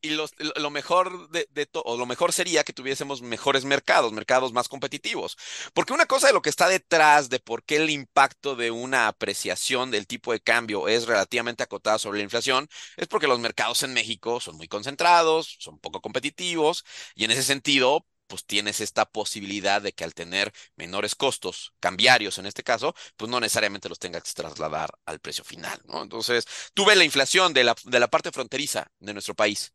y, 0.02 0.10
lo, 0.12 0.70
mejor 0.70 1.30
de, 1.30 1.48
de 1.52 1.66
to- 1.66 1.82
o 1.86 1.98
lo 1.98 2.06
mejor 2.06 2.34
sería 2.34 2.64
que 2.64 2.74
tuviésemos 2.74 3.22
mejores 3.22 3.66
mercados, 3.66 4.12
mercados 4.14 4.54
más 4.54 4.68
competitivos. 4.68 5.38
Porque 5.74 5.94
una 5.94 6.06
cosa 6.06 6.28
de 6.28 6.34
lo 6.34 6.42
que 6.42 6.50
está 6.50 6.68
detrás 6.68 7.30
de 7.30 7.40
por 7.40 7.64
qué 7.64 7.78
el 7.78 7.90
impacto 7.90 8.56
de 8.56 8.72
una 8.72 9.08
apreciación 9.08 9.92
del 9.92 10.08
tipo 10.08 10.32
de 10.32 10.42
cambio 10.42 10.88
es 10.88 11.06
relativamente 11.08 11.64
acotada 11.64 12.00
sobre 12.00 12.20
la 12.20 12.24
inflación, 12.24 12.68
es 12.98 13.08
porque 13.08 13.28
los 13.28 13.40
mercados 13.40 13.84
en 13.84 13.94
México 13.94 14.40
son 14.40 14.58
muy 14.58 14.68
concentrados, 14.68 15.56
son 15.60 15.80
poco 15.80 16.02
competitivos, 16.02 16.84
y 17.16 17.24
en 17.26 17.32
ese 17.32 17.44
sentido, 17.44 18.06
pues 18.28 18.46
tienes 18.46 18.80
esta 18.80 19.06
posibilidad 19.06 19.82
de 19.82 19.94
que 19.94 20.04
al 20.04 20.14
tener 20.14 20.54
menores 20.76 21.16
costos 21.16 21.74
cambiarios 21.80 22.38
en 22.38 22.46
este 22.46 22.64
caso, 22.64 22.94
pues 23.18 23.30
no 23.32 23.40
necesariamente 23.40 23.90
los 23.90 24.00
tengas 24.00 24.24
que 24.24 24.34
trasladar 24.34 24.92
al 25.06 25.20
precio 25.20 25.44
final. 25.44 25.82
Entonces, 25.94 26.46
tú 26.74 26.86
ves 26.86 26.98
la 26.98 27.04
inflación 27.06 27.54
de 27.54 27.64
la, 27.64 27.76
de 27.86 28.00
la 28.00 28.08
parte 28.10 28.32
fronteriza 28.32 28.92
de 29.00 29.14
nuestro 29.14 29.36
país. 29.36 29.74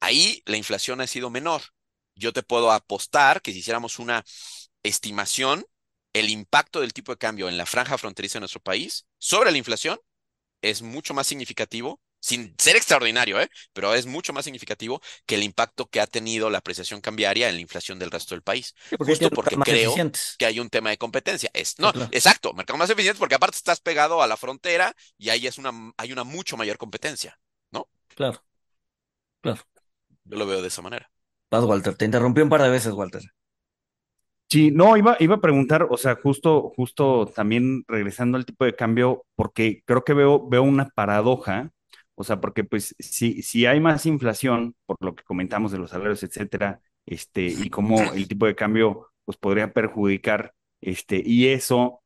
Ahí 0.00 0.42
la 0.46 0.56
inflación 0.56 1.00
ha 1.00 1.06
sido 1.06 1.30
menor. 1.30 1.62
Yo 2.14 2.32
te 2.32 2.42
puedo 2.42 2.72
apostar 2.72 3.42
que 3.42 3.52
si 3.52 3.58
hiciéramos 3.58 3.98
una 3.98 4.24
estimación, 4.82 5.64
el 6.12 6.30
impacto 6.30 6.80
del 6.80 6.92
tipo 6.92 7.12
de 7.12 7.18
cambio 7.18 7.48
en 7.48 7.56
la 7.56 7.66
franja 7.66 7.98
fronteriza 7.98 8.34
de 8.38 8.40
nuestro 8.40 8.60
país 8.60 9.06
sobre 9.18 9.50
la 9.50 9.58
inflación 9.58 9.98
es 10.62 10.82
mucho 10.82 11.14
más 11.14 11.26
significativo, 11.26 12.00
sin 12.20 12.54
ser 12.58 12.74
extraordinario, 12.74 13.40
¿eh? 13.40 13.48
Pero 13.72 13.94
es 13.94 14.06
mucho 14.06 14.32
más 14.32 14.44
significativo 14.44 15.00
que 15.24 15.36
el 15.36 15.44
impacto 15.44 15.86
que 15.86 16.00
ha 16.00 16.06
tenido 16.06 16.50
la 16.50 16.58
apreciación 16.58 17.00
cambiaria 17.00 17.48
en 17.48 17.54
la 17.54 17.60
inflación 17.60 17.98
del 17.98 18.10
resto 18.10 18.34
del 18.34 18.42
país. 18.42 18.74
Sí, 18.90 18.96
porque 18.96 19.12
Justo 19.12 19.30
porque 19.30 19.56
creo 19.56 19.94
que 20.36 20.46
hay 20.46 20.58
un 20.58 20.68
tema 20.68 20.90
de 20.90 20.98
competencia. 20.98 21.50
Es, 21.54 21.78
no, 21.78 21.92
claro. 21.92 22.08
exacto, 22.12 22.52
mercado 22.54 22.76
más 22.76 22.90
eficiente 22.90 23.18
porque 23.18 23.36
aparte 23.36 23.56
estás 23.56 23.80
pegado 23.80 24.20
a 24.20 24.26
la 24.26 24.36
frontera 24.36 24.94
y 25.16 25.28
ahí 25.28 25.46
es 25.46 25.58
una, 25.58 25.70
hay 25.96 26.12
una 26.12 26.24
mucho 26.24 26.56
mayor 26.56 26.76
competencia, 26.76 27.38
¿no? 27.70 27.88
Claro, 28.16 28.44
claro. 29.40 29.62
Yo 30.28 30.36
lo 30.36 30.46
veo 30.46 30.62
de 30.62 30.68
esa 30.68 30.82
manera. 30.82 31.10
Vas, 31.50 31.64
Walter, 31.64 31.94
te 31.94 32.04
interrumpí 32.04 32.40
un 32.42 32.48
par 32.48 32.62
de 32.62 32.68
veces, 32.68 32.92
Walter. 32.92 33.22
Sí, 34.50 34.70
no, 34.70 34.96
iba, 34.96 35.16
iba 35.20 35.36
a 35.36 35.40
preguntar, 35.40 35.86
o 35.90 35.96
sea, 35.98 36.16
justo, 36.16 36.72
justo 36.74 37.26
también 37.26 37.84
regresando 37.86 38.38
al 38.38 38.46
tipo 38.46 38.64
de 38.64 38.74
cambio, 38.74 39.26
porque 39.34 39.82
creo 39.84 40.04
que 40.04 40.14
veo, 40.14 40.48
veo 40.48 40.62
una 40.62 40.88
paradoja, 40.88 41.70
o 42.14 42.24
sea, 42.24 42.40
porque 42.40 42.64
pues 42.64 42.94
si, 42.98 43.42
si 43.42 43.66
hay 43.66 43.78
más 43.78 44.06
inflación, 44.06 44.74
por 44.86 44.96
lo 45.00 45.14
que 45.14 45.22
comentamos 45.24 45.70
de 45.70 45.78
los 45.78 45.90
salarios, 45.90 46.22
etcétera, 46.22 46.80
este, 47.04 47.46
y 47.46 47.68
cómo 47.68 48.00
el 48.14 48.26
tipo 48.26 48.46
de 48.46 48.54
cambio 48.54 49.10
pues 49.26 49.36
podría 49.36 49.72
perjudicar, 49.74 50.54
este, 50.80 51.22
y 51.24 51.48
eso 51.48 52.02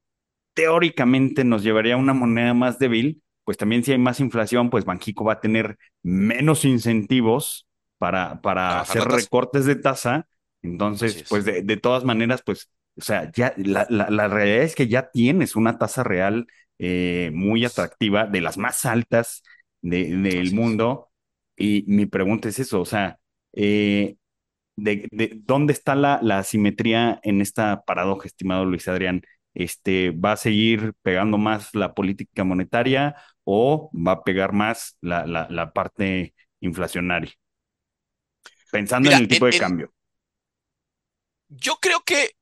teóricamente 0.54 1.44
nos 1.44 1.62
llevaría 1.62 1.94
a 1.94 1.98
una 1.98 2.12
moneda 2.12 2.54
más 2.54 2.78
débil, 2.78 3.22
pues 3.44 3.56
también 3.56 3.84
si 3.84 3.92
hay 3.92 3.98
más 3.98 4.20
inflación, 4.20 4.68
pues 4.68 4.84
Banxico 4.84 5.24
va 5.24 5.34
a 5.34 5.40
tener 5.40 5.78
menos 6.02 6.64
incentivos 6.64 7.68
para, 8.02 8.40
para 8.42 8.80
hacer 8.80 9.04
recortes 9.04 9.64
de 9.66 9.76
tasa. 9.76 10.26
Entonces, 10.62 11.20
es. 11.20 11.24
pues 11.28 11.44
de, 11.44 11.62
de 11.62 11.76
todas 11.76 12.04
maneras, 12.04 12.42
pues, 12.44 12.70
o 12.96 13.00
sea, 13.02 13.30
ya 13.32 13.54
la, 13.56 13.86
la, 13.90 14.10
la 14.10 14.28
realidad 14.28 14.62
es 14.62 14.74
que 14.74 14.88
ya 14.88 15.10
tienes 15.10 15.56
una 15.56 15.78
tasa 15.78 16.02
real 16.04 16.46
eh, 16.78 17.30
muy 17.34 17.64
atractiva, 17.64 18.26
de 18.26 18.40
las 18.40 18.58
más 18.58 18.84
altas 18.86 19.42
de- 19.82 20.16
del 20.16 20.50
Así 20.50 20.58
es. 20.58 20.58
mundo. 20.58 21.10
Y 21.56 21.84
mi 21.86 22.06
pregunta 22.06 22.48
es 22.48 22.58
eso, 22.58 22.80
o 22.80 22.84
sea, 22.86 23.18
eh, 23.52 24.16
de, 24.76 25.08
de 25.12 25.32
dónde 25.44 25.72
está 25.72 25.94
la, 25.94 26.20
la 26.22 26.38
asimetría 26.38 27.20
en 27.22 27.40
esta 27.40 27.82
paradoja, 27.84 28.26
estimado 28.26 28.64
Luis 28.64 28.88
Adrián. 28.88 29.22
Este, 29.54 30.10
¿va 30.12 30.32
a 30.32 30.36
seguir 30.36 30.94
pegando 31.02 31.38
más 31.38 31.74
la 31.74 31.94
política 31.94 32.44
monetaria 32.44 33.16
o 33.44 33.90
va 33.94 34.12
a 34.12 34.24
pegar 34.24 34.52
más 34.52 34.96
la, 35.02 35.26
la, 35.26 35.46
la 35.50 35.72
parte 35.72 36.34
inflacionaria? 36.60 37.32
Pensando 38.72 39.10
en 39.12 39.18
el 39.18 39.28
tipo 39.28 39.46
en, 39.46 39.46
de 39.46 39.54
en- 39.54 39.56
cambio. 39.56 39.92
yo 41.48 41.76
creo 41.80 42.02
que 42.04 42.36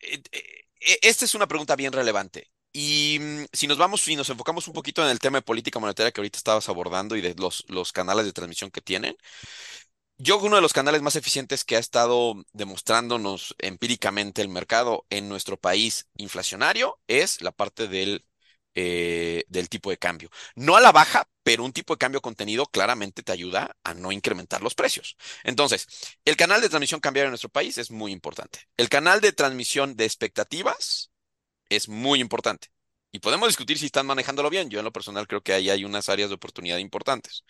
eh, 0.00 0.22
eh, 0.32 0.98
esta 1.02 1.24
es 1.24 1.34
una 1.34 1.48
pregunta 1.48 1.76
bien 1.76 1.92
relevante. 1.92 2.50
Y 2.72 3.18
mm, 3.20 3.44
si 3.52 3.66
nos 3.68 3.78
vamos 3.78 4.06
y 4.08 4.16
nos 4.16 4.30
enfocamos 4.30 4.68
un 4.68 4.74
poquito 4.74 5.02
en 5.04 5.10
el 5.10 5.18
tema 5.20 5.38
de 5.38 5.42
política 5.42 5.80
monetaria 5.80 6.12
que 6.12 6.20
ahorita 6.20 6.38
estabas 6.38 6.68
abordando 6.68 7.16
y 7.16 7.22
de 7.22 7.34
los, 7.36 7.64
los 7.68 7.92
canales 7.92 8.26
de 8.26 8.32
transmisión 8.32 8.70
que 8.70 8.82
tienen, 8.82 9.16
yo 10.18 10.38
uno 10.38 10.56
de 10.56 10.62
los 10.62 10.72
canales 10.72 11.02
más 11.02 11.16
eficientes 11.16 11.64
que 11.64 11.76
ha 11.76 11.78
estado 11.80 12.34
demostrándonos 12.52 13.54
empíricamente 13.58 14.42
el 14.42 14.48
mercado 14.48 15.06
en 15.10 15.28
nuestro 15.28 15.56
país 15.58 16.06
inflacionario 16.16 17.00
es 17.08 17.42
la 17.42 17.50
parte 17.52 17.88
del, 17.88 18.24
eh, 18.74 19.44
del 19.48 19.68
tipo 19.68 19.90
de 19.90 19.98
cambio. 19.98 20.30
No 20.54 20.76
a 20.76 20.80
la 20.80 20.92
baja, 20.92 21.28
pero 21.42 21.64
un 21.64 21.72
tipo 21.72 21.94
de 21.94 21.98
cambio 21.98 22.20
contenido 22.20 22.66
claramente 22.66 23.22
te 23.22 23.32
ayuda 23.32 23.76
a 23.84 23.94
no 23.94 24.12
incrementar 24.12 24.62
los 24.62 24.74
precios. 24.74 25.16
Entonces, 25.44 25.86
el 26.24 26.36
canal 26.36 26.60
de 26.60 26.68
transmisión 26.68 27.00
cambiario 27.00 27.26
en 27.28 27.32
nuestro 27.32 27.50
país 27.50 27.78
es 27.78 27.90
muy 27.90 28.12
importante. 28.12 28.60
El 28.76 28.88
canal 28.88 29.20
de 29.20 29.32
transmisión 29.32 29.96
de 29.96 30.04
expectativas 30.04 31.10
es 31.68 31.88
muy 31.88 32.20
importante. 32.20 32.68
Y 33.12 33.18
podemos 33.18 33.48
discutir 33.48 33.78
si 33.78 33.86
están 33.86 34.06
manejándolo 34.06 34.48
bien. 34.48 34.70
Yo 34.70 34.78
en 34.78 34.86
lo 34.86 34.92
personal 34.92 35.26
creo 35.28 35.42
que 35.42 35.52
ahí 35.52 35.68
hay 35.68 35.84
unas 35.84 36.08
áreas 36.08 36.30
de 36.30 36.36
oportunidad 36.36 36.78
importantes. 36.78 37.44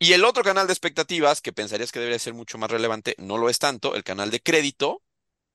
Y 0.00 0.14
el 0.14 0.24
otro 0.24 0.42
canal 0.42 0.66
de 0.66 0.72
expectativas, 0.72 1.40
que 1.40 1.52
pensarías 1.52 1.92
que 1.92 2.00
debería 2.00 2.18
ser 2.18 2.34
mucho 2.34 2.58
más 2.58 2.70
relevante, 2.70 3.14
no 3.18 3.38
lo 3.38 3.48
es 3.48 3.58
tanto, 3.60 3.94
el 3.94 4.02
canal 4.02 4.30
de 4.30 4.40
crédito, 4.40 5.04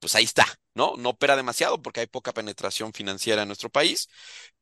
pues 0.00 0.14
ahí 0.14 0.24
está, 0.24 0.46
¿no? 0.76 0.94
No 0.98 1.10
opera 1.10 1.36
demasiado 1.36 1.80
porque 1.82 2.00
hay 2.00 2.06
poca 2.06 2.32
penetración 2.34 2.92
financiera 2.92 3.42
en 3.42 3.48
nuestro 3.48 3.70
país, 3.70 4.08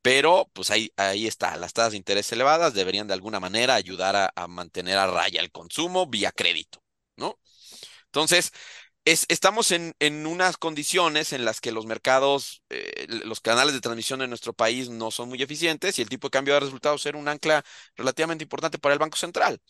pero 0.00 0.48
pues 0.54 0.70
ahí, 0.70 0.92
ahí 0.96 1.26
está, 1.26 1.56
las 1.56 1.72
tasas 1.72 1.92
de 1.92 1.98
interés 1.98 2.30
elevadas 2.32 2.72
deberían 2.72 3.08
de 3.08 3.14
alguna 3.14 3.40
manera 3.40 3.74
ayudar 3.74 4.32
a, 4.34 4.46
mantener 4.48 4.96
a 4.98 5.08
raya 5.08 5.40
el 5.40 5.50
consumo 5.50 6.06
vía 6.06 6.30
crédito, 6.32 6.84
¿no? 7.16 7.38
Entonces, 8.06 8.52
es, 9.04 9.26
estamos 9.28 9.72
en, 9.72 9.94
en, 10.00 10.26
unas 10.26 10.56
condiciones 10.56 11.32
en 11.32 11.44
las 11.44 11.60
que 11.60 11.72
los 11.72 11.86
mercados, 11.86 12.62
eh, 12.70 13.06
los 13.08 13.40
canales 13.40 13.74
de 13.74 13.80
transmisión 13.80 14.22
en 14.22 14.30
nuestro 14.30 14.52
país 14.54 14.90
no 14.90 15.10
son 15.10 15.28
muy 15.28 15.42
eficientes 15.42 15.98
y 15.98 16.02
el 16.02 16.08
tipo 16.08 16.28
de 16.28 16.32
cambio 16.32 16.54
de 16.54 16.60
resultados 16.60 17.02
ser 17.02 17.16
un 17.16 17.28
ancla 17.28 17.64
relativamente 17.96 18.44
importante 18.44 18.78
para 18.78 18.94
el 18.94 19.00
Banco 19.00 19.16
Central. 19.16 19.60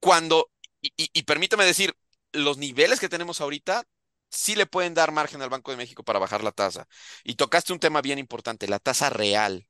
Cuando, 0.00 0.50
y 0.80 1.22
permítame 1.24 1.64
decir, 1.64 1.94
los 2.32 2.58
niveles 2.58 2.98
que 3.00 3.08
tenemos 3.08 3.40
ahorita 3.40 3.84
sí 4.32 4.56
le 4.56 4.66
pueden 4.66 4.94
dar 4.94 5.12
margen 5.12 5.42
al 5.42 5.50
Banco 5.50 5.70
de 5.70 5.76
México 5.76 6.04
para 6.04 6.18
bajar 6.18 6.42
la 6.44 6.52
tasa. 6.52 6.88
Y 7.24 7.34
tocaste 7.36 7.72
un 7.72 7.78
tema 7.80 8.02
bien 8.02 8.18
importante, 8.18 8.68
la 8.68 8.78
tasa 8.80 9.10
real. 9.10 9.68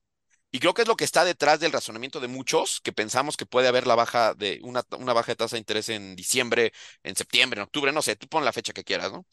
Y 0.53 0.61
creo 0.61 0.75
que 0.75 0.83
es 0.83 0.89
lo 0.89 0.97
que 0.97 1.05
está 1.05 1.25
detrás 1.25 1.61
del 1.61 1.73
razonamiento 1.73 2.21
de 2.21 2.29
muchos 2.29 2.81
que 2.83 2.93
pensamos 2.93 3.37
que 3.37 3.47
puede 3.47 3.69
haber 3.69 3.87
la 3.87 3.95
baja 3.97 4.35
de 4.35 4.61
una, 4.63 4.85
una 4.99 5.13
baja 5.15 5.33
de 5.33 5.37
tasa 5.37 5.57
de 5.57 5.61
interés 5.61 5.89
en 5.91 6.17
diciembre, 6.17 6.73
en 7.03 7.17
septiembre, 7.17 7.61
en 7.61 7.65
octubre, 7.65 7.93
no 7.93 8.03
sé, 8.03 8.17
tú 8.17 8.29
pon 8.29 8.45
la 8.45 8.53
fecha 8.53 8.73
que 8.73 8.85
quieras, 8.85 9.13
¿no? 9.13 9.27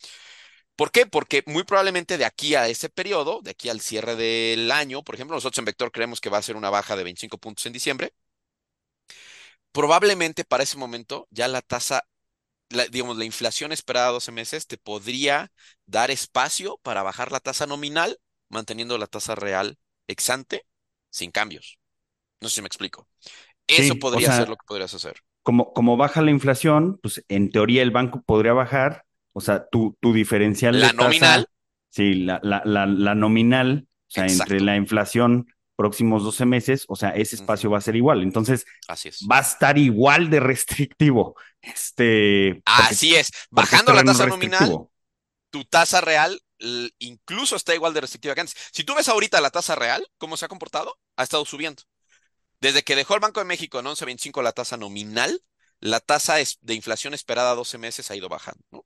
¿Por 0.76 0.92
qué? 0.92 1.06
Porque 1.06 1.44
muy 1.46 1.64
probablemente 1.64 2.18
de 2.18 2.26
aquí 2.26 2.56
a 2.56 2.68
ese 2.70 2.90
periodo, 2.90 3.42
de 3.44 3.52
aquí 3.52 3.70
al 3.70 3.82
cierre 3.82 4.16
del 4.16 4.72
año, 4.72 5.04
por 5.04 5.16
ejemplo, 5.16 5.36
nosotros 5.36 5.60
en 5.60 5.66
Vector 5.66 5.92
creemos 5.92 6.22
que 6.22 6.30
va 6.30 6.38
a 6.38 6.42
ser 6.42 6.56
una 6.56 6.70
baja 6.70 6.96
de 6.96 7.04
25 7.04 7.38
puntos 7.38 7.66
en 7.66 7.74
diciembre. 7.74 8.14
Probablemente 9.72 10.46
para 10.46 10.64
ese 10.64 10.78
momento 10.78 11.28
ya 11.32 11.48
la 11.48 11.62
tasa 11.62 12.06
la, 12.70 12.86
digamos, 12.88 13.18
la 13.18 13.26
inflación 13.26 13.72
esperada 13.72 14.10
a 14.10 14.12
12 14.12 14.32
meses 14.32 14.68
te 14.68 14.78
podría 14.78 15.52
dar 15.86 16.12
espacio 16.12 16.80
para 16.84 17.04
bajar 17.04 17.32
la 17.32 17.40
tasa 17.40 17.66
nominal, 17.68 18.20
manteniendo 18.50 18.98
la 18.98 19.08
tasa 19.08 19.36
real 19.36 19.78
exante 20.08 20.66
sin 21.10 21.32
cambios. 21.32 21.80
No 22.42 22.50
sé 22.50 22.58
si 22.58 22.62
me 22.62 22.68
explico. 22.68 23.08
Eso 23.68 23.96
Sí, 23.96 24.10
o 24.12 24.20
podría 24.20 24.22
sea, 24.22 24.34
ser 24.34 24.50
lo 24.50 24.58
que 24.58 24.66
podrías 24.68 24.94
hacer. 24.94 25.18
como, 25.44 25.74
como 25.74 25.98
baja 25.98 26.22
la 26.22 26.32
inflación, 26.32 27.00
pues 27.02 27.24
en 27.30 27.52
teoría 27.52 27.82
el 27.84 27.92
banco 27.92 28.22
podría 28.24 28.54
bajar, 28.54 29.06
o 29.34 29.42
sea, 29.42 29.68
tu, 29.70 29.98
tu 30.02 30.14
diferencial 30.14 30.82
de 30.82 30.90
La 30.90 30.94
nominal, 30.94 31.46
tasa, 31.46 31.48
sí, 31.90 32.16
la, 32.16 32.40
la, 32.44 32.62
la, 32.66 32.86
la 32.88 33.16
nominal, 33.16 33.88
o 34.10 34.12
sea, 34.12 34.28
entre 34.30 34.62
la 34.62 34.76
inflación 34.78 35.48
próximos 35.80 36.26
12 36.26 36.46
meses, 36.46 36.84
o 36.90 36.98
sea, 36.98 37.12
ese 37.12 37.38
espacio 37.38 37.72
va 37.72 37.78
a 37.78 37.82
ser 37.82 37.96
igual. 37.96 38.22
Entonces, 38.22 38.66
Así 38.90 39.08
es. 39.08 39.26
va 39.32 39.38
a 39.38 39.42
estar 39.42 39.78
igual 39.78 40.30
de 40.30 40.42
restrictivo, 40.42 41.38
este, 41.62 42.62
Así 42.66 43.16
es. 43.16 43.32
Bajando 43.50 43.94
la 43.94 44.04
tasa 44.04 44.26
nominal, 44.26 44.90
tu 45.50 45.64
tasa 45.64 46.02
real 46.02 46.38
incluso 46.98 47.56
está 47.56 47.74
igual 47.74 47.94
de 47.94 48.02
restrictiva 48.02 48.36
que 48.36 48.42
antes. 48.42 48.58
Si 48.74 48.84
tú 48.84 48.94
ves 48.94 49.08
ahorita 49.08 49.40
la 49.40 49.52
tasa 49.52 49.76
real, 49.76 50.06
cómo 50.18 50.36
se 50.36 50.44
ha 50.44 50.50
comportado, 50.50 51.00
ha 51.16 51.24
estado 51.24 51.46
subiendo. 51.46 51.84
Desde 52.60 52.84
que 52.84 52.98
dejó 52.98 53.14
el 53.16 53.22
Banco 53.22 53.40
de 53.40 53.46
México 53.46 53.80
en 53.80 53.86
11.25 53.86 54.44
la 54.44 54.52
tasa 54.52 54.76
nominal, 54.76 55.42
la 55.80 56.02
tasa 56.02 56.36
de 56.36 56.74
inflación 56.74 57.14
esperada 57.14 57.52
a 57.52 57.56
12 57.56 57.78
meses 57.78 58.12
ha 58.12 58.18
ido 58.18 58.28
bajando, 58.28 58.62
¿no? 58.70 58.86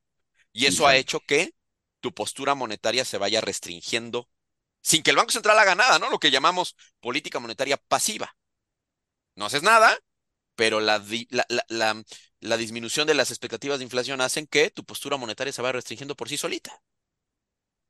Y 0.51 0.67
eso 0.67 0.85
ha 0.85 0.95
hecho 0.95 1.21
que 1.21 1.55
tu 2.01 2.13
postura 2.13 2.53
monetaria 2.53 3.03
se 3.03 3.17
vaya 3.17 3.41
restringiendo 3.41 4.29
sin 4.83 5.03
que 5.03 5.11
el 5.11 5.17
Banco 5.17 5.31
Central 5.31 5.59
haga 5.59 5.75
nada, 5.75 5.99
¿no? 5.99 6.11
Lo 6.11 6.19
que 6.19 6.31
llamamos 6.31 6.77
política 7.01 7.39
monetaria 7.41 7.77
pasiva. 7.77 8.35
No 9.35 9.45
haces 9.45 9.63
nada, 9.63 9.97
pero 10.55 10.79
la, 10.81 10.99
di- 10.99 11.27
la, 11.31 11.45
la, 11.49 12.57
disminución 12.57 13.07
de 13.07 13.15
las 13.15 13.31
expectativas 13.31 13.79
de 13.79 13.85
inflación 13.85 14.21
hacen 14.21 14.47
que 14.47 14.71
tu 14.71 14.85
postura 14.85 15.17
monetaria 15.17 15.53
se 15.53 15.61
vaya 15.61 15.73
restringiendo 15.73 16.15
por 16.15 16.29
sí 16.29 16.37
solita. 16.37 16.73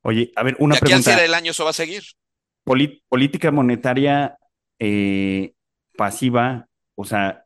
Oye, 0.02 0.30
a 0.36 0.42
ver, 0.44 0.56
De 0.68 0.76
una 0.76 0.78
aquí 0.78 0.92
al 0.92 1.00
cierre 1.00 1.22
pregunta. 1.22 1.22
del 1.22 1.32
año 1.34 1.52
eso 1.52 1.64
va 1.64 1.70
a 1.70 1.72
seguir. 1.72 2.02
Poli- 2.64 3.02
política 3.08 3.50
monetaria 3.50 4.38
eh, 4.78 5.54
pasiva, 5.96 6.68
o 6.94 7.04
sea, 7.04 7.44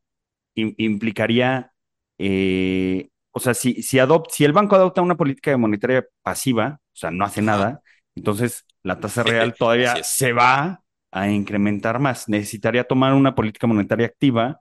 im- 0.56 0.74
implicaría, 0.78 1.72
eh, 2.18 3.10
o 3.32 3.40
sea, 3.40 3.54
si, 3.54 3.82
si, 3.82 3.98
adopt- 3.98 4.30
si 4.30 4.44
el 4.44 4.52
banco 4.52 4.76
adopta 4.76 5.02
una 5.02 5.16
política 5.16 5.56
monetaria 5.58 6.06
pasiva, 6.22 6.80
o 6.94 6.96
sea, 6.96 7.10
no 7.10 7.24
hace 7.24 7.42
nada, 7.42 7.82
entonces 8.18 8.64
la 8.82 9.00
tasa 9.00 9.22
real 9.24 9.54
todavía 9.56 10.02
se 10.02 10.32
va 10.32 10.82
a 11.10 11.30
incrementar 11.30 11.98
más. 12.00 12.28
Necesitaría 12.28 12.84
tomar 12.84 13.14
una 13.14 13.34
política 13.34 13.66
monetaria 13.66 14.06
activa 14.06 14.60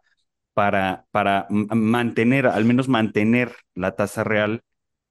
para, 0.53 1.05
para 1.11 1.47
mantener, 1.49 2.47
al 2.47 2.65
menos 2.65 2.87
mantener 2.89 3.55
la 3.75 3.95
tasa 3.95 4.23
real 4.23 4.63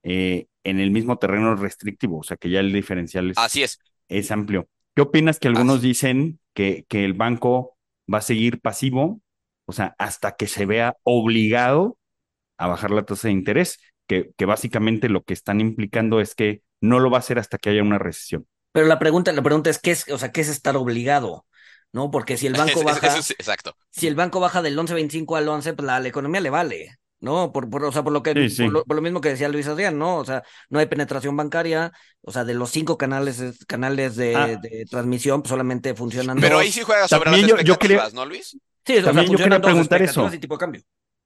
eh, 0.02 0.46
en 0.64 0.80
el 0.80 0.90
mismo 0.90 1.18
terreno 1.18 1.54
restrictivo, 1.56 2.18
o 2.18 2.22
sea, 2.22 2.36
que 2.36 2.50
ya 2.50 2.60
el 2.60 2.72
diferencial 2.72 3.30
es, 3.30 3.36
Así 3.38 3.62
es. 3.62 3.78
es 4.08 4.30
amplio. 4.30 4.68
¿Qué 4.94 5.02
opinas 5.02 5.38
que 5.38 5.48
algunos 5.48 5.78
Así- 5.78 5.88
dicen 5.88 6.40
que, 6.54 6.84
que 6.88 7.04
el 7.04 7.14
banco 7.14 7.76
va 8.12 8.18
a 8.18 8.22
seguir 8.22 8.60
pasivo, 8.60 9.20
o 9.66 9.72
sea, 9.72 9.94
hasta 9.98 10.36
que 10.36 10.46
se 10.46 10.66
vea 10.66 10.96
obligado 11.04 11.98
a 12.58 12.68
bajar 12.68 12.90
la 12.90 13.04
tasa 13.04 13.28
de 13.28 13.32
interés, 13.34 13.78
que, 14.06 14.30
que 14.36 14.44
básicamente 14.46 15.08
lo 15.08 15.22
que 15.24 15.34
están 15.34 15.60
implicando 15.60 16.20
es 16.20 16.34
que 16.34 16.62
no 16.80 17.00
lo 17.00 17.10
va 17.10 17.18
a 17.18 17.20
hacer 17.20 17.38
hasta 17.38 17.58
que 17.58 17.70
haya 17.70 17.82
una 17.82 17.98
recesión? 17.98 18.46
Pero 18.72 18.86
la 18.86 18.98
pregunta, 18.98 19.32
la 19.32 19.42
pregunta 19.42 19.70
es, 19.70 19.78
¿qué 19.78 19.92
es, 19.92 20.08
o 20.10 20.18
sea, 20.18 20.32
qué 20.32 20.40
es 20.42 20.48
estar 20.48 20.76
obligado? 20.76 21.46
¿No? 21.92 22.10
Porque 22.10 22.36
si 22.36 22.46
el 22.46 22.52
banco 22.58 22.70
Eso 22.80 22.84
baja, 22.84 23.16
exacto. 23.18 23.74
si 23.90 24.06
el 24.06 24.14
banco 24.14 24.40
baja 24.40 24.62
del 24.62 24.78
11.25 24.78 25.36
al 25.36 25.48
11, 25.48 25.72
pues 25.72 25.86
la, 25.86 25.98
la 26.00 26.08
economía 26.08 26.40
le 26.40 26.50
vale, 26.50 26.98
¿no? 27.20 27.52
Por, 27.52 27.70
por, 27.70 27.84
o 27.84 27.92
sea, 27.92 28.02
por 28.02 28.12
lo 28.12 28.22
que, 28.22 28.50
Sí, 28.50 28.64
por 28.64 28.72
lo, 28.72 28.84
por 28.84 28.96
lo 28.96 29.02
mismo 29.02 29.20
que 29.20 29.30
decía 29.30 29.48
Luis 29.48 29.66
Adrián, 29.66 29.98
¿no? 29.98 30.16
O 30.18 30.24
sea, 30.24 30.42
no 30.68 30.78
hay 30.78 30.86
penetración 30.86 31.36
bancaria, 31.36 31.92
o 32.20 32.32
sea, 32.32 32.44
de 32.44 32.52
los 32.54 32.70
cinco 32.70 32.98
canales, 32.98 33.40
es- 33.40 33.64
canales 33.64 34.16
de, 34.16 34.34
Ah, 34.36 34.46
de 34.48 34.84
transmisión, 34.90 35.40
pues 35.42 35.50
solamente 35.50 35.94
funcionan 35.94 36.38
Pero 36.38 36.58
ahí 36.58 36.70
sí 36.70 36.82
juega 36.82 37.08
sobre 37.08 37.30
las 37.30 37.40
también 37.40 37.48
yo, 37.48 37.64
yo 37.64 37.78
quería, 37.78 37.96
expectativas, 37.96 38.14
¿no, 38.14 38.26
Luis? 38.26 38.58
Sí, 38.84 38.92
o 38.92 38.96
sea, 38.96 39.04
también 39.06 39.30
yo 39.32 39.38
quería 39.38 39.60
preguntar 39.60 40.02
eso. 40.02 40.34
y 40.34 40.38
tipo 40.38 40.54
de 40.54 40.58
cambio. 40.58 40.82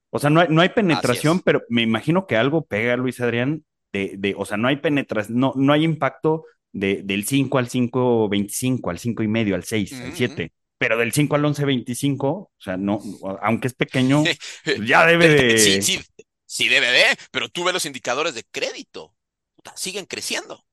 O 0.09 0.19
sea, 0.19 0.29
no 0.29 0.39
hay, 0.41 0.47
no 0.49 0.61
hay 0.61 0.69
penetración, 0.69 1.39
pero 1.41 1.63
me 1.69 1.81
imagino 1.81 2.27
que 2.27 2.37
algo 2.37 2.65
pega, 2.65 2.95
Luis 2.97 3.19
Adrián, 3.21 3.63
de, 3.93 4.15
de, 4.17 4.35
o 4.37 4.45
sea, 4.45 4.57
no 4.57 4.67
hay 4.67 4.77
penetración, 4.77 5.37
no, 5.39 5.53
no 5.55 5.73
hay 5.73 5.83
impacto 5.83 6.45
de, 6.71 7.01
del 7.03 7.25
5 7.25 7.57
al 7.57 7.69
5.25, 7.69 8.89
al 8.89 8.99
5 8.99 9.23
y 9.23 9.27
medio, 9.27 9.55
al 9.55 9.63
6, 9.63 10.01
al 10.03 10.13
Ujú, 10.13 10.23
ujú. 10.23 10.35
7, 10.35 10.53
pero 10.77 10.97
del 10.97 11.11
5 11.13 11.35
al 11.35 11.45
11.25, 11.45 12.27
o 12.29 12.51
sea, 12.57 12.77
no, 12.77 13.01
aunque 13.41 13.67
es 13.67 13.73
pequeño, 13.73 14.35
pues 14.73 14.87
ya 14.87 15.05
debe 15.05 15.27
Sí, 15.55 15.77
de, 15.81 15.81
sí, 15.81 16.01
sí 16.45 16.67
debe 16.67 16.87
de, 16.91 17.05
pero 17.31 17.49
tú 17.49 17.63
ves 17.63 17.73
los 17.73 17.85
indicadores 17.85 18.33
de 18.33 18.43
crédito. 18.43 19.15
Puta, 19.55 19.75
siguen 19.77 20.05
creciendo. 20.05 20.65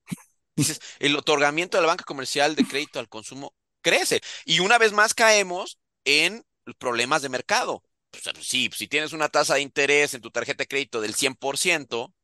Dices, 0.56 0.80
el 1.00 1.16
otorgamiento 1.16 1.76
de 1.78 1.82
la 1.82 1.88
banca 1.88 2.04
comercial 2.04 2.56
de 2.56 2.66
crédito 2.66 2.98
al 3.00 3.08
consumo 3.08 3.54
crece. 3.82 4.20
Y 4.44 4.60
una 4.60 4.78
vez 4.78 4.92
más 4.92 5.14
caemos 5.14 5.78
en 6.04 6.44
problemas 6.78 7.22
de 7.22 7.28
mercado. 7.30 7.82
Pues, 8.10 8.24
sí, 8.42 8.70
si 8.74 8.88
tienes 8.88 9.12
una 9.12 9.28
tasa 9.28 9.54
de 9.56 9.62
interés 9.62 10.14
en 10.14 10.20
tu 10.22 10.30
tarjeta 10.30 10.64
de 10.64 10.68
crédito 10.68 11.00
del 11.00 11.14
100%, 11.14 11.78
Sí, 11.86 11.98
pues, 12.04 12.17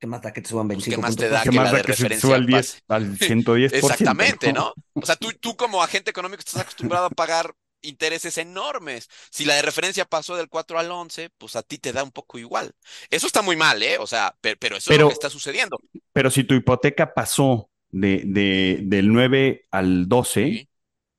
¿Qué 0.00 0.06
más 0.06 0.22
da 0.22 0.32
que 0.32 0.40
te 0.42 0.48
suban 0.48 0.68
pues 0.72 0.88
¿qué 0.88 0.96
25 0.96 0.98
más 0.98 1.16
puntos 1.16 1.16
te 1.16 1.28
da 1.28 1.46
¿qué 1.46 1.50
que 1.50 1.58
más 1.58 1.70
la 1.70 1.72
da 1.72 1.78
de 1.78 1.84
que 1.84 1.92
se 1.94 2.06
te 2.06 2.16
suba 2.16 2.36
referencia 2.36 2.36
al 2.36 2.46
pase? 2.48 2.78
10, 2.78 2.82
al 2.88 3.16
110%, 3.18 4.28
Exactamente, 4.28 4.52
¿no? 4.52 4.52
¿no? 4.52 4.74
O 5.00 5.06
sea, 5.06 5.16
tú, 5.16 5.32
tú 5.34 5.56
como 5.56 5.82
agente 5.82 6.10
económico 6.10 6.40
estás 6.40 6.60
acostumbrado 6.62 7.06
a 7.06 7.10
pagar 7.10 7.54
intereses 7.82 8.38
enormes. 8.38 9.08
Si 9.30 9.44
la 9.44 9.54
de 9.56 9.62
referencia 9.62 10.04
pasó 10.06 10.36
del 10.36 10.48
4 10.48 10.78
al 10.78 10.90
11, 10.90 11.30
pues 11.38 11.56
a 11.56 11.62
ti 11.62 11.78
te 11.78 11.92
da 11.92 12.02
un 12.04 12.12
poco 12.12 12.38
igual. 12.38 12.74
Eso 13.10 13.26
está 13.26 13.42
muy 13.42 13.56
mal, 13.56 13.82
¿eh? 13.82 13.98
O 13.98 14.06
sea, 14.06 14.36
pe- 14.40 14.56
pero, 14.56 14.76
eso 14.76 14.92
es 14.92 14.96
lo 14.98 15.06
que 15.06 15.12
está 15.12 15.28
Pero, 15.28 15.30
sucediendo. 15.30 15.82
pero 16.12 16.30
si 16.30 16.44
tu 16.44 16.54
hipoteca 16.54 17.14
pasó 17.14 17.70
de, 17.90 18.22
de, 18.26 18.80
del 18.84 19.12
9 19.12 19.66
al 19.70 20.08
12, 20.08 20.60
Sí, 20.60 20.68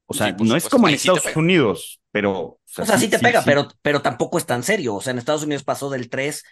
o 0.08 0.14
sí, 0.14 0.26
sea, 0.26 0.36
no 0.40 0.56
es 0.56 0.70
como 0.70 0.88
en 0.90 0.96
Estados. 0.96 1.36
Unidos, 1.36 2.02
pero, 2.12 2.32
o 2.34 2.60
sea, 2.66 2.86
O 2.86 2.86
sea, 2.86 2.98
sí 2.98 3.08
sí, 3.08 3.10
te 3.10 3.20
pega, 3.20 3.44
sí, 3.44 3.46
pero, 3.46 3.68
pero 3.82 4.02
tampoco 4.02 4.38
es 4.38 4.46
tan 4.46 4.62
serio. 4.64 4.96
O 4.96 5.02
sea, 5.02 5.12
en 5.12 5.18
Estados 5.20 5.44
Unidos 5.44 5.64
pasó 5.64 5.90
del 5.90 6.10
3 6.10 6.44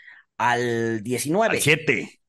al 0.52 1.04
al 1.46 1.60
19. 1.60 1.60
7. 1.60 2.20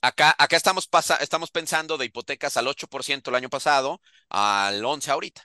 Acá, 0.00 0.34
acá 0.38 0.56
estamos, 0.56 0.86
pasa, 0.86 1.16
estamos 1.16 1.50
pensando 1.50 1.98
de 1.98 2.04
hipotecas 2.06 2.56
al 2.56 2.68
8% 2.68 3.30
el 3.30 3.36
año 3.36 3.48
pasado, 3.50 4.00
al 4.28 4.84
11 4.84 5.10
ahorita. 5.10 5.42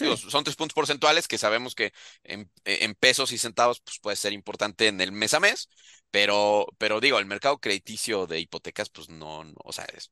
Digo, 0.00 0.16
Sí. 0.16 0.28
son 0.28 0.42
tres 0.42 0.56
puntos 0.56 0.74
porcentuales 0.74 1.28
que 1.28 1.38
sabemos 1.38 1.74
que 1.76 1.92
en, 2.24 2.50
en 2.64 2.94
pesos 2.96 3.30
y 3.32 3.38
centavos 3.38 3.80
pues 3.80 4.00
puede 4.00 4.16
ser 4.16 4.32
importante 4.32 4.88
en 4.88 5.00
el 5.00 5.12
mes 5.12 5.34
a 5.34 5.40
mes, 5.40 5.68
pero, 6.10 6.66
pero 6.78 7.00
digo, 7.00 7.18
el 7.20 7.26
mercado 7.26 7.58
crediticio 7.60 8.26
de 8.26 8.40
hipotecas 8.40 8.88
pues 8.90 9.08
no, 9.08 9.44
no, 9.44 9.54
o 9.64 9.72
sea, 9.72 9.84
es, 9.94 10.10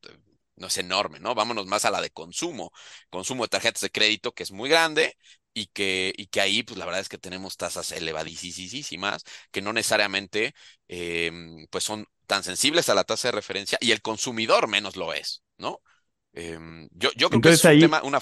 no 0.57 0.69
es 0.69 0.79
enorme, 0.79 1.19
¿no? 1.19 1.35
Vámonos 1.35 1.67
más 1.67 1.85
a 1.85 1.91
la 1.91 2.01
de 2.01 2.11
consumo, 2.11 2.73
consumo 3.09 3.45
de 3.45 3.49
tarjetas 3.49 3.81
de 3.83 3.91
crédito 3.91 4.33
que 4.33 4.45
es 4.45 4.53
muy 4.53 4.69
grande 4.69 5.17
y 5.55 5.67
que, 5.67 6.13
y 6.17 6.27
que 6.27 6.41
ahí 6.41 6.63
pues 6.63 6.79
la 6.79 6.85
verdad 6.85 7.01
es 7.01 7.09
que 7.09 7.19
tenemos 7.19 7.57
tasas 7.57 7.93
elevadísimas 7.93 9.25
que 9.51 9.63
no 9.63 9.73
necesariamente 9.73 10.55
eh, 10.89 11.31
pues 11.71 11.85
son 11.85 12.07
tan 12.27 12.45
sensibles 12.45 12.89
a 12.89 12.95
la 12.95 13.05
tasa 13.05 13.29
de 13.29 13.33
referencia 13.33 13.79
y 13.81 13.91
el 13.93 14.03
consumidor 14.03 14.69
menos 14.69 14.97
lo 14.97 15.13
es, 15.13 15.43
¿no? 15.59 15.81
Em, 16.33 16.89
yo, 16.93 17.11
yo 17.17 17.29
creo 17.31 17.41
que 17.41 17.49
Entonces 17.49 17.61
es 17.61 17.65
un 17.65 17.77
tema, 17.77 18.03
una... 18.05 18.21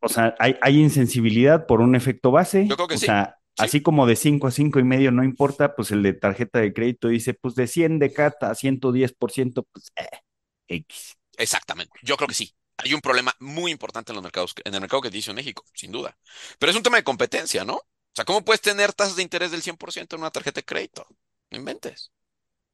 O 0.00 0.08
sea, 0.08 0.34
hay, 0.38 0.56
hay 0.62 0.78
insensibilidad 0.80 1.66
por 1.66 1.80
un 1.80 1.94
efecto 1.94 2.30
Yo 2.66 2.76
base, 2.76 2.76
creo 2.76 2.88
que 2.88 2.94
o 2.94 2.98
sí, 2.98 3.06
sea, 3.06 3.36
sí. 3.54 3.66
así 3.66 3.82
como 3.82 4.06
de 4.06 4.16
5 4.16 4.46
a 4.46 4.50
5 4.50 4.78
y 4.78 4.84
medio 4.84 5.10
no 5.12 5.24
importa, 5.24 5.74
pues 5.74 5.90
el 5.90 6.02
de 6.02 6.14
tarjeta 6.14 6.60
de 6.60 6.72
crédito 6.72 7.08
dice, 7.08 7.34
pues 7.34 7.54
de 7.54 7.66
100 7.66 7.98
de 7.98 8.12
CAT 8.12 8.42
a 8.44 8.54
110%, 8.54 9.64
pues 9.72 9.92
eh, 9.96 10.06
X. 10.68 11.16
Exactamente. 11.36 11.98
Yo 12.02 12.16
creo 12.16 12.28
que 12.28 12.34
sí. 12.34 12.54
Hay 12.84 12.94
un 12.94 13.00
problema 13.00 13.34
muy 13.40 13.72
importante 13.72 14.12
en 14.12 14.16
los 14.16 14.22
mercados, 14.22 14.54
en 14.64 14.74
el 14.74 14.80
mercado 14.80 15.02
crediticio 15.02 15.30
en 15.30 15.36
México, 15.36 15.64
sin 15.74 15.92
duda. 15.92 16.16
Pero 16.58 16.70
es 16.70 16.76
un 16.76 16.82
tema 16.82 16.96
de 16.98 17.04
competencia, 17.04 17.64
¿no? 17.64 17.74
O 17.76 17.86
sea, 18.14 18.24
¿cómo 18.24 18.44
puedes 18.44 18.60
tener 18.60 18.92
tasas 18.92 19.16
de 19.16 19.22
interés 19.22 19.50
del 19.50 19.62
100% 19.62 20.16
en 20.16 20.22
una 20.22 20.30
tarjeta 20.30 20.60
de 20.60 20.64
crédito? 20.64 21.06
No 21.50 21.58
inventes. 21.58 22.12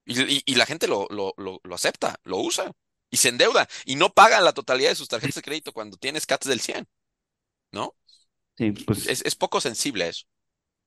Y, 0.06 0.22
y- 0.38 0.42
y 0.46 0.54
la 0.56 0.66
gente 0.66 0.88
lo, 0.88 1.06
lo, 1.10 1.34
lo, 1.36 1.60
lo 1.64 1.74
acepta, 1.74 2.20
lo 2.24 2.38
usa 2.38 2.72
y 3.10 3.18
se 3.18 3.28
endeuda 3.30 3.68
y 3.86 3.96
no 3.96 4.12
paga 4.14 4.40
la 4.40 4.52
totalidad 4.54 4.90
de 4.90 4.96
sus 4.96 5.08
tarjetas 5.08 5.36
de 5.36 5.42
crédito 5.42 5.72
cuando 5.72 5.96
tienes 5.98 6.26
CATs 6.26 6.48
del 6.48 6.60
100, 6.60 6.88
¿no? 7.72 7.96
Sí, 8.56 8.72
pues 8.72 9.06
Es, 9.06 9.22
es 9.24 9.34
poco 9.36 9.60
sensible 9.60 10.04
a 10.04 10.08
eso. 10.08 10.26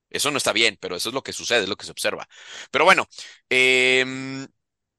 Eso 0.10 0.32
no 0.32 0.38
está 0.38 0.54
bien, 0.54 0.78
pero 0.82 0.96
eso 0.96 1.10
es 1.10 1.16
lo 1.16 1.24
que 1.24 1.34
sucede, 1.34 1.64
es 1.64 1.70
lo 1.70 1.78
que 1.78 1.86
se 1.86 1.92
observa. 1.92 2.28
Pero 2.72 2.86
bueno, 2.86 3.08
em, 3.50 4.48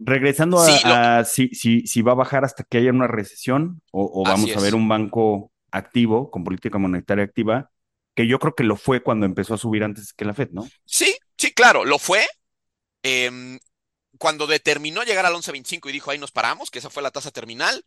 regresando 0.01 0.59
sí, 0.59 0.73
lo, 0.85 0.95
a, 0.95 1.19
a 1.19 1.25
si, 1.25 1.49
si, 1.49 1.87
si 1.87 2.03
va 2.03 2.13
a 2.13 2.17
bajar 2.17 2.45
hasta 2.45 2.65
que 2.65 2.79
haya 2.79 2.91
una 2.91 3.07
recesión 3.07 3.83
o, 3.93 4.25
vamos 4.25 4.57
a 4.57 4.61
ver 4.61 4.75
un 4.75 4.89
banco 4.89 5.53
activo 5.71 6.31
con 6.31 6.45
política 6.45 6.79
monetaria 6.79 7.25
activa, 7.25 7.71
que 8.15 8.27
yo 8.27 8.39
creo 8.39 8.55
que 8.55 8.65
lo 8.65 8.77
fue 8.77 9.03
cuando 9.03 9.27
empezó 9.27 9.55
a 9.55 9.59
subir 9.59 9.85
antes 9.85 10.13
que 10.13 10.25
la 10.25 10.35
Fed, 10.35 10.51
¿no? 10.53 10.73
Sí, 10.85 11.17
sí, 11.37 11.53
claro, 11.53 11.85
lo 11.85 11.99
fue. 11.99 12.27
em, 13.03 13.59
cuando 14.19 14.47
determinó 14.47 15.03
llegar 15.05 15.27
al 15.27 15.35
11.25 15.35 15.89
y 15.91 15.93
dijo 15.93 16.11
ahí 16.11 16.19
nos 16.19 16.33
paramos, 16.33 16.71
que 16.71 16.79
esa 16.81 16.91
fue 16.91 17.03
la 17.03 17.11
tasa 17.11 17.31
terminal, 17.31 17.85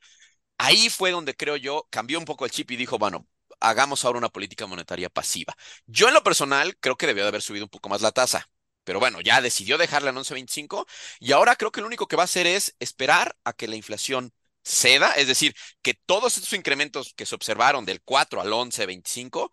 ahí 0.57 0.89
fue 0.89 1.11
donde 1.11 1.35
creo 1.35 1.57
yo 1.57 1.87
cambió 1.91 2.19
un 2.19 2.25
poco 2.25 2.45
el 2.45 2.51
chip 2.51 2.71
y 2.71 2.77
dijo, 2.77 2.99
bueno, 2.99 3.27
hagamos 3.59 4.05
ahora 4.05 4.19
una 4.19 4.29
política 4.29 4.67
monetaria 4.67 5.09
pasiva. 5.09 5.55
Yo 5.87 6.07
en 6.09 6.13
lo 6.15 6.23
personal 6.23 6.77
creo 6.79 6.97
que 6.97 7.07
debió 7.07 7.23
de 7.23 7.29
haber 7.29 7.41
subido 7.43 7.65
un 7.65 7.69
poco 7.69 7.89
más 7.89 8.01
la 8.01 8.11
tasa, 8.11 8.49
pero 8.83 8.99
bueno, 8.99 9.21
ya 9.21 9.41
decidió 9.41 9.77
dejarla 9.77 10.09
en 10.11 10.17
11.25 10.17 10.85
y 11.19 11.31
ahora 11.31 11.55
creo 11.55 11.71
que 11.71 11.81
lo 11.81 11.87
único 11.87 12.07
que 12.07 12.15
va 12.15 12.23
a 12.23 12.25
hacer 12.25 12.47
es 12.47 12.75
esperar 12.79 13.35
a 13.43 13.53
que 13.53 13.67
la 13.67 13.75
inflación 13.75 14.33
ceda, 14.63 15.11
es 15.13 15.27
decir, 15.27 15.55
que 15.81 15.93
todos 15.93 16.37
estos 16.37 16.53
incrementos 16.53 17.13
que 17.15 17.25
se 17.25 17.35
observaron 17.35 17.85
del 17.85 18.01
4 18.01 18.41
al 18.41 18.51
11.25 18.53 19.51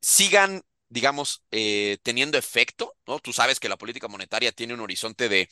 sigan, 0.00 0.62
digamos, 0.88 1.44
eh, 1.50 1.98
teniendo 2.02 2.38
efecto, 2.38 2.96
¿no? 3.06 3.18
Tú 3.20 3.32
sabes 3.32 3.60
que 3.60 3.68
la 3.68 3.76
política 3.76 4.08
monetaria 4.08 4.52
tiene 4.52 4.74
un 4.74 4.80
horizonte 4.80 5.28
de, 5.28 5.48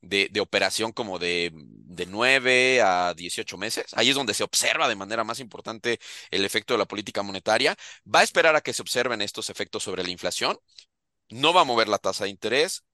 de, 0.00 0.40
operación 0.40 0.92
como 0.92 1.18
de, 1.18 1.52
de 1.54 2.06
9 2.06 2.80
a 2.82 3.14
18 3.14 3.56
meses. 3.58 3.86
Ahí 3.94 4.10
es 4.10 4.16
donde 4.16 4.34
se 4.34 4.44
observa 4.44 4.88
de 4.88 4.96
manera 4.96 5.24
más 5.24 5.38
importante 5.40 6.00
el 6.30 6.44
efecto 6.44 6.74
de 6.74 6.78
la 6.78 6.86
política 6.86 7.22
monetaria. 7.22 7.76
Va 8.12 8.20
a 8.20 8.24
esperar 8.24 8.56
a 8.56 8.60
que 8.62 8.72
se 8.72 8.82
observen 8.82 9.22
estos 9.22 9.50
efectos 9.50 9.82
sobre 9.84 10.02
la 10.02 10.10
inflación. 10.10 10.58
No 11.30 11.52
va 11.52 11.62
a 11.62 11.64
mover 11.64 11.88
la 11.88 11.98
tasa 11.98 12.24
de 12.24 12.30
interés. 12.30 12.84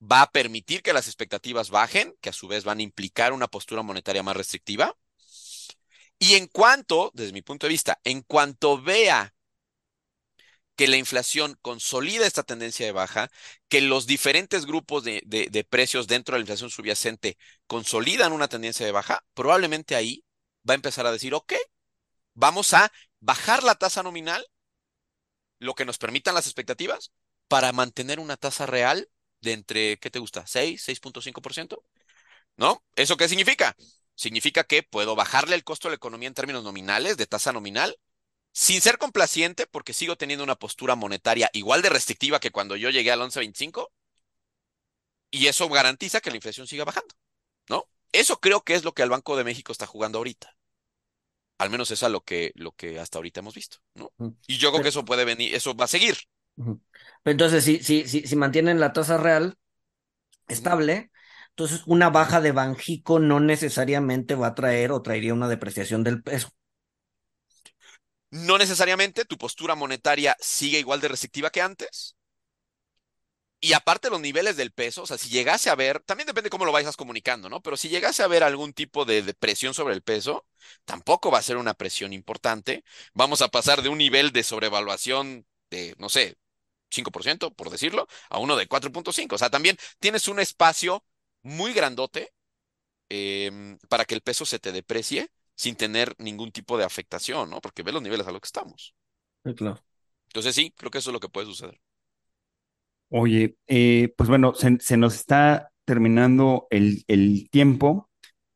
Va 0.00 0.22
a 0.22 0.30
permitir 0.30 0.82
que 0.82 0.92
las 0.92 1.06
expectativas 1.06 1.70
bajen, 1.70 2.16
que 2.20 2.30
a 2.30 2.32
su 2.32 2.48
vez 2.48 2.64
van 2.64 2.78
a 2.78 2.82
implicar 2.82 3.32
una 3.32 3.48
postura 3.48 3.82
monetaria 3.82 4.22
más 4.22 4.36
restrictiva. 4.36 4.96
Y 6.18 6.34
en 6.34 6.46
cuanto, 6.46 7.10
desde 7.14 7.32
mi 7.32 7.42
punto 7.42 7.66
de 7.66 7.72
vista, 7.72 8.00
en 8.04 8.22
cuanto 8.22 8.80
vea 8.80 9.34
que 10.76 10.88
la 10.88 10.96
inflación 10.96 11.58
consolida 11.62 12.26
esta 12.26 12.42
tendencia 12.42 12.86
de 12.86 12.92
baja, 12.92 13.30
que 13.68 13.80
los 13.80 14.06
diferentes 14.06 14.66
grupos 14.66 15.04
de, 15.04 15.66
precios 15.68 16.06
dentro 16.06 16.34
de 16.34 16.40
la 16.40 16.42
inflación 16.42 16.70
subyacente 16.70 17.36
consolidan 17.66 18.32
una 18.32 18.48
tendencia 18.48 18.86
de 18.86 18.92
baja, 18.92 19.24
probablemente 19.34 19.94
ahí 19.94 20.24
va 20.68 20.74
a 20.74 20.76
empezar 20.76 21.06
a 21.06 21.12
decir, 21.12 21.34
ok, 21.34 21.54
vamos 22.34 22.72
a 22.74 22.90
bajar 23.20 23.62
la 23.62 23.74
tasa 23.74 24.02
nominal, 24.02 24.46
lo 25.58 25.74
que 25.74 25.84
nos 25.84 25.98
permitan 25.98 26.34
las 26.34 26.46
expectativas, 26.46 27.12
para 27.52 27.70
mantener 27.72 28.18
una 28.18 28.38
tasa 28.38 28.64
real 28.64 29.10
de 29.42 29.52
entre, 29.52 29.98
¿qué 29.98 30.08
te 30.10 30.18
gusta? 30.18 30.46
6, 30.46 30.88
6.5%, 30.88 31.84
¿no? 32.56 32.82
¿Eso 32.96 33.18
qué 33.18 33.28
significa? 33.28 33.76
Significa 34.14 34.64
que 34.64 34.82
puedo 34.82 35.14
bajarle 35.14 35.54
el 35.54 35.62
costo 35.62 35.88
de 35.88 35.92
la 35.92 35.96
economía 35.96 36.28
en 36.28 36.34
términos 36.34 36.64
nominales, 36.64 37.18
de 37.18 37.26
tasa 37.26 37.52
nominal, 37.52 37.98
sin 38.54 38.80
ser 38.80 38.96
complaciente, 38.96 39.66
porque 39.66 39.92
sigo 39.92 40.16
teniendo 40.16 40.44
una 40.44 40.56
postura 40.56 40.96
monetaria 40.96 41.50
igual 41.52 41.82
de 41.82 41.90
restrictiva 41.90 42.40
que 42.40 42.52
cuando 42.52 42.74
yo 42.74 42.88
llegué 42.88 43.12
al 43.12 43.20
11.25, 43.20 43.90
y 45.30 45.48
eso 45.48 45.68
garantiza 45.68 46.22
que 46.22 46.30
la 46.30 46.36
inflación 46.36 46.66
siga 46.66 46.86
bajando, 46.86 47.14
¿no? 47.68 47.86
Eso 48.12 48.40
creo 48.40 48.62
que 48.62 48.76
es 48.76 48.82
lo 48.82 48.94
que 48.94 49.02
el 49.02 49.10
Banco 49.10 49.36
de 49.36 49.44
México 49.44 49.72
está 49.72 49.86
jugando 49.86 50.16
ahorita. 50.16 50.56
Al 51.58 51.68
menos 51.68 51.90
es 51.90 52.02
a 52.02 52.08
lo 52.08 52.22
que, 52.22 52.52
lo 52.54 52.72
que 52.72 52.98
hasta 52.98 53.18
ahorita 53.18 53.40
hemos 53.40 53.54
visto, 53.54 53.76
¿no? 53.92 54.10
Y 54.46 54.56
yo 54.56 54.70
creo 54.70 54.82
que 54.82 54.88
eso 54.88 55.04
puede 55.04 55.26
venir, 55.26 55.54
eso 55.54 55.74
va 55.74 55.84
a 55.84 55.88
seguir. 55.88 56.16
Entonces, 57.24 57.64
si, 57.64 57.82
si, 57.82 58.06
si, 58.06 58.26
si 58.26 58.36
mantienen 58.36 58.80
la 58.80 58.92
tasa 58.92 59.16
real 59.16 59.58
estable, 60.48 61.10
entonces 61.50 61.82
una 61.86 62.10
baja 62.10 62.40
de 62.40 62.52
Banjico 62.52 63.18
no 63.18 63.40
necesariamente 63.40 64.34
va 64.34 64.48
a 64.48 64.54
traer 64.54 64.92
o 64.92 65.02
traería 65.02 65.34
una 65.34 65.48
depreciación 65.48 66.04
del 66.04 66.22
peso. 66.22 66.50
No 68.30 68.56
necesariamente 68.58 69.24
tu 69.24 69.36
postura 69.38 69.74
monetaria 69.74 70.36
sigue 70.40 70.78
igual 70.78 71.00
de 71.00 71.08
restrictiva 71.08 71.50
que 71.50 71.60
antes. 71.60 72.16
Y 73.60 73.74
aparte 73.74 74.10
los 74.10 74.20
niveles 74.20 74.56
del 74.56 74.72
peso, 74.72 75.02
o 75.02 75.06
sea, 75.06 75.18
si 75.18 75.28
llegase 75.28 75.70
a 75.70 75.76
ver, 75.76 76.00
también 76.00 76.26
depende 76.26 76.50
cómo 76.50 76.64
lo 76.64 76.72
vayas 76.72 76.96
comunicando, 76.96 77.48
¿no? 77.48 77.60
Pero 77.62 77.76
si 77.76 77.88
llegase 77.88 78.24
a 78.24 78.26
ver 78.26 78.42
algún 78.42 78.72
tipo 78.72 79.04
de, 79.04 79.22
de, 79.22 79.34
presión 79.34 79.72
sobre 79.72 79.94
el 79.94 80.02
peso, 80.02 80.46
tampoco 80.84 81.30
va 81.30 81.38
a 81.38 81.42
ser 81.42 81.56
una 81.58 81.74
presión 81.74 82.12
importante. 82.12 82.82
Vamos 83.14 83.40
a 83.40 83.48
pasar 83.48 83.82
de 83.82 83.88
un 83.88 83.98
nivel 83.98 84.32
de 84.32 84.42
sobrevaluación 84.42 85.46
de, 85.72 85.96
no 85.98 86.08
sé, 86.08 86.36
5%, 86.90 87.52
por 87.54 87.70
decirlo, 87.70 88.06
a 88.30 88.38
uno 88.38 88.56
de 88.56 88.68
4.5. 88.68 89.36
O 89.36 89.38
sea, 89.38 89.50
también 89.50 89.76
tienes 90.00 90.28
un 90.28 90.38
espacio 90.40 91.04
muy 91.42 91.72
grandote 91.74 92.32
eh, 93.10 93.78
para 93.88 94.04
que 94.04 94.14
el 94.14 94.22
peso 94.22 94.44
se 94.46 94.58
te 94.60 94.72
deprecie 94.72 95.30
sin 95.56 95.76
tener 95.76 96.14
ningún 96.18 96.52
tipo 96.52 96.78
de 96.78 96.84
afectación, 96.84 97.50
¿no? 97.50 97.60
Porque 97.60 97.82
ve 97.82 97.92
los 97.92 98.02
niveles 98.02 98.26
a 98.26 98.32
lo 98.32 98.40
que 98.40 98.46
estamos. 98.46 98.94
Sí, 99.44 99.54
claro. 99.54 99.82
Entonces 100.28 100.54
sí, 100.54 100.72
creo 100.76 100.90
que 100.90 100.98
eso 100.98 101.10
es 101.10 101.14
lo 101.14 101.20
que 101.20 101.28
puede 101.28 101.46
suceder. 101.46 101.80
Oye, 103.10 103.56
eh, 103.66 104.12
pues 104.16 104.28
bueno, 104.28 104.54
se, 104.54 104.78
se, 104.80 104.96
nos 104.96 105.14
está 105.14 105.70
terminando 105.84 106.66
el, 106.70 107.04
el 107.08 107.48
tiempo. 107.50 108.10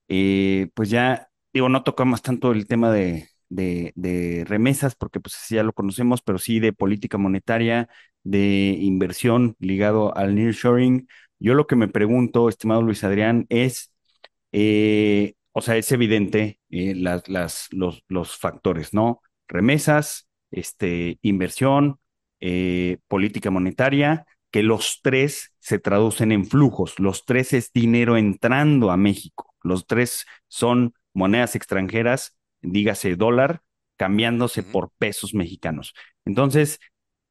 Eh, 0.09 0.71
pues 0.75 0.91
ya, 0.91 1.31
digo, 1.53 1.69
no 1.69 1.85
tocamos 1.85 2.23
tanto 2.23 2.53
el 2.53 2.67
tema 2.67 2.93
de, 2.93 3.29
de, 3.49 4.45
remesas, 4.47 4.95
porque 4.95 5.21
pues 5.21 5.37
ya 5.49 5.63
lo 5.63 5.73
conocemos, 5.73 6.23
pero 6.23 6.39
sí 6.39 6.61
de 6.61 6.73
política 6.73 7.19
monetaria, 7.19 7.89
de 8.25 8.77
inversión 8.81 9.57
ligado 9.59 10.17
al 10.17 10.35
nearshoring. 10.35 11.09
Yo 11.39 11.55
lo 11.55 11.67
que 11.67 11.77
me 11.77 11.89
pregunto, 11.89 12.49
estimado 12.49 12.83
Luis 12.83 13.05
Adrián, 13.05 13.47
es, 13.49 13.93
eh, 14.53 15.35
o 15.53 15.61
sea, 15.61 15.77
es 15.77 15.91
evidente 15.93 16.61
eh, 16.71 16.95
las, 16.95 17.29
las, 17.29 17.69
los, 17.73 18.05
los 18.09 18.37
factores, 18.37 18.95
¿no? 18.95 19.23
Remesas, 19.49 20.29
este, 20.51 21.19
inversión, 21.23 22.01
eh, 22.41 22.99
política 23.09 23.51
monetaria, 23.51 24.27
que 24.51 24.63
los 24.63 25.01
tres 25.03 25.53
se 25.59 25.79
traducen 25.79 26.33
en 26.33 26.47
flujos. 26.47 26.99
Los 26.99 27.25
tres 27.25 27.53
es 27.53 27.73
dinero 27.73 28.17
entrando 28.17 28.91
a 28.91 28.97
México. 28.97 29.55
Los 29.63 29.87
tres 29.87 30.27
son 30.49 30.95
monedas 31.13 31.57
extranjeras, 31.57 32.37
dígase 32.63 33.17
dólar, 33.17 33.63
cambiándose 33.97 34.63
por 34.63 34.91
pesos 34.99 35.35
mexicanos. 35.35 35.95
Entonces, 36.25 36.79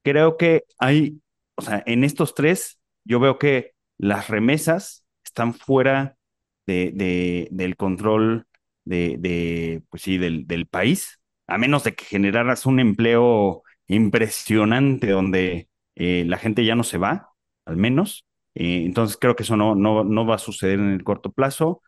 creo 0.03 0.37
que 0.37 0.63
hay, 0.79 1.19
o 1.55 1.61
sea, 1.61 1.83
en 1.85 2.03
estos 2.03 2.35
tres, 2.35 2.79
yo 3.03 3.19
veo 3.19 3.37
que 3.37 3.73
las 3.97 4.29
remesas 4.29 5.05
están 5.23 5.53
fuera 5.53 6.17
de, 6.65 6.91
de, 6.93 7.47
del 7.51 7.75
control 7.75 8.47
de, 8.83 9.17
de 9.19 9.81
pues 9.89 10.03
sí, 10.03 10.17
del, 10.17 10.47
del, 10.47 10.67
país, 10.67 11.19
a 11.47 11.57
menos 11.57 11.83
de 11.83 11.95
que 11.95 12.05
generaras 12.05 12.65
un 12.65 12.79
empleo 12.79 13.63
impresionante 13.87 15.09
donde 15.09 15.69
eh, 15.95 16.23
la 16.27 16.37
gente 16.37 16.65
ya 16.65 16.75
no 16.75 16.83
se 16.83 16.97
va, 16.97 17.29
al 17.65 17.77
menos. 17.77 18.25
Eh, 18.55 18.83
entonces 18.85 19.17
creo 19.17 19.35
que 19.35 19.43
eso 19.43 19.57
no, 19.57 19.75
no, 19.75 20.03
no 20.03 20.25
va 20.25 20.35
a 20.35 20.39
suceder 20.39 20.79
en 20.79 20.91
el 20.91 21.03
corto 21.03 21.31
plazo. 21.31 21.81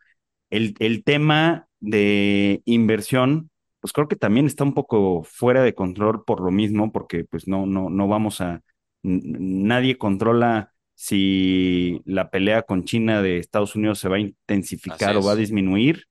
El, 0.50 0.74
el 0.80 1.04
tema 1.04 1.67
de 1.80 2.62
inversión, 2.64 3.50
pues 3.80 3.92
creo 3.92 4.08
que 4.08 4.16
también 4.16 4.46
está 4.46 4.64
un 4.64 4.74
poco 4.74 5.22
fuera 5.24 5.62
de 5.62 5.74
control 5.74 6.24
por 6.24 6.40
lo 6.40 6.50
mismo, 6.50 6.92
porque 6.92 7.24
pues 7.24 7.46
no, 7.48 7.66
no, 7.66 7.90
no 7.90 8.08
vamos 8.08 8.40
a, 8.40 8.62
nadie 9.02 9.98
controla 9.98 10.72
si 10.94 12.00
la 12.04 12.30
pelea 12.30 12.62
con 12.62 12.84
China 12.84 13.22
de 13.22 13.38
Estados 13.38 13.76
Unidos 13.76 14.00
se 14.00 14.08
va 14.08 14.16
a 14.16 14.20
intensificar 14.20 15.16
o 15.16 15.22
va 15.22 15.32
a 15.32 15.36
disminuir. 15.36 16.06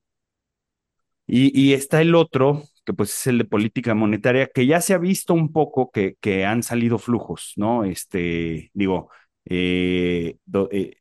Y, 1.29 1.51
y, 1.59 1.73
está 1.73 2.01
el 2.01 2.15
otro, 2.15 2.63
que 2.85 2.93
pues 2.93 3.09
es 3.13 3.27
el 3.27 3.39
de 3.39 3.43
política 3.43 3.93
monetaria, 3.93 4.47
que 4.47 4.65
ya 4.65 4.79
se 4.79 4.93
ha 4.93 4.97
visto 4.97 5.33
un 5.33 5.51
poco 5.51 5.91
que, 5.91 6.15
que 6.21 6.45
han 6.45 6.63
salido 6.63 6.99
flujos, 6.99 7.51
¿no? 7.57 7.83
Este, 7.83 8.71
digo, 8.73 9.09
eh, 9.43 10.37
do, 10.45 10.69
eh, 10.71 10.95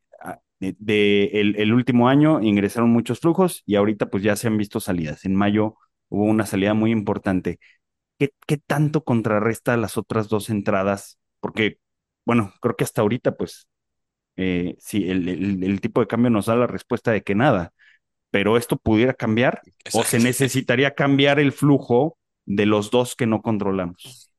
de, 0.59 0.75
de 0.79 1.25
el, 1.33 1.55
el, 1.57 1.73
último 1.73 2.09
año 2.09 2.41
ingresaron 2.41 2.89
muchos 2.89 3.19
flujos 3.19 3.63
y 3.65 3.75
ahorita 3.75 4.07
pues 4.07 4.23
ya 4.23 4.35
se 4.35 4.47
han 4.47 4.57
visto 4.57 4.79
salidas. 4.79 5.25
En 5.25 5.35
mayo 5.35 5.77
hubo 6.09 6.23
una 6.23 6.45
salida 6.45 6.73
muy 6.73 6.91
importante. 6.91 7.59
¿Qué, 8.17 8.31
qué 8.47 8.57
tanto 8.57 9.03
contrarresta 9.03 9.77
las 9.77 9.97
otras 9.97 10.27
dos 10.29 10.49
entradas? 10.49 11.19
Porque, 11.39 11.79
bueno, 12.25 12.53
creo 12.61 12.75
que 12.75 12.83
hasta 12.83 13.01
ahorita 13.01 13.35
pues 13.35 13.67
eh, 14.35 14.75
sí, 14.79 15.09
el, 15.09 15.27
el, 15.27 15.63
el, 15.63 15.81
tipo 15.81 15.99
de 16.01 16.07
cambio 16.07 16.29
nos 16.29 16.45
da 16.47 16.55
la 16.55 16.67
respuesta 16.67 17.11
de 17.11 17.23
que 17.23 17.35
nada. 17.35 17.73
pero 18.31 18.57
esto 18.57 18.77
pudiera 18.77 19.13
cambiar 19.13 19.61
o 19.93 20.03
se 20.03 20.19
necesitaría 20.19 20.93
cambiar 20.95 21.39
el 21.39 21.51
flujo 21.51 22.17
de 22.45 22.65
los 22.65 22.91
dos 22.91 23.15
que 23.15 23.25
no 23.25 23.41
controlamos. 23.41 24.31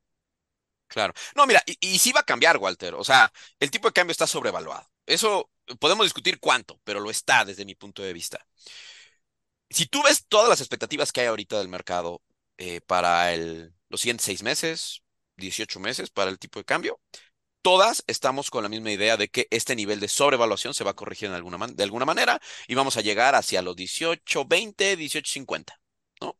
Claro. 0.88 1.12
No, 1.36 1.46
mira, 1.46 1.62
y, 1.66 1.76
y 1.80 1.98
sí 1.98 2.12
va 2.12 2.20
a 2.20 2.24
cambiar, 2.24 2.56
Walter. 2.56 2.94
O 2.94 3.04
sea, 3.04 3.30
el 3.60 3.70
tipo 3.70 3.88
de 3.88 3.92
cambio 3.92 4.12
está 4.12 4.26
sobrevaluado. 4.26 4.88
Eso 5.04 5.50
podemos 5.76 6.06
discutir 6.06 6.40
cuánto, 6.40 6.80
pero 6.84 7.00
lo 7.00 7.10
está 7.10 7.44
desde 7.44 7.64
mi 7.64 7.74
punto 7.74 8.02
de 8.02 8.12
vista. 8.12 8.46
Si 9.70 9.86
tú 9.86 10.02
ves 10.02 10.26
todas 10.28 10.48
las 10.48 10.60
expectativas 10.60 11.12
que 11.12 11.20
hay 11.20 11.26
ahorita 11.26 11.58
del 11.58 11.68
mercado 11.68 12.22
eh, 12.56 12.80
para 12.80 13.36
los 13.36 14.00
siguientes 14.00 14.24
seis 14.24 14.42
meses, 14.42 15.02
18 15.36 15.80
meses 15.80 16.10
para 16.10 16.30
el 16.30 16.38
tipo 16.38 16.58
de 16.58 16.64
cambio, 16.64 17.00
todas 17.62 18.02
estamos 18.06 18.50
con 18.50 18.62
la 18.62 18.68
misma 18.68 18.90
idea 18.92 19.16
de 19.16 19.28
que 19.28 19.46
este 19.50 19.76
nivel 19.76 20.00
de 20.00 20.08
sobrevaluación 20.08 20.74
se 20.74 20.84
va 20.84 20.92
a 20.92 20.94
corregir 20.94 21.30
de 21.30 21.36
alguna 21.36 22.06
manera 22.06 22.40
y 22.66 22.74
vamos 22.74 22.96
a 22.96 23.02
llegar 23.02 23.34
hacia 23.34 23.62
los 23.62 23.76
18, 23.76 24.44
20, 24.46 24.96
18, 24.96 25.30
50, 25.30 25.80
¿no? 26.20 26.38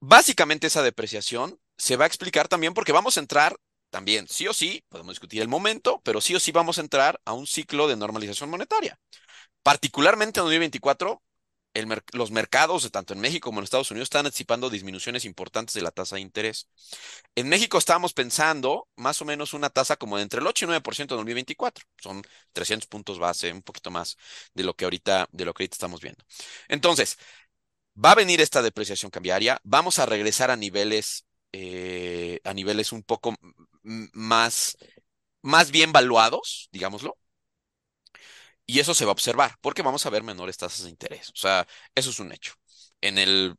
Básicamente 0.00 0.66
esa 0.66 0.82
depreciación 0.82 1.60
se 1.76 1.96
va 1.96 2.04
a 2.04 2.08
explicar 2.08 2.48
también 2.48 2.74
porque 2.74 2.92
vamos 2.92 3.16
a 3.16 3.20
entrar 3.20 3.56
también, 3.90 4.28
sí 4.28 4.46
o 4.48 4.52
sí, 4.54 4.84
podemos 4.88 5.14
discutir 5.14 5.42
el 5.42 5.48
momento, 5.48 6.00
pero 6.04 6.20
sí 6.20 6.34
o 6.34 6.40
sí 6.40 6.52
vamos 6.52 6.78
a 6.78 6.82
entrar 6.82 7.20
a 7.24 7.32
un 7.32 7.46
ciclo 7.46 7.88
de 7.88 7.96
normalización 7.96 8.50
monetaria. 8.50 8.98
Particularmente 9.62 10.40
en 10.40 10.44
2024, 10.44 11.22
el 11.74 12.02
los 12.12 12.30
mercados, 12.30 12.90
tanto 12.90 13.14
en 13.14 13.20
México 13.20 13.48
como 13.48 13.60
en 13.60 13.64
Estados 13.64 13.90
Unidos, 13.90 14.06
están 14.06 14.26
anticipando 14.26 14.70
disminuciones 14.70 15.24
importantes 15.24 15.74
de 15.74 15.82
la 15.82 15.90
tasa 15.90 16.16
de 16.16 16.22
interés. 16.22 16.68
En 17.34 17.48
México 17.48 17.78
estábamos 17.78 18.12
pensando 18.12 18.88
más 18.96 19.20
o 19.22 19.24
menos 19.24 19.54
una 19.54 19.70
tasa 19.70 19.96
como 19.96 20.16
de 20.16 20.22
entre 20.24 20.40
el 20.40 20.46
8 20.46 20.64
y 20.64 20.68
9% 20.68 21.14
en 21.14 21.18
2024. 21.18 21.84
Son 21.98 22.22
300 22.52 22.88
puntos 22.88 23.18
base, 23.18 23.52
un 23.52 23.62
poquito 23.62 23.90
más 23.90 24.16
de 24.54 24.64
lo 24.64 24.74
que 24.74 24.84
ahorita, 24.84 25.28
de 25.32 25.44
lo 25.44 25.54
que 25.54 25.62
ahorita 25.62 25.74
estamos 25.74 26.00
viendo. 26.00 26.24
Entonces, 26.68 27.18
va 28.02 28.12
a 28.12 28.14
venir 28.16 28.40
esta 28.40 28.62
depreciación 28.62 29.10
cambiaria, 29.10 29.60
vamos 29.64 29.98
a 29.98 30.06
regresar 30.06 30.50
a 30.50 30.56
niveles, 30.56 31.26
eh, 31.52 32.40
a 32.44 32.54
niveles 32.54 32.92
un 32.92 33.02
poco 33.02 33.34
más, 33.82 34.76
más 35.42 35.70
bien 35.70 35.92
valuados, 35.92 36.68
digámoslo. 36.72 37.16
Y 38.66 38.78
eso 38.80 38.94
se 38.94 39.04
va 39.04 39.10
a 39.10 39.12
observar, 39.12 39.56
porque 39.60 39.82
vamos 39.82 40.06
a 40.06 40.10
ver 40.10 40.22
menores 40.22 40.56
tasas 40.56 40.84
de 40.84 40.90
interés. 40.90 41.30
O 41.30 41.36
sea, 41.36 41.66
eso 41.94 42.10
es 42.10 42.20
un 42.20 42.32
hecho. 42.32 42.52
En 43.00 43.18
el 43.18 43.56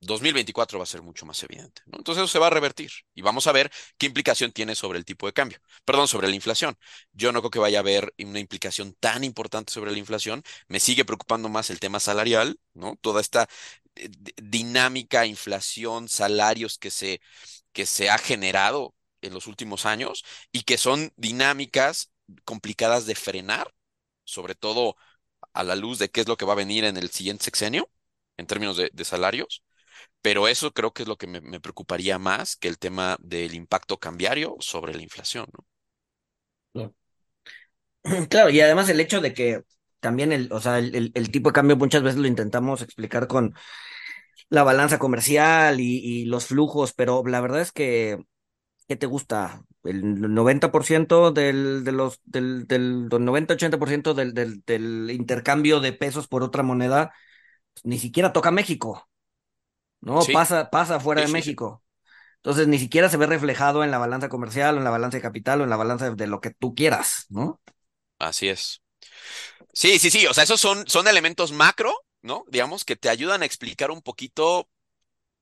2024 0.00 0.78
va 0.78 0.84
a 0.84 0.86
ser 0.86 1.02
mucho 1.02 1.26
más 1.26 1.42
evidente. 1.44 1.82
Entonces 1.92 2.22
eso 2.24 2.28
se 2.32 2.38
va 2.38 2.48
a 2.48 2.50
revertir 2.50 2.90
y 3.14 3.22
vamos 3.22 3.46
a 3.46 3.52
ver 3.52 3.70
qué 3.98 4.06
implicación 4.06 4.52
tiene 4.52 4.74
sobre 4.76 4.98
el 4.98 5.04
tipo 5.04 5.26
de 5.26 5.32
cambio. 5.32 5.58
Perdón, 5.84 6.08
sobre 6.08 6.28
la 6.28 6.34
inflación. 6.36 6.76
Yo 7.12 7.32
no 7.32 7.40
creo 7.42 7.50
que 7.50 7.58
vaya 7.60 7.78
a 7.78 7.82
haber 7.82 8.14
una 8.18 8.40
implicación 8.40 8.94
tan 9.00 9.24
importante 9.24 9.72
sobre 9.72 9.92
la 9.92 9.98
inflación. 9.98 10.42
Me 10.68 10.80
sigue 10.80 11.04
preocupando 11.04 11.48
más 11.48 11.70
el 11.70 11.80
tema 11.80 12.00
salarial, 12.00 12.58
¿no? 12.74 12.96
Toda 13.00 13.20
esta 13.20 13.48
eh, 13.96 14.10
dinámica, 14.42 15.26
inflación, 15.26 16.08
salarios 16.08 16.78
que 16.78 16.90
se, 16.90 17.20
que 17.72 17.86
se 17.86 18.10
ha 18.10 18.18
generado 18.18 18.94
en 19.22 19.34
los 19.34 19.46
últimos 19.46 19.86
años 19.86 20.24
y 20.52 20.62
que 20.62 20.76
son 20.76 21.12
dinámicas 21.16 22.12
complicadas 22.44 23.06
de 23.06 23.14
frenar, 23.14 23.74
sobre 24.24 24.54
todo 24.54 24.96
a 25.52 25.64
la 25.64 25.76
luz 25.76 25.98
de 25.98 26.10
qué 26.10 26.20
es 26.20 26.28
lo 26.28 26.36
que 26.36 26.44
va 26.44 26.52
a 26.52 26.56
venir 26.56 26.84
en 26.84 26.96
el 26.96 27.10
siguiente 27.10 27.44
sexenio 27.44 27.90
en 28.36 28.46
términos 28.46 28.76
de, 28.76 29.04
salarios. 29.04 29.62
Pero 30.22 30.48
eso 30.48 30.72
creo 30.72 30.92
que 30.92 31.02
es 31.02 31.08
lo 31.08 31.16
que 31.16 31.26
me, 31.26 31.60
preocuparía 31.60 32.18
más 32.18 32.56
que 32.56 32.68
el 32.68 32.78
tema 32.78 33.16
del 33.20 33.54
impacto 33.54 33.98
cambiario 33.98 34.56
sobre 34.60 34.94
la 34.94 35.02
inflación. 35.02 35.46
Claro, 38.30 38.50
y 38.50 38.60
además 38.60 38.88
el 38.88 38.98
hecho 38.98 39.20
de 39.20 39.32
que 39.32 39.62
también 40.00 40.32
el, 40.32 40.52
o 40.52 40.60
sea, 40.60 40.78
el, 40.78 41.30
tipo 41.30 41.50
de 41.50 41.52
cambio 41.54 41.76
muchas 41.76 42.02
veces 42.02 42.18
lo 42.18 42.26
intentamos 42.26 42.82
explicar 42.82 43.28
con 43.28 43.54
la 44.48 44.64
balanza 44.64 44.98
comercial 44.98 45.78
y 45.78 46.24
los 46.24 46.46
flujos, 46.46 46.92
pero 46.94 47.22
la 47.24 47.40
verdad 47.40 47.60
es 47.60 47.70
que 47.70 48.18
¿qué 48.92 48.96
te 48.96 49.06
gusta? 49.06 49.64
El 49.84 50.20
90% 50.20 51.32
del, 51.32 51.82
de 51.82 51.92
los, 51.92 52.20
del, 52.24 52.66
del 52.66 53.08
90-80% 53.08 54.12
del, 54.12 54.34
del, 54.34 54.62
del, 54.66 55.10
intercambio 55.10 55.80
de 55.80 55.94
pesos 55.94 56.28
por 56.28 56.42
otra 56.42 56.62
moneda, 56.62 57.14
pues, 57.72 57.86
ni 57.86 57.98
siquiera 57.98 58.34
toca 58.34 58.50
México, 58.50 59.08
¿no? 60.02 60.20
Pasa, 60.30 60.68
pasa 60.68 61.00
fuera 61.00 61.22
de 61.22 61.28
México. 61.28 61.82
Entonces, 62.36 62.68
ni 62.68 62.78
siquiera 62.78 63.08
se 63.08 63.16
ve 63.16 63.24
reflejado 63.24 63.82
en 63.82 63.90
la 63.90 63.96
balanza 63.96 64.28
comercial, 64.28 64.74
o 64.74 64.78
en 64.78 64.84
la 64.84 64.90
balanza 64.90 65.16
de 65.16 65.22
capital, 65.22 65.62
o 65.62 65.64
en 65.64 65.70
la 65.70 65.76
balanza 65.76 66.10
de, 66.10 66.26
lo 66.26 66.42
que 66.42 66.50
tú 66.50 66.74
quieras, 66.74 67.24
¿no? 67.30 67.62
Así 68.18 68.50
es. 68.50 68.82
Sí, 69.72 69.98
sí, 69.98 70.10
sí. 70.10 70.26
O 70.26 70.34
sea, 70.34 70.44
esos 70.44 70.60
son, 70.60 70.86
son 70.86 71.08
elementos 71.08 71.50
macro, 71.50 71.94
¿no? 72.20 72.44
Digamos, 72.48 72.84
que 72.84 72.96
te 72.96 73.08
ayudan 73.08 73.40
a 73.40 73.46
explicar 73.46 73.90
un 73.90 74.02
poquito 74.02 74.68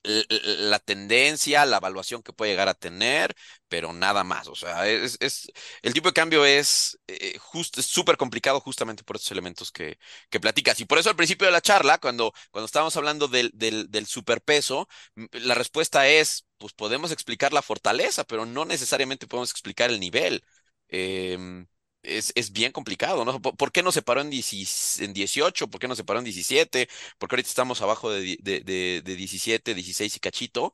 la 0.02 0.78
tendencia, 0.78 1.66
la 1.66 1.76
evaluación 1.78 2.22
que 2.22 2.32
puede 2.32 2.52
llegar 2.52 2.68
a 2.68 2.74
tener, 2.74 3.34
pero 3.68 3.92
nada 3.92 4.24
más. 4.24 4.48
O 4.48 4.54
sea, 4.54 4.88
es, 4.88 5.18
el 5.82 5.92
tipo 5.94 6.08
de 6.08 6.14
cambio 6.14 6.44
es 6.44 6.98
eh, 7.06 7.38
súper 7.72 8.16
complicado 8.16 8.60
justamente 8.60 9.04
por 9.04 9.16
esos 9.16 9.30
elementos 9.30 9.70
que, 9.72 9.98
que 10.30 10.40
platicas. 10.40 10.80
Y 10.80 10.86
por 10.86 10.98
eso 10.98 11.10
al 11.10 11.16
principio 11.16 11.46
de 11.46 11.52
la 11.52 11.60
charla, 11.60 11.98
cuando, 11.98 12.32
cuando 12.50 12.66
estábamos 12.66 12.96
hablando 12.96 13.28
del, 13.28 13.50
del, 13.54 14.06
superpeso, 14.06 14.88
la 15.32 15.54
respuesta 15.54 16.08
es, 16.08 16.46
pues 16.58 16.72
podemos 16.72 17.10
explicar 17.12 17.52
la 17.52 17.62
fortaleza, 17.62 18.24
pero 18.24 18.46
no 18.46 18.64
necesariamente 18.64 19.26
podemos 19.26 19.50
explicar 19.50 19.90
el 19.90 20.00
nivel. 20.00 20.44
Eh, 20.88 21.64
es, 22.02 22.32
es, 22.34 22.52
bien 22.52 22.72
complicado, 22.72 23.24
¿no? 23.24 23.40
¿Por, 23.40 23.72
qué 23.72 23.82
no 23.82 23.92
se 23.92 24.02
paró 24.02 24.20
en, 24.20 24.30
en 24.32 25.12
18? 25.12 25.68
¿Por 25.68 25.80
qué 25.80 25.88
no 25.88 25.96
se 25.96 26.04
paró 26.04 26.18
en 26.18 26.24
17? 26.24 26.88
Porque 27.18 27.34
ahorita 27.34 27.48
estamos 27.48 27.82
abajo 27.82 28.10
de, 28.10 28.38
de, 28.40 28.60
de, 28.60 29.02
de 29.04 29.16
17, 29.16 29.74
16 29.74 30.16
y 30.16 30.20
cachito. 30.20 30.72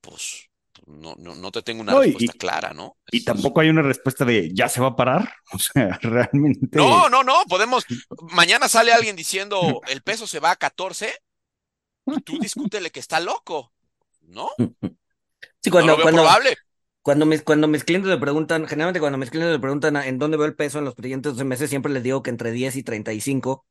Pues 0.00 0.50
no, 0.86 1.14
no, 1.16 1.34
no 1.34 1.52
te 1.52 1.62
tengo 1.62 1.82
una 1.82 1.98
respuesta 1.98 2.32
clara, 2.38 2.72
¿no? 2.74 2.96
Y 3.10 3.24
tampoco 3.24 3.60
hay 3.60 3.68
una 3.68 3.82
respuesta 3.82 4.24
de 4.24 4.50
ya 4.52 4.68
se 4.68 4.80
va 4.80 4.88
a 4.88 4.96
parar. 4.96 5.34
O 5.52 5.58
sea, 5.58 5.98
realmente. 6.00 6.78
No, 6.78 7.10
no, 7.10 7.22
no. 7.22 7.44
Podemos. 7.46 7.84
Mañana 8.30 8.68
sale 8.68 8.92
alguien 8.92 9.16
diciendo 9.16 9.82
el 9.86 10.02
peso 10.02 10.26
se 10.26 10.40
va 10.40 10.52
a 10.52 10.56
14. 10.56 11.12
Y 12.06 12.20
tú 12.22 12.38
discútele 12.40 12.90
que 12.90 13.00
está 13.00 13.20
loco, 13.20 13.72
¿no? 14.22 14.50
Sí, 15.60 15.70
cuando, 15.70 15.96
no 15.96 16.02
cuando, 16.02 16.22
probable. 16.22 16.56
Cuando 17.02 17.26
mis, 17.26 17.42
cuando 17.42 17.68
mis 17.68 17.84
clientes 17.84 18.08
me 18.08 18.18
preguntan, 18.18 18.66
generalmente 18.66 19.00
cuando 19.00 19.18
mis 19.18 19.30
clientes 19.30 19.52
me 19.52 19.60
preguntan 19.60 19.96
en 19.96 20.18
dónde 20.18 20.36
veo 20.36 20.46
el 20.46 20.54
peso 20.54 20.78
en 20.78 20.84
los 20.84 20.94
siguientes 20.94 21.32
12 21.32 21.44
meses, 21.44 21.70
siempre 21.70 21.92
les 21.92 22.02
digo 22.02 22.22
que 22.22 22.30
entre 22.30 22.52
10 22.52 22.76
y 22.76 22.82
35. 22.82 23.66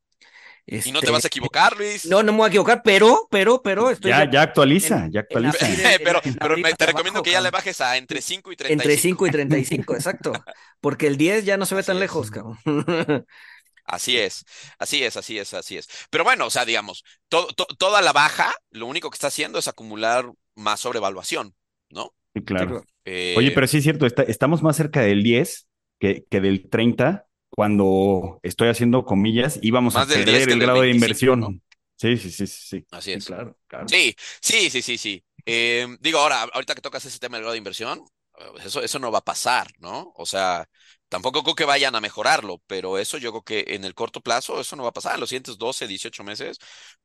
Este, 0.66 0.90
y 0.90 0.92
no 0.92 1.02
te 1.02 1.10
vas 1.10 1.24
a 1.24 1.28
equivocar, 1.28 1.76
Luis. 1.78 2.06
No, 2.06 2.22
no 2.22 2.34
me 2.34 2.40
voy 2.40 2.46
a 2.46 2.50
equivocar, 2.50 2.82
pero, 2.84 3.28
pero, 3.32 3.62
pero 3.64 3.90
estoy. 3.90 4.12
Ya, 4.12 4.30
ya 4.30 4.44
actualiza, 4.44 5.08
ya 5.10 5.22
actualiza. 5.22 5.58
pero 6.04 6.22
pero 6.40 6.56
te 6.78 6.86
recomiendo 6.86 7.24
que 7.24 7.32
ya 7.32 7.42
le 7.42 7.50
bajes 7.50 7.82
a 7.82 7.98
entre 7.98 8.22
5 8.22 8.52
y 8.52 8.56
35. 8.56 8.90
Entre 8.90 9.02
5 9.02 9.28
y 9.28 9.32
35, 9.32 9.96
exacto. 9.96 10.34
Porque 10.80 11.08
el 11.08 11.18
10 11.18 11.46
ya 11.46 11.58
no 11.58 11.66
se 11.66 11.76
ve 11.76 11.84
tan 11.84 12.00
lejos, 12.00 12.30
cabrón. 12.32 12.58
Así 13.86 14.18
es, 14.18 14.46
así 14.78 15.04
es, 15.04 15.18
así 15.18 15.40
es, 15.40 15.54
así 15.54 15.78
es. 15.78 15.90
Pero 16.10 16.24
bueno, 16.24 16.46
o 16.46 16.50
sea, 16.50 16.66
digamos, 16.66 17.04
toda 17.28 18.02
la 18.02 18.14
baja, 18.14 18.54
lo 18.70 18.86
único 18.86 19.10
que 19.10 19.16
está 19.16 19.28
haciendo 19.28 19.60
es 19.60 19.68
acumular 19.68 20.32
más 20.56 20.80
sobrevaluación, 20.80 21.56
¿no? 21.90 22.14
Claro. 22.46 22.84
Oye, 23.06 23.48
eh, 23.48 23.52
pero 23.54 23.68
sí 23.68 23.78
es 23.78 23.84
cierto, 23.84 24.06
estamos 24.06 24.64
más 24.64 24.76
cerca 24.78 25.02
del 25.02 25.24
10 25.24 25.68
que, 26.00 26.26
que, 26.30 26.42
del 26.42 26.70
30 26.70 27.28
cuando 27.50 28.40
estoy 28.44 28.70
haciendo 28.70 29.06
comillas 29.06 29.60
íbamos 29.62 29.96
a 29.96 30.06
perder 30.06 30.50
el 30.50 30.60
grado 30.60 30.82
de 30.82 30.92
inversión. 30.92 31.62
Sí, 31.98 32.18
sí, 32.18 32.32
sí, 32.32 32.48
sí. 32.48 32.86
Así 32.92 33.12
es. 33.12 33.26
claro, 33.26 33.56
claro. 33.68 33.88
Sí, 33.88 34.16
sí, 34.42 34.70
sí, 34.70 34.82
sí, 34.82 34.98
sí. 34.98 35.24
Eh, 35.46 35.88
digo, 36.00 36.20
ahora, 36.20 36.44
ahorita 36.54 36.74
que 36.74 36.82
tocas 36.82 37.06
ese 37.06 37.20
tema 37.20 37.38
del 37.38 37.44
grado 37.44 37.54
de 37.54 37.60
inversión, 37.60 38.04
eso, 38.64 38.82
eso 38.82 39.00
no 39.00 39.12
va 39.12 39.20
a 39.20 39.24
pasar, 39.24 39.68
¿no? 39.80 40.12
O 40.16 40.26
sea, 40.26 40.68
Tampoco 41.12 41.44
creo 41.44 41.56
que 41.56 41.66
vayan 41.66 41.94
a 41.96 42.00
mejorarlo, 42.00 42.62
pero 42.68 42.98
eso 42.98 43.18
yo 43.18 43.32
creo 43.32 43.44
que 43.44 43.76
en 43.76 43.84
el 43.84 43.94
corto 43.94 44.22
plazo 44.22 44.62
eso 44.62 44.78
no 44.78 44.84
va 44.84 44.90
a 44.90 44.94
pasar, 44.94 45.16
en 45.16 45.20
los 45.20 45.28
siguientes 45.28 45.58
12, 45.58 45.86
18 45.86 46.24
meses. 46.24 46.58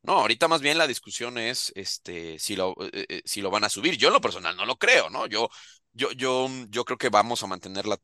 No, 0.03 0.13
ahorita 0.21 0.47
más 0.47 0.61
bien 0.61 0.79
la 0.79 0.87
discusión 0.87 1.39
es 1.39 1.73
este 1.75 2.39
si 2.39 2.55
lo 2.55 2.77
eh, 2.93 3.07
eh, 3.09 3.23
si 3.25 3.41
lo 3.41 3.51
van 3.51 3.65
a 3.65 3.69
subir. 3.69 3.97
Yo 3.97 4.07
en 4.07 4.15
lo 4.15 4.21
personal 4.21 4.57
no 4.57 4.65
lo 4.65 4.77
creo, 4.79 5.11
¿no? 5.11 5.27
Yo 5.27 5.49
yo 5.93 6.13
yo 6.13 6.49
yo 6.69 6.85
creo 6.85 6.99
que 6.99 7.09
vamos 7.09 7.43
a 7.43 7.49
mantener 7.49 7.87
la, 7.87 7.99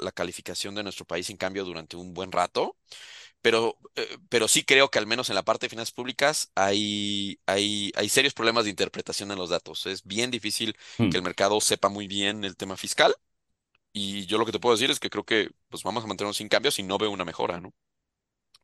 la, 0.00 0.12
calificación 0.12 0.74
de 0.74 0.84
nuestro 0.84 1.04
país 1.04 1.28
en 1.28 1.36
cambio 1.36 1.66
durante 1.66 1.96
un 1.96 2.14
buen 2.14 2.32
rato. 2.32 2.78
Pero, 3.42 3.76
eh, 3.96 4.18
pero 4.30 4.48
sí 4.48 4.64
creo 4.64 4.88
que 4.90 4.98
al 5.00 5.06
menos 5.06 5.28
en 5.28 5.34
la 5.34 5.42
parte 5.42 5.66
de 5.66 5.70
finanzas 5.70 5.92
públicas 5.92 6.50
hay, 6.54 7.38
hay, 7.44 7.92
hay 7.96 8.08
serios 8.08 8.34
problemas 8.34 8.64
de 8.64 8.70
interpretación 8.70 9.32
en 9.32 9.38
los 9.38 9.50
datos. 9.50 9.84
Es 9.86 10.04
bien 10.04 10.30
difícil 10.30 10.74
que 10.96 11.04
hmm. 11.04 11.16
el 11.16 11.22
mercado 11.22 11.60
sepa 11.60 11.88
muy 11.90 12.06
bien 12.06 12.44
el 12.44 12.56
tema 12.56 12.76
fiscal 12.76 13.14
y 13.92 14.26
yo 14.26 14.38
lo 14.38 14.46
que 14.46 14.52
te 14.52 14.60
puedo 14.60 14.74
decir 14.74 14.90
es 14.90 15.00
que 15.00 15.10
creo 15.10 15.24
que 15.24 15.50
pues 15.68 15.82
vamos 15.82 16.04
a 16.04 16.06
mantenernos 16.06 16.36
sin 16.38 16.48
cambios 16.48 16.78
y 16.78 16.82
no 16.82 16.98
veo 16.98 17.10
una 17.10 17.24
mejora, 17.24 17.60
¿no? 17.60 17.72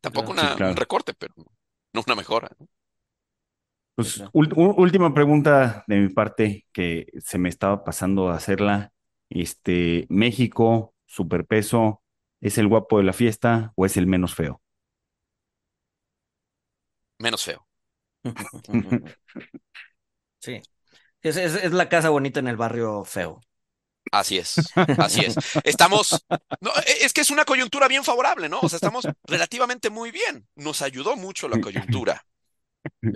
Tampoco 0.01 0.33
una, 0.33 0.57
un 0.64 0.76
recorte, 0.76 1.14
pero 1.14 1.35
no 1.93 2.03
una 2.07 2.16
mejora. 2.16 2.51
¿no? 2.59 2.68
Pues 3.95 4.22
última 4.33 5.12
pregunta 5.12 5.85
de 5.89 5.97
mi 6.01 6.09
parte 6.09 6.66
que 6.72 7.07
se 7.18 7.39
me 7.39 7.49
estaba 7.49 7.83
pasando 7.85 8.29
a 8.31 8.37
hacerla. 8.37 8.93
Este, 9.29 10.07
México, 10.09 10.95
superpeso, 11.07 12.03
¿es 12.41 12.59
el 12.59 12.68
guapo 12.68 12.99
de 12.99 13.05
la 13.05 13.12
fiesta 13.12 13.72
o 13.76 13.87
es 13.87 13.97
el 13.97 14.07
menos 14.07 14.35
feo? 14.35 14.62
menos 17.18 17.43
feo. 17.45 17.66
Sí. 20.41 20.61
Es, 21.22 21.37
es, 21.37 21.55
es 21.57 21.72
la 21.72 21.89
casa 21.91 22.11
bonita 22.11 22.41
en 22.41 22.49
el 22.49 22.57
barrio 22.57 23.05
feo. 23.05 23.41
Así 24.13 24.39
es, 24.39 24.57
así 24.99 25.21
es. 25.21 25.37
Estamos, 25.65 26.25
no, 26.61 26.71
e, 26.87 27.05
es 27.05 27.13
que 27.13 27.21
es 27.21 27.31
una 27.31 27.45
coyuntura 27.45 27.89
bien 27.89 28.05
favorable, 28.05 28.49
¿no? 28.49 28.61
O 28.61 28.69
sea, 28.69 28.77
estamos 28.77 29.07
relativamente 29.25 29.91
muy 29.91 30.11
bien. 30.11 30.47
Nos 30.55 30.83
ayudó 30.83 31.17
mucho 31.17 31.49
la 31.49 31.61
coyuntura. 31.61 32.25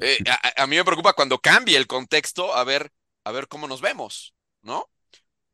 Eh, 0.02 0.18
a, 0.28 0.64
a, 0.64 0.66
mí 0.66 0.76
me 0.76 0.84
preocupa 0.84 1.14
cuando 1.14 1.38
cambie 1.38 1.78
el 1.78 1.86
contexto, 1.86 2.54
a 2.54 2.62
ver, 2.62 2.92
a 3.24 3.32
ver 3.32 3.48
cómo 3.48 3.66
nos 3.66 3.80
vemos, 3.80 4.34
¿no? 4.60 4.90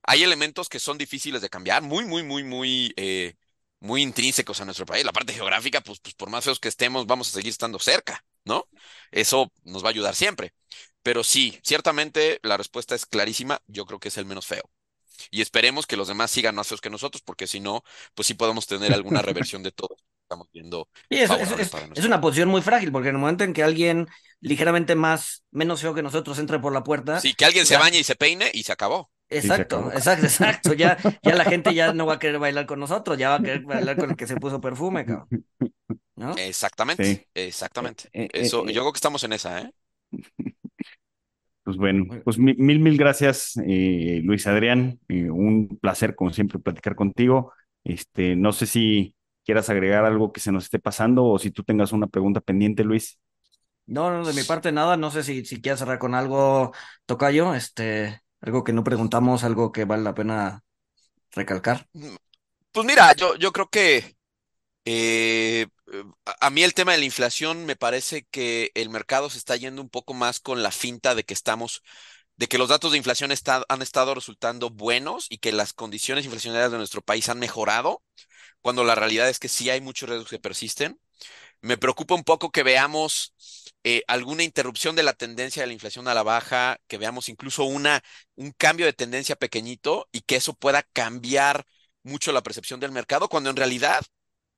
Hay 0.03 0.24
elementos 0.24 0.68
que 0.68 0.80
son 0.80 0.99
difíciles 0.99 1.41
de 1.43 1.51
cambiar, 1.51 1.82
muy, 1.82 2.05
muy, 2.05 2.24
muy, 2.24 2.43
muy, 2.43 2.93
eh, 2.97 3.34
muy 3.80 4.03
intrínsecos 4.03 4.61
a 4.61 4.64
nuestro 4.64 4.86
país. 4.86 5.05
La 5.05 5.12
parte 5.12 5.34
geográfica, 5.34 5.82
pues, 5.82 6.01
pues 6.01 6.14
por 6.14 6.30
más 6.30 6.45
feos 6.45 6.59
que 6.59 6.68
estemos, 6.68 7.07
vamos 7.07 7.28
a 7.28 7.32
seguir 7.32 7.51
estando 7.51 7.78
cerca, 7.78 8.24
¿no? 8.45 8.66
Eso 9.12 9.53
nos 9.64 9.84
va 9.84 9.89
a 9.89 9.91
ayudar 9.91 10.16
siempre. 10.16 10.55
Pero 11.03 11.22
sí, 11.22 11.61
ciertamente 11.62 12.41
la 12.43 12.57
respuesta 12.57 12.95
es 12.95 13.07
clarísima. 13.07 13.61
Yo 13.66 13.86
creo 13.86 14.01
que 14.01 14.09
es 14.09 14.16
el 14.16 14.26
menos 14.26 14.47
feo 14.47 14.68
y 15.30 15.40
esperemos 15.40 15.86
que 15.86 15.96
los 15.96 16.08
demás 16.08 16.30
sigan 16.30 16.54
más 16.54 16.68
feos 16.68 16.80
que 16.80 16.90
nosotros, 16.90 17.22
porque 17.22 17.46
si 17.46 17.60
no, 17.60 17.82
pues 18.14 18.26
sí 18.26 18.34
podemos 18.34 18.66
tener 18.66 18.92
alguna 18.92 19.22
reversión 19.22 19.62
de 19.62 19.72
todo 19.72 19.96
estamos 20.28 20.48
viendo. 20.52 20.88
Sí, 21.10 21.16
es, 21.20 21.30
es, 21.30 21.50
es, 21.52 21.72
es, 21.94 22.04
una 22.04 22.20
posición 22.20 22.50
muy 22.50 22.60
frágil, 22.60 22.92
porque 22.92 23.08
en 23.08 23.14
el 23.14 23.20
momento 23.20 23.44
en 23.44 23.54
que 23.54 23.62
alguien 23.62 24.08
ligeramente 24.40 24.94
más, 24.94 25.42
menos 25.50 25.80
feo 25.80 25.94
que 25.94 26.02
nosotros 26.02 26.38
entre 26.38 26.58
por 26.58 26.72
la 26.72 26.84
puerta. 26.84 27.18
Sí, 27.20 27.32
que 27.32 27.46
alguien 27.46 27.64
ya... 27.64 27.68
se 27.68 27.76
bañe 27.78 27.98
y 27.98 28.04
se 28.04 28.14
peine 28.14 28.50
y 28.52 28.62
se 28.62 28.72
acabó. 28.72 29.10
Exacto, 29.30 29.90
exacto, 29.94 30.26
exacto. 30.26 30.72
Ya, 30.74 30.98
ya 31.22 31.34
la 31.34 31.44
gente 31.44 31.74
ya 31.74 31.92
no 31.92 32.06
va 32.06 32.14
a 32.14 32.18
querer 32.18 32.38
bailar 32.38 32.66
con 32.66 32.78
nosotros, 32.78 33.18
ya 33.18 33.30
va 33.30 33.36
a 33.36 33.40
querer 33.40 33.62
bailar 33.62 33.96
con 33.96 34.10
el 34.10 34.16
que 34.16 34.26
se 34.26 34.36
puso 34.36 34.60
perfume, 34.60 35.04
cabrón. 35.04 35.28
¿No? 36.16 36.36
Exactamente, 36.36 37.04
sí. 37.04 37.26
exactamente. 37.34 38.08
Eh, 38.12 38.24
eh, 38.24 38.28
Eso, 38.32 38.66
eh, 38.66 38.72
yo 38.72 38.82
creo 38.82 38.92
que 38.92 38.98
estamos 38.98 39.22
en 39.24 39.32
esa, 39.32 39.60
¿eh? 39.60 39.72
Pues 41.68 41.76
bueno, 41.76 42.06
pues 42.24 42.38
mil, 42.38 42.56
mil 42.56 42.96
gracias, 42.96 43.60
eh, 43.62 44.22
Luis 44.24 44.46
Adrián. 44.46 44.98
Eh, 45.06 45.28
un 45.28 45.68
placer, 45.82 46.14
como 46.14 46.30
siempre, 46.30 46.58
platicar 46.58 46.94
contigo. 46.94 47.52
Este, 47.84 48.36
no 48.36 48.52
sé 48.52 48.64
si 48.64 49.14
quieras 49.44 49.68
agregar 49.68 50.06
algo 50.06 50.32
que 50.32 50.40
se 50.40 50.50
nos 50.50 50.64
esté 50.64 50.78
pasando 50.78 51.26
o 51.26 51.38
si 51.38 51.50
tú 51.50 51.64
tengas 51.64 51.92
una 51.92 52.06
pregunta 52.06 52.40
pendiente, 52.40 52.84
Luis. 52.84 53.18
No, 53.84 54.10
no, 54.10 54.24
de 54.26 54.32
mi 54.32 54.44
parte 54.44 54.72
nada. 54.72 54.96
No 54.96 55.10
sé 55.10 55.22
si, 55.22 55.44
si 55.44 55.60
quieres 55.60 55.80
cerrar 55.80 55.98
con 55.98 56.14
algo, 56.14 56.72
Tocayo, 57.04 57.54
este, 57.54 58.22
algo 58.40 58.64
que 58.64 58.72
no 58.72 58.82
preguntamos, 58.82 59.44
algo 59.44 59.70
que 59.70 59.84
vale 59.84 60.04
la 60.04 60.14
pena 60.14 60.64
recalcar. 61.32 61.86
Pues 62.72 62.86
mira, 62.86 63.12
yo, 63.12 63.36
yo 63.36 63.52
creo 63.52 63.68
que 63.68 64.16
eh, 64.91 65.66
a 66.41 66.51
mí 66.51 66.62
el 66.62 66.72
tema 66.72 66.93
de 66.93 66.99
la 66.99 67.05
inflación 67.05 67.66
me 67.66 67.76
parece 67.76 68.24
que 68.30 68.70
el 68.74 68.89
mercado 68.89 69.28
se 69.28 69.36
está 69.36 69.55
yendo 69.57 69.82
un 69.82 69.91
poco 69.91 70.14
más 70.14 70.41
con 70.41 70.62
la 70.62 70.70
finta 70.70 71.14
de 71.14 71.24
que 71.24 71.34
estamos, 71.34 71.82
de 72.36 72.49
que 72.49 72.57
los 72.57 72.70
datos 72.70 72.93
de 72.93 72.99
inflación 72.99 73.30
han 73.68 73.82
estado 73.82 74.14
resultando 74.14 74.70
buenos 74.70 75.26
y 75.28 75.39
que 75.39 75.53
las 75.53 75.74
condiciones 75.74 76.24
inflacionarias 76.24 76.72
de 76.72 76.78
nuestro 76.78 77.03
país 77.03 77.28
han 77.28 77.39
mejorado, 77.39 78.03
cuando 78.62 78.84
la 78.84 78.95
realidad 78.95 79.28
es 79.28 79.39
que 79.39 79.49
sí 79.49 79.70
hay 79.70 79.80
muchos 79.82 80.09
riesgos 80.09 80.30
que 80.30 80.39
persisten. 80.39 81.01
Me 81.61 81.78
preocupa 81.78 82.14
un 82.14 82.24
poco 82.24 82.51
que 82.53 82.62
veamos 82.62 83.34
eh, 83.84 84.03
alguna 84.09 84.45
interrupción 84.45 84.97
de 84.97 85.03
la 85.05 85.14
tendencia 85.14 85.62
de 85.62 85.68
la 85.68 85.74
inflación 85.74 86.09
a 86.09 86.14
la 86.14 86.22
baja, 86.22 86.78
que 86.89 86.99
veamos 86.99 87.28
incluso 87.28 87.64
una, 87.64 88.03
un 88.36 88.53
cambio 88.53 88.86
de 88.86 88.93
tendencia 88.95 89.36
pequeñito 89.36 90.09
y 90.12 90.22
que 90.22 90.36
eso 90.36 90.55
pueda 90.55 90.82
cambiar 90.82 91.66
mucho 92.05 92.32
la 92.32 92.43
percepción 92.43 92.80
del 92.80 92.93
mercado, 92.93 93.28
cuando 93.28 93.51
en 93.51 93.57
realidad 93.57 94.03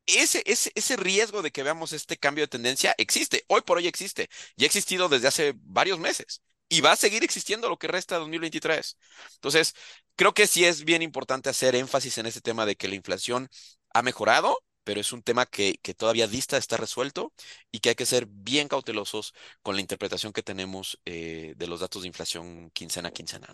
ese, 0.07 0.43
ese, 0.47 0.73
ese 0.75 0.97
riesgo 0.97 1.43
de 1.43 1.51
que 1.51 1.63
veamos 1.63 1.93
este 1.93 2.17
cambio 2.17 2.45
de 2.45 2.49
tendencia 2.49 2.95
existe, 2.99 3.45
hoy 3.49 3.61
por 3.63 3.79
hoy 3.79 3.87
existe, 3.87 4.29
y 4.57 4.65
ha 4.65 4.67
existido 4.67 5.09
desde 5.09 5.29
hace 5.29 5.55
varios 5.57 5.99
meses, 5.99 6.43
y 6.69 6.81
va 6.81 6.93
a 6.93 6.97
seguir 6.97 7.25
existiendo 7.25 7.69
lo 7.69 7.79
que 7.79 7.89
resta 7.89 8.15
de 8.15 8.21
2023. 8.21 8.97
Entonces, 9.35 9.75
creo 10.17 10.35
que 10.35 10.47
sí 10.47 10.65
es 10.65 10.85
bien 10.85 11.03
importante 11.03 11.51
hacer 11.51 11.75
énfasis 11.75 12.19
en 12.19 12.27
ese 12.27 12.41
tema 12.41 12.67
de 12.67 12.77
que 12.77 12.89
la 12.89 12.95
inflación 12.95 13.49
ha 13.93 14.03
mejorado, 14.03 14.57
pero 14.85 15.01
es 15.01 15.13
un 15.13 15.23
tema 15.23 15.47
que, 15.47 15.79
que 15.83 15.95
todavía 15.95 16.27
dista 16.27 16.57
estar 16.57 16.81
resuelto 16.81 17.33
y 17.71 17.81
que 17.81 17.91
hay 17.91 17.95
que 17.95 18.07
ser 18.07 18.27
bien 18.29 18.69
cautelosos 18.69 19.35
con 19.63 19.75
la 19.75 19.81
interpretación 19.81 20.33
que 20.33 20.43
tenemos 20.43 21.01
eh, 21.05 21.55
de 21.57 21.67
los 21.67 21.81
datos 21.81 22.03
de 22.03 22.09
inflación 22.09 22.71
quincena 22.71 23.09
a 23.09 23.13
quincena. 23.13 23.49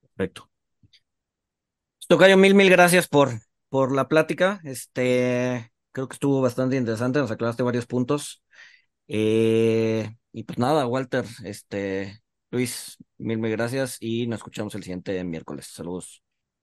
Perfecto. 0.00 0.50
Tocayo, 2.08 2.36
mil, 2.36 2.54
mil 2.54 2.68
gracias 2.68 3.08
por, 3.08 3.40
por 3.72 3.94
la 3.94 4.06
plática. 4.08 4.60
Este, 4.64 5.72
creo 5.92 6.06
que 6.08 6.14
estuvo 6.14 6.42
bastante 6.42 6.76
interesante, 6.76 7.20
nos 7.20 7.30
aclaraste 7.30 7.62
varios 7.62 7.86
puntos. 7.86 8.42
Eh, 9.08 10.10
y 10.32 10.44
pues 10.44 10.58
nada, 10.58 10.86
Walter, 10.86 11.24
este, 11.44 12.22
Luis, 12.50 12.98
mil, 13.18 13.38
mil 13.38 13.52
gracias 13.52 13.98
y 14.00 14.26
nos 14.28 14.38
escuchamos 14.40 14.74
el 14.74 14.82
siguiente 14.84 15.24
miércoles. 15.24 15.68
Saludos. 15.72 16.22